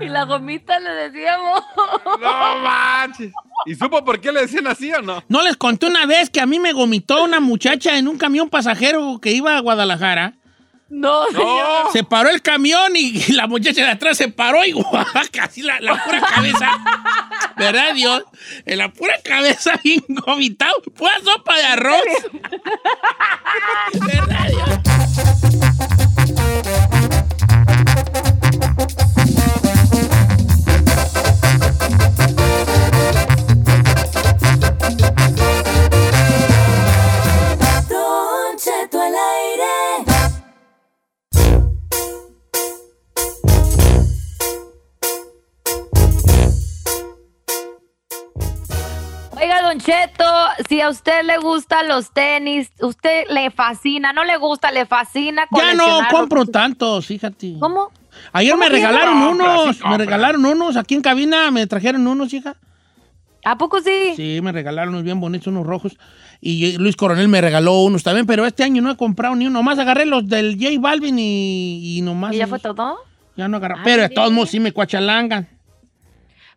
Y 0.00 0.08
la 0.08 0.24
gomita 0.24 0.78
le 0.80 0.90
decíamos. 0.90 1.62
No 2.20 2.58
manches. 2.62 3.32
¿Y 3.66 3.74
supo 3.74 4.04
por 4.04 4.20
qué 4.20 4.32
le 4.32 4.42
decían 4.42 4.66
así 4.66 4.92
o 4.92 5.00
no? 5.00 5.22
¿No 5.28 5.42
les 5.42 5.56
conté 5.56 5.86
una 5.86 6.06
vez 6.06 6.30
que 6.30 6.40
a 6.40 6.46
mí 6.46 6.58
me 6.58 6.72
gomitó 6.72 7.22
una 7.24 7.40
muchacha 7.40 7.96
en 7.98 8.08
un 8.08 8.18
camión 8.18 8.48
pasajero 8.50 9.18
que 9.20 9.32
iba 9.32 9.56
a 9.56 9.60
Guadalajara? 9.60 10.34
No, 10.92 11.24
señor. 11.28 11.90
Se 11.90 12.04
paró 12.04 12.28
el 12.28 12.42
camión 12.42 12.94
y 12.94 13.32
la 13.32 13.46
muchacha 13.46 13.82
de 13.82 13.90
atrás 13.92 14.18
se 14.18 14.28
paró 14.28 14.62
y 14.62 14.74
casi 15.32 15.62
la, 15.62 15.80
la 15.80 16.04
pura 16.04 16.20
cabeza. 16.20 16.68
¿Verdad, 17.56 17.94
Dios? 17.94 18.22
En 18.66 18.76
la 18.76 18.92
pura 18.92 19.14
cabeza 19.24 19.80
bien 19.82 20.04
gomitado. 20.08 20.82
Pura 20.94 21.18
sopa 21.24 21.56
de 21.56 21.64
arroz. 21.64 22.02
¿Verdad, 23.94 24.48
Dios? 24.48 25.61
Cheto, 49.84 50.24
si 50.68 50.80
a 50.80 50.88
usted 50.88 51.24
le 51.24 51.38
gustan 51.38 51.88
los 51.88 52.12
tenis, 52.12 52.70
usted 52.80 53.24
le 53.30 53.50
fascina, 53.50 54.12
no 54.12 54.24
le 54.24 54.36
gusta, 54.36 54.70
le 54.70 54.86
fascina 54.86 55.46
Ya 55.50 55.74
no 55.74 55.98
compro 56.10 56.46
tantos, 56.46 57.06
fíjate. 57.06 57.56
¿Cómo? 57.58 57.90
Ayer 58.32 58.56
me 58.56 58.66
¿Cómo 58.66 58.70
que 58.70 58.76
regalaron 58.76 59.20
no? 59.20 59.30
Unos. 59.30 59.76
sí 59.76 59.82
me 59.88 59.98
regalaron 59.98 60.44
unos. 60.44 60.76
Aquí 60.76 60.94
en 60.94 61.02
cabina 61.02 61.50
me 61.50 61.66
trajeron 61.66 62.06
unos, 62.06 62.32
hija. 62.32 62.54
¿A 63.44 63.58
poco 63.58 63.80
sí? 63.80 64.12
Sí, 64.14 64.40
me 64.40 64.52
regalaron 64.52 64.94
unos 64.94 65.02
bien 65.04 65.18
bonitos, 65.20 65.48
unos 65.48 65.66
rojos. 65.66 65.98
Y 66.40 66.78
Luis 66.78 66.94
Coronel 66.94 67.28
me 67.28 67.40
regaló 67.40 67.80
unos 67.82 68.04
también, 68.04 68.26
pero 68.26 68.46
este 68.46 68.62
año 68.62 68.82
no 68.82 68.90
he 68.92 68.96
comprado 68.96 69.34
ni 69.34 69.46
uno. 69.46 69.58
Nomás 69.58 69.78
agarré 69.78 70.06
los 70.06 70.28
del 70.28 70.58
J 70.60 70.78
Balvin 70.78 71.18
y, 71.18 71.98
y 71.98 72.02
nomás. 72.02 72.34
¿Y 72.34 72.38
ya 72.38 72.44
esos. 72.44 72.60
fue 72.60 72.60
todo? 72.60 72.98
Ya 73.36 73.48
no 73.48 73.56
agarré. 73.56 73.76
Ah, 73.78 73.82
pero 73.82 74.02
de 74.02 74.08
sí. 74.08 74.14
todos 74.14 74.30
modos 74.30 74.50
sí 74.50 74.60
me 74.60 74.72
cuachalangan. 74.72 75.48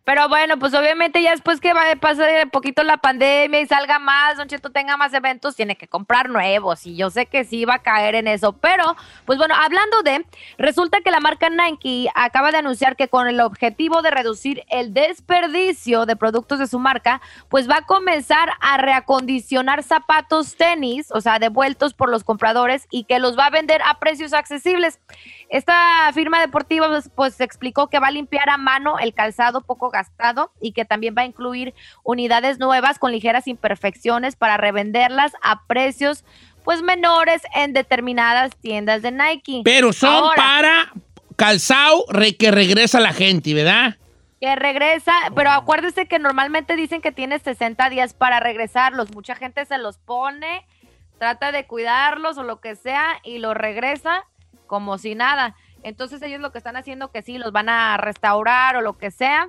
Pero 0.06 0.28
bueno, 0.28 0.56
pues 0.56 0.72
obviamente 0.72 1.20
ya 1.20 1.32
después 1.32 1.58
que 1.58 1.72
pasar 2.00 2.44
un 2.44 2.50
poquito 2.50 2.84
la 2.84 2.96
pandemia 2.96 3.60
y 3.60 3.66
salga 3.66 3.98
más, 3.98 4.36
Don 4.36 4.46
Cheto 4.46 4.70
tenga 4.70 4.96
más 4.96 5.12
eventos, 5.12 5.56
tiene 5.56 5.74
que 5.74 5.88
comprar 5.88 6.30
nuevos. 6.30 6.86
Y 6.86 6.94
yo 6.94 7.10
sé 7.10 7.26
que 7.26 7.44
sí 7.44 7.64
va 7.64 7.74
a 7.74 7.78
caer 7.80 8.14
en 8.14 8.28
eso. 8.28 8.52
Pero, 8.52 8.94
pues 9.24 9.36
bueno, 9.36 9.56
hablando 9.56 10.02
de, 10.04 10.24
resulta 10.58 11.00
que 11.00 11.10
la 11.10 11.18
marca 11.18 11.50
Nike 11.50 12.08
acaba 12.14 12.52
de 12.52 12.58
anunciar 12.58 12.94
que 12.94 13.08
con 13.08 13.26
el 13.26 13.40
objetivo 13.40 14.00
de 14.00 14.12
reducir 14.12 14.62
el 14.68 14.94
desperdicio 14.94 16.06
de 16.06 16.14
productos 16.14 16.60
de 16.60 16.68
su 16.68 16.78
marca, 16.78 17.20
pues 17.48 17.68
va 17.68 17.78
a 17.78 17.82
comenzar 17.82 18.50
a 18.60 18.76
reacondicionar 18.76 19.82
zapatos 19.82 20.56
tenis, 20.56 21.10
o 21.10 21.20
sea, 21.20 21.40
devueltos 21.40 21.94
por 21.94 22.10
los 22.10 22.22
compradores 22.22 22.86
y 22.92 23.06
que 23.06 23.18
los 23.18 23.36
va 23.36 23.46
a 23.46 23.50
vender 23.50 23.82
a 23.84 23.98
precios 23.98 24.34
accesibles. 24.34 25.00
Esta 25.48 26.12
firma 26.14 26.40
deportiva 26.40 26.86
pues, 26.86 27.10
pues 27.12 27.40
explicó 27.40 27.88
que 27.88 27.98
va 27.98 28.06
a 28.06 28.12
limpiar 28.12 28.50
a 28.50 28.56
mano 28.56 29.00
el 29.00 29.12
calzado 29.12 29.62
poco 29.62 29.90
gastado 29.96 30.52
y 30.60 30.72
que 30.72 30.84
también 30.84 31.14
va 31.16 31.22
a 31.22 31.26
incluir 31.26 31.74
unidades 32.04 32.58
nuevas 32.58 32.98
con 32.98 33.12
ligeras 33.12 33.46
imperfecciones 33.48 34.36
para 34.36 34.56
revenderlas 34.58 35.32
a 35.42 35.62
precios 35.66 36.24
pues 36.64 36.82
menores 36.82 37.42
en 37.54 37.72
determinadas 37.72 38.54
tiendas 38.56 39.00
de 39.02 39.12
Nike. 39.12 39.62
Pero 39.64 39.92
son 39.92 40.12
Ahora, 40.12 40.34
para 40.36 40.92
calzado 41.36 42.04
re- 42.08 42.36
que 42.36 42.50
regresa 42.50 43.00
la 43.00 43.12
gente, 43.12 43.54
¿verdad? 43.54 43.96
que 44.40 44.54
regresa, 44.54 45.12
pero 45.34 45.50
acuérdese 45.50 46.06
que 46.06 46.18
normalmente 46.18 46.76
dicen 46.76 47.00
que 47.00 47.10
tiene 47.10 47.38
60 47.38 47.88
días 47.88 48.12
para 48.12 48.38
regresarlos. 48.38 49.14
Mucha 49.14 49.34
gente 49.34 49.64
se 49.64 49.78
los 49.78 49.96
pone, 49.96 50.66
trata 51.18 51.52
de 51.52 51.66
cuidarlos 51.66 52.36
o 52.36 52.42
lo 52.42 52.60
que 52.60 52.76
sea 52.76 53.18
y 53.24 53.38
los 53.38 53.54
regresa 53.54 54.24
como 54.66 54.98
si 54.98 55.14
nada. 55.14 55.54
Entonces 55.82 56.20
ellos 56.20 56.40
lo 56.40 56.52
que 56.52 56.58
están 56.58 56.76
haciendo 56.76 57.10
que 57.12 57.22
sí, 57.22 57.38
los 57.38 57.50
van 57.52 57.68
a 57.70 57.96
restaurar 57.96 58.76
o 58.76 58.82
lo 58.82 58.98
que 58.98 59.10
sea, 59.10 59.48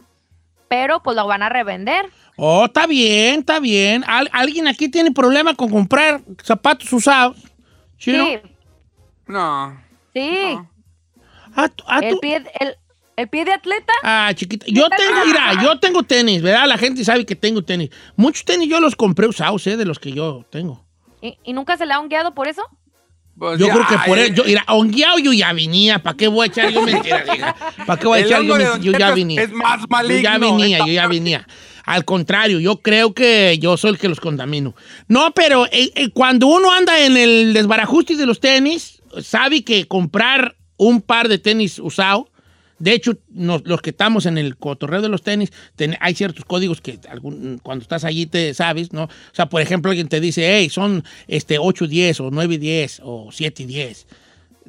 pero 0.67 1.01
pues 1.01 1.15
lo 1.15 1.25
van 1.27 1.43
a 1.43 1.49
revender. 1.49 2.05
Oh, 2.35 2.65
está 2.65 2.85
bien, 2.87 3.39
está 3.39 3.59
bien. 3.59 4.03
¿Al- 4.07 4.29
¿Alguien 4.31 4.67
aquí 4.67 4.89
tiene 4.89 5.11
problema 5.11 5.55
con 5.55 5.69
comprar 5.69 6.21
zapatos 6.43 6.91
usados? 6.93 7.37
¿Sí? 7.97 8.11
no? 8.13 8.25
Sí, 8.25 8.39
No. 9.27 9.81
sí. 10.13 10.29
No. 10.55 10.71
Ah, 11.55 11.69
tú- 11.69 11.83
ah, 11.87 11.99
El 12.03 12.13
tú- 12.13 12.19
pie, 12.19 12.43
el, 12.59 12.75
el 13.15 13.27
pie 13.29 13.43
de 13.45 13.53
atleta. 13.53 13.91
Ah, 14.03 14.31
chiquita. 14.35 14.65
Yo 14.69 14.87
tengo, 14.89 15.25
mira, 15.25 15.63
yo 15.63 15.79
tengo 15.79 16.03
tenis, 16.03 16.41
¿verdad? 16.43 16.67
La 16.67 16.77
gente 16.77 17.03
sabe 17.03 17.25
que 17.25 17.35
tengo 17.35 17.63
tenis. 17.63 17.89
Muchos 18.15 18.45
tenis 18.45 18.69
yo 18.69 18.79
los 18.79 18.95
compré 18.95 19.25
usados, 19.27 19.65
¿eh? 19.65 19.75
De 19.75 19.85
los 19.85 19.97
que 19.97 20.11
yo 20.11 20.45
tengo. 20.51 20.85
¿Y, 21.21 21.39
y 21.43 21.53
nunca 21.53 21.75
se 21.77 21.87
le 21.87 21.93
ha 21.93 21.99
hongueado 21.99 22.35
por 22.35 22.47
eso? 22.47 22.61
Pues 23.37 23.59
Yo 23.59 23.67
ya, 23.67 23.73
creo 23.73 23.87
que 23.87 23.97
por 24.07 24.17
eso, 24.17 24.33
yo, 24.33 24.43
mira, 24.45 24.63
hongueado 24.67 25.19
yo 25.19 25.31
ya 25.31 25.53
venía. 25.53 25.99
¿Para 25.99 26.17
qué 26.17 26.27
voy 26.27 26.45
a 26.45 26.47
echar 26.47 26.71
yo 26.71 26.81
mentira, 26.81 27.23
hija? 27.35 27.55
¿Para 27.85 27.99
qué 27.99 28.07
voy 28.07 28.19
a 28.19 28.21
echar 28.21 28.41
yo 28.41 28.53
hongo 28.53 28.57
de 28.57 28.63
mentira? 28.63 28.71
Don 28.71 28.81
Yo 28.93 28.97
ya 28.99 29.11
venía. 29.13 29.41
Es 29.43 29.51
más 29.51 29.81
Yo 29.81 29.87
maligno. 29.89 30.23
ya 30.23 30.37
venía, 30.37 30.79
yo 30.79 30.87
ya 30.93 31.07
venía. 31.07 31.47
Al 31.85 32.03
contrario, 32.03 32.59
yo 32.59 32.81
creo 32.81 33.13
que 33.13 33.57
yo 33.61 33.77
soy 33.77 33.91
el 33.91 33.97
que 33.97 34.09
los 34.09 34.19
contamino. 34.19 34.75
No, 35.07 35.31
pero 35.33 35.67
eh, 35.67 35.91
eh, 35.95 36.09
cuando 36.09 36.47
uno 36.47 36.71
anda 36.71 36.99
en 37.05 37.15
el 37.15 37.53
desbarajuste 37.53 38.15
de 38.15 38.25
los 38.25 38.39
tenis, 38.39 39.01
sabe 39.21 39.63
que 39.63 39.87
comprar 39.87 40.55
un 40.75 41.01
par 41.01 41.27
de 41.29 41.37
tenis 41.37 41.79
usado, 41.79 42.29
de 42.79 42.93
hecho, 42.93 43.17
nos- 43.29 43.65
los 43.65 43.81
que 43.81 43.89
estamos 43.91 44.25
en 44.25 44.37
el 44.37 44.57
cotorreo 44.57 45.01
de 45.01 45.09
los 45.09 45.23
tenis, 45.23 45.51
ten- 45.75 45.97
hay 45.99 46.13
ciertos 46.15 46.45
códigos 46.45 46.81
que 46.81 46.99
algún- 47.09 47.59
cuando 47.63 47.81
estás 47.81 48.03
allí 48.03 48.25
te 48.25 48.53
sabes, 48.53 48.93
¿no? 48.93 49.03
O 49.05 49.09
sea, 49.33 49.47
por 49.47 49.61
ejemplo, 49.61 49.89
alguien 49.91 50.07
te 50.07 50.19
dice, 50.19 50.57
hey, 50.57 50.69
son 50.69 51.03
este, 51.27 51.57
8 51.59 51.87
10 51.87 52.19
o 52.19 52.29
9 52.31 52.57
10 52.57 53.01
o 53.03 53.29
7 53.31 53.65
10. 53.65 54.07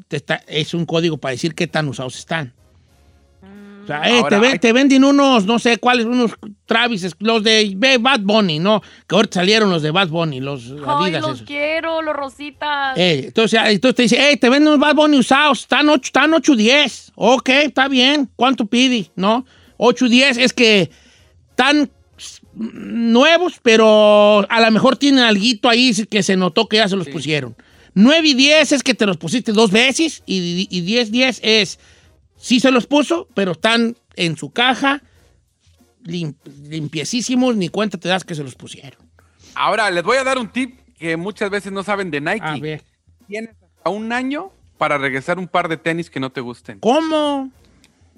Te 0.09 0.17
está- 0.17 0.43
es 0.47 0.75
un 0.75 0.87
código 0.87 1.19
para 1.19 1.33
decir 1.33 1.55
qué 1.55 1.67
tan 1.67 1.89
usados 1.89 2.17
están. 2.19 2.55
O 3.89 4.03
sea, 4.03 4.03
eh, 4.19 4.23
te, 4.29 4.39
ven- 4.39 4.53
hay- 4.53 4.59
te 4.59 4.73
venden 4.73 5.03
unos, 5.05 5.47
no 5.47 5.59
sé 5.59 5.79
cuáles, 5.79 6.05
unos 6.05 6.33
Travis, 6.67 7.17
los 7.21 7.43
de 7.43 7.97
Bad 7.99 8.21
Bunny, 8.21 8.59
¿no? 8.59 8.83
Que 9.07 9.15
ahorita 9.17 9.41
salieron 9.41 9.71
los 9.71 9.81
de 9.83 9.91
Bad 9.91 10.09
Bunny, 10.09 10.41
los 10.41 10.71
Ay, 10.71 11.07
Adidas 11.07 11.23
los 11.23 11.35
esos. 11.37 11.47
quiero, 11.47 12.03
los 12.03 12.15
rositas. 12.15 12.99
Eh, 12.99 13.23
entonces, 13.29 13.59
ah, 13.59 13.71
entonces 13.71 13.97
te 13.97 14.03
dice, 14.03 14.17
hey, 14.21 14.37
te 14.37 14.51
venden 14.51 14.69
unos 14.69 14.81
Bad 14.81 14.95
Bunny 14.95 15.17
usados, 15.19 15.61
están 15.61 15.89
8, 15.89 16.01
están 16.05 16.35
8 16.35 16.55
10. 16.55 17.13
Ok, 17.15 17.49
está 17.49 17.89
bien. 17.89 18.29
¿Cuánto 18.37 18.67
pide? 18.67 19.11
¿No? 19.17 19.47
8 19.79 20.09
10 20.09 20.37
es 20.37 20.53
que 20.53 20.91
están 21.51 21.91
nuevos, 22.55 23.55
pero 23.63 24.45
a 24.51 24.61
lo 24.61 24.71
mejor 24.71 24.97
tienen 24.97 25.21
alguito 25.25 25.69
ahí 25.69 25.93
que 26.11 26.23
se 26.23 26.37
notó 26.37 26.69
que 26.69 26.77
ya 26.79 26.89
se 26.89 26.97
los 26.97 27.09
pusieron. 27.09 27.57
9 27.95 28.29
y 28.29 28.35
10 28.35 28.73
es 28.73 28.83
que 28.83 28.95
te 28.95 29.07
los 29.07 29.17
pusiste 29.17 29.53
dos 29.53 29.71
veces 29.71 30.23
y, 30.27 30.67
y 30.71 30.81
10 30.83 31.11
10 31.11 31.41
es 31.43 31.79
sí 32.39 32.61
se 32.61 32.71
los 32.71 32.87
puso, 32.87 33.29
pero 33.35 33.53
están 33.53 33.97
en 34.17 34.37
su 34.37 34.51
caja 34.51 35.03
lim- 36.05 36.35
limpiecísimos, 36.69 37.57
ni 37.57 37.69
cuenta 37.69 37.99
te 37.99 38.09
das 38.09 38.25
que 38.25 38.35
se 38.35 38.43
los 38.43 38.55
pusieron. 38.55 39.01
Ahora, 39.55 39.91
les 39.91 40.03
voy 40.03 40.17
a 40.17 40.25
dar 40.25 40.39
un 40.39 40.49
tip 40.49 40.79
que 40.99 41.17
muchas 41.17 41.51
veces 41.51 41.73
no 41.73 41.83
saben 41.83 42.11
de 42.11 42.21
Nike. 42.21 42.41
A 42.43 42.57
ver. 42.59 42.83
Tienes 43.27 43.51
hasta 43.63 43.91
un 43.91 44.13
año 44.13 44.51
para 44.79 44.97
regresar 44.99 45.39
un 45.39 45.49
par 45.49 45.69
de 45.69 45.77
tenis 45.77 46.09
que 46.09 46.21
no 46.21 46.31
te 46.31 46.41
gusten. 46.41 46.79
¿Cómo? 46.81 47.51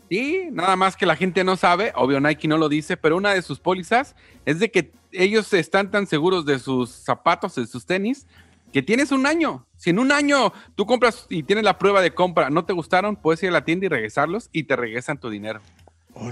Sí, 0.09 0.49
nada 0.53 0.77
más 0.77 0.97
que 0.97 1.07
la 1.07 1.17
gente 1.17 1.45
no 1.45 1.57
sabe, 1.57 1.93
obvio 1.95 2.21
Nike 2.21 2.49
no 2.49 2.59
lo 2.59 2.69
dice, 2.69 2.97
pero 2.97 3.17
una 3.17 3.33
de 3.33 3.43
sus 3.43 3.61
pólizas 3.61 4.17
es 4.45 4.59
de 4.59 4.71
que 4.71 4.93
ellos 5.13 5.53
están 5.53 5.91
tan 5.91 6.07
seguros 6.07 6.45
de 6.45 6.59
sus 6.59 6.91
zapatos, 6.91 7.55
de 7.55 7.67
sus 7.67 7.87
tenis, 7.87 8.27
que 8.73 8.83
tienes 8.83 9.13
un 9.13 9.27
año. 9.27 9.67
Si 9.77 9.91
en 9.91 9.99
un 9.99 10.13
año 10.13 10.53
tú 10.77 10.87
compras 10.87 11.27
y 11.29 11.43
tienes 11.43 11.65
la 11.65 11.79
prueba 11.79 12.01
de 12.03 12.13
compra, 12.13 12.51
no 12.51 12.65
te 12.65 12.73
gustaron, 12.73 13.17
puedes 13.17 13.43
ir 13.43 13.49
a 13.49 13.53
la 13.53 13.65
tienda 13.65 13.87
y 13.87 13.89
regresarlos 13.89 14.49
y 14.53 14.65
te 14.65 14.77
regresan 14.77 15.19
tu 15.19 15.31
dinero. 15.31 15.61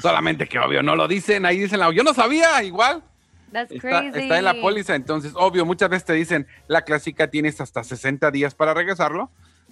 Solamente 0.01 0.47
que 0.47 0.59
obvio 0.59 0.83
no 0.83 0.97
lo 0.97 1.09
dicen, 1.09 1.47
ahí 1.47 1.59
dicen, 1.59 1.79
la- 1.81 1.93
yo 1.93 2.03
no 2.03 2.13
sabía, 2.15 2.63
igual. 2.63 3.03
That's 3.53 3.71
Está, 3.73 4.01
crazy. 4.03 4.19
está 4.19 4.39
en 4.39 4.45
la 4.45 4.55
póliza, 4.61 4.95
entonces 4.95 5.33
obvio, 5.35 5.65
muchas 5.65 5.89
veces 5.89 6.05
te 6.05 6.13
dicen, 6.13 6.47
la 6.67 6.83
clásica 6.83 7.29
tienes 7.31 7.61
hasta 7.61 7.83
60 7.83 8.31
días 8.31 8.55
para 8.55 8.75
regresarlo, 8.75 9.31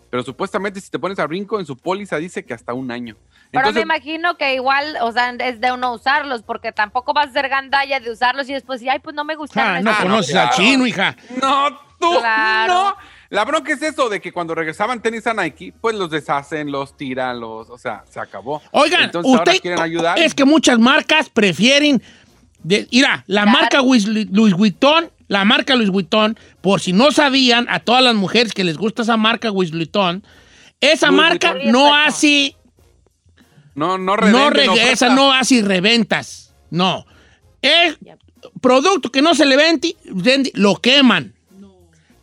pero 0.08 0.22
supuestamente 0.22 0.80
si 0.80 0.88
te 0.90 0.98
pones 0.98 1.18
a 1.18 1.26
brinco, 1.26 1.60
en 1.60 1.66
su 1.66 1.76
póliza 1.76 2.16
dice 2.16 2.44
que 2.44 2.54
hasta 2.54 2.72
un 2.72 2.90
año. 2.90 3.16
Pero 3.50 3.64
me 3.64 3.68
Entonces, 3.68 3.82
imagino 3.82 4.38
que 4.38 4.54
igual, 4.54 4.96
o 5.02 5.12
sea, 5.12 5.30
es 5.32 5.60
de 5.60 5.72
uno 5.72 5.92
usarlos, 5.92 6.42
porque 6.42 6.72
tampoco 6.72 7.12
vas 7.12 7.28
a 7.28 7.32
ser 7.32 7.48
gandalla 7.50 8.00
de 8.00 8.10
usarlos 8.10 8.48
y 8.48 8.54
después, 8.54 8.80
ay, 8.90 9.00
pues 9.00 9.14
no 9.14 9.24
me 9.24 9.34
gustaron. 9.34 9.76
Ah, 9.76 9.80
no 9.82 9.90
estos". 9.90 10.04
conoces 10.04 10.30
claro. 10.32 10.48
al 10.48 10.54
chino, 10.56 10.86
hija. 10.86 11.14
no, 11.42 11.78
tú, 11.98 12.10
Claro. 12.18 12.72
no. 12.74 12.96
La 13.30 13.44
bronca 13.44 13.72
es 13.72 13.82
eso 13.82 14.08
de 14.08 14.20
que 14.20 14.30
cuando 14.32 14.54
regresaban 14.54 15.02
tenis 15.02 15.26
a 15.26 15.34
Nike, 15.34 15.72
pues 15.80 15.96
los 15.96 16.10
deshacen, 16.10 16.70
los 16.70 16.96
tiran, 16.96 17.40
los, 17.40 17.68
o 17.70 17.76
sea, 17.78 18.04
se 18.08 18.20
acabó. 18.20 18.62
Oigan, 18.70 19.02
Entonces 19.04 19.32
ahora 19.32 19.50
usted 19.50 19.62
quieren 19.62 19.80
ayudar. 19.80 20.18
es 20.18 20.32
que 20.34 20.44
muchas 20.44 20.78
marcas 20.78 21.28
prefieren 21.28 22.00
de, 22.62 22.86
mira, 22.92 23.24
la 23.26 23.42
Claro. 23.42 23.58
marca 23.58 23.78
Louis, 23.82 24.06
Louis 24.06 24.54
Vuitton, 24.54 25.10
la 25.26 25.44
marca 25.44 25.74
Louis 25.74 25.90
Vuitton, 25.90 26.38
por 26.60 26.80
si 26.80 26.92
no 26.92 27.10
sabían, 27.10 27.66
a 27.68 27.80
todas 27.80 28.02
las 28.02 28.14
mujeres 28.14 28.52
que 28.52 28.62
les 28.62 28.76
gusta 28.76 29.02
esa 29.02 29.16
marca 29.16 29.48
Louis 29.48 29.72
Vuitton, 29.72 30.22
esa 30.80 31.08
Louis 31.08 31.20
marca 31.22 31.52
Vuitton. 31.52 31.72
no 31.72 31.94
hace 31.96 32.54
No, 33.74 33.98
no 33.98 34.16
no 34.16 34.16
revenden 34.16 34.50
re- 34.52 34.68
ofertas. 34.68 34.92
esa 34.92 35.08
no 35.14 35.32
hace 35.32 35.62
reventas. 35.62 36.54
No. 36.70 37.04
Es 37.60 37.98
producto 38.60 39.10
que 39.10 39.20
no 39.22 39.34
se 39.34 39.44
le 39.46 39.56
vende, 39.56 39.96
vende, 40.04 40.50
lo 40.54 40.76
queman. 40.76 41.34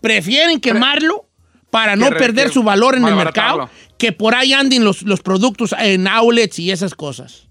Prefieren 0.04 0.60
quemarlo 0.60 1.30
para 1.70 1.96
no 1.96 2.10
perder 2.10 2.50
su 2.52 2.62
valor 2.62 2.96
en 2.96 3.06
el 3.08 3.16
mercado 3.16 3.70
que 3.98 4.12
por 4.12 4.36
ahí 4.36 4.52
anden 4.52 4.84
los, 4.84 5.04
los 5.04 5.22
productos 5.22 5.74
en 5.80 6.10
outlets 6.10 6.60
y 6.60 6.72
esas 6.72 6.94
cosas. 6.94 7.48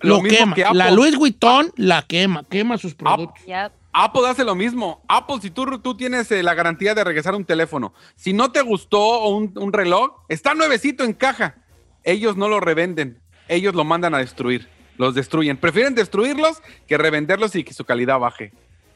Lo, 0.00 0.16
Lo 0.16 0.22
mismo 0.22 0.38
quema. 0.38 0.54
que 0.54 0.64
Apple. 0.64 0.78
La 0.78 0.90
Louis 0.90 1.14
Vuitton 1.16 1.70
la 1.76 2.00
quema, 2.00 2.44
quema 2.48 2.78
sus 2.78 2.94
productos. 2.94 3.44
Apple 3.92 4.22
hace 4.26 4.42
lo 4.42 4.54
mismo. 4.54 5.04
Apple, 5.06 5.36
si 5.42 5.50
tú, 5.50 5.78
tú 5.80 5.94
tienes 5.98 6.30
eh, 6.32 6.42
la 6.42 6.54
garantía 6.54 6.94
de 6.94 7.04
regresar 7.04 7.34
un 7.34 7.44
teléfono, 7.44 7.92
si 8.16 8.32
no 8.32 8.50
te 8.50 8.62
gustó 8.62 9.28
un, 9.28 9.52
un 9.56 9.72
reloj, 9.72 10.12
está 10.30 10.54
nuevecito 10.54 11.04
en 11.04 11.12
caja. 11.12 11.56
Ellos 12.04 12.38
no 12.38 12.48
lo 12.48 12.58
revenden, 12.60 13.20
ellos 13.48 13.74
lo 13.74 13.84
mandan 13.84 14.14
a 14.14 14.18
destruir, 14.18 14.66
los 14.96 15.14
destruyen. 15.14 15.58
Prefieren 15.58 15.94
destruirlos 15.94 16.62
que 16.86 16.96
revenderlos 16.96 17.54
y 17.54 17.64
que 17.64 17.74
su 17.74 17.84
calidad 17.84 18.18
baje. 18.18 18.52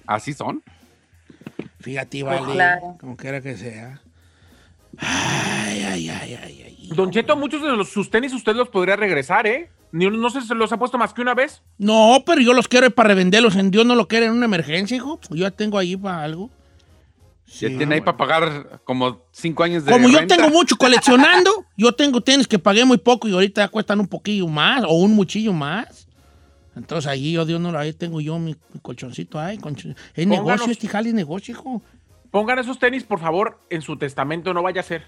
Así 0.06 0.32
son. 0.32 0.62
Fíjate, 1.80 2.22
vale. 2.22 2.52
claro. 2.52 2.96
Como 3.00 3.16
quiera 3.16 3.40
que 3.40 3.56
sea. 3.56 4.00
Ay, 4.96 5.82
ay, 5.82 6.08
ay, 6.08 6.38
ay, 6.42 6.62
ay. 6.66 6.88
Don 6.94 7.10
Cheto, 7.10 7.36
muchos 7.36 7.62
de 7.62 7.68
los, 7.68 7.88
sus 7.88 8.10
tenis 8.10 8.32
usted 8.32 8.54
los 8.54 8.68
podría 8.68 8.96
regresar, 8.96 9.46
¿eh? 9.46 9.70
Ni 9.92 10.08
no 10.10 10.30
sé 10.30 10.40
si 10.42 10.48
se 10.48 10.54
los 10.54 10.72
ha 10.72 10.78
puesto 10.78 10.98
más 10.98 11.14
que 11.14 11.22
una 11.22 11.34
vez. 11.34 11.62
No, 11.78 12.22
pero 12.26 12.40
yo 12.40 12.52
los 12.52 12.68
quiero 12.68 12.90
para 12.90 13.08
revenderlos. 13.08 13.56
En 13.56 13.70
Dios 13.70 13.86
no 13.86 13.94
lo 13.94 14.08
quiere 14.08 14.26
en 14.26 14.32
una 14.32 14.44
emergencia, 14.44 14.96
hijo. 14.96 15.18
Yo 15.30 15.36
ya 15.36 15.50
tengo 15.50 15.78
ahí 15.78 15.96
para 15.96 16.22
algo. 16.22 16.50
Ya 17.46 17.68
Sí, 17.68 17.76
tiene 17.76 17.94
ahí 17.94 18.00
para 18.02 18.16
pagar 18.18 18.80
como 18.84 19.22
cinco 19.32 19.62
años 19.62 19.84
de 19.84 19.92
Como 19.92 20.08
yo 20.10 20.26
tengo 20.26 20.50
mucho 20.50 20.76
coleccionando, 20.76 21.64
yo 21.76 21.92
tengo 21.92 22.20
tenis 22.20 22.46
que 22.46 22.58
pagué 22.58 22.84
muy 22.84 22.98
poco 22.98 23.26
y 23.28 23.32
ahorita 23.32 23.62
ya 23.62 23.68
cuestan 23.68 24.00
un 24.00 24.06
poquillo 24.06 24.46
más 24.48 24.84
o 24.84 24.92
un 24.94 25.14
muchillo 25.14 25.54
más. 25.54 26.07
Entonces 26.78 27.10
ahí 27.10 27.32
yo, 27.32 27.44
Dios 27.44 27.60
no 27.60 27.70
lo 27.72 27.78
ahí 27.78 27.92
tengo 27.92 28.20
yo 28.20 28.38
mi, 28.38 28.56
mi 28.72 28.80
colchoncito 28.80 29.38
ahí. 29.38 29.58
colchon- 29.58 29.94
Es 30.14 30.26
Pónganos- 30.26 30.44
negocio, 30.46 30.72
este 30.72 30.88
jale 30.88 31.08
es 31.10 31.14
negocio, 31.14 31.52
hijo. 31.52 31.82
Pongan 32.30 32.58
esos 32.58 32.78
tenis, 32.78 33.04
por 33.04 33.18
favor, 33.20 33.58
en 33.70 33.82
su 33.82 33.96
testamento, 33.96 34.54
no 34.54 34.62
vaya 34.62 34.80
a 34.80 34.84
ser. 34.84 35.04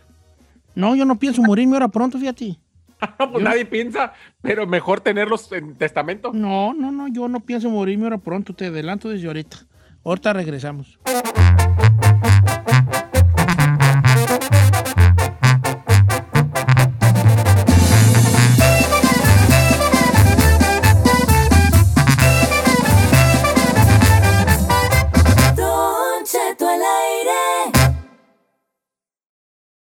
No, 0.75 0.95
yo 0.95 1.05
no 1.05 1.19
pienso 1.19 1.43
morirme 1.43 1.75
ahora 1.77 1.89
pronto, 1.89 2.19
fíjate. 2.19 2.59
No, 3.19 3.33
pues 3.33 3.43
nadie 3.43 3.65
piensa, 3.65 4.13
pero 4.43 4.67
mejor 4.67 5.01
tenerlos 5.01 5.51
en 5.53 5.75
testamento. 5.77 6.33
No, 6.35 6.75
no, 6.75 6.91
no, 6.93 7.09
yo 7.09 7.29
no 7.29 7.41
pienso 7.41 7.71
morirme 7.71 8.05
ahora 8.05 8.19
pronto, 8.19 8.53
te 8.55 8.67
adelanto 8.67 9.09
desde 9.09 9.27
ahorita. 9.27 9.57
Ahorita 10.05 10.35
regresamos. 10.35 10.99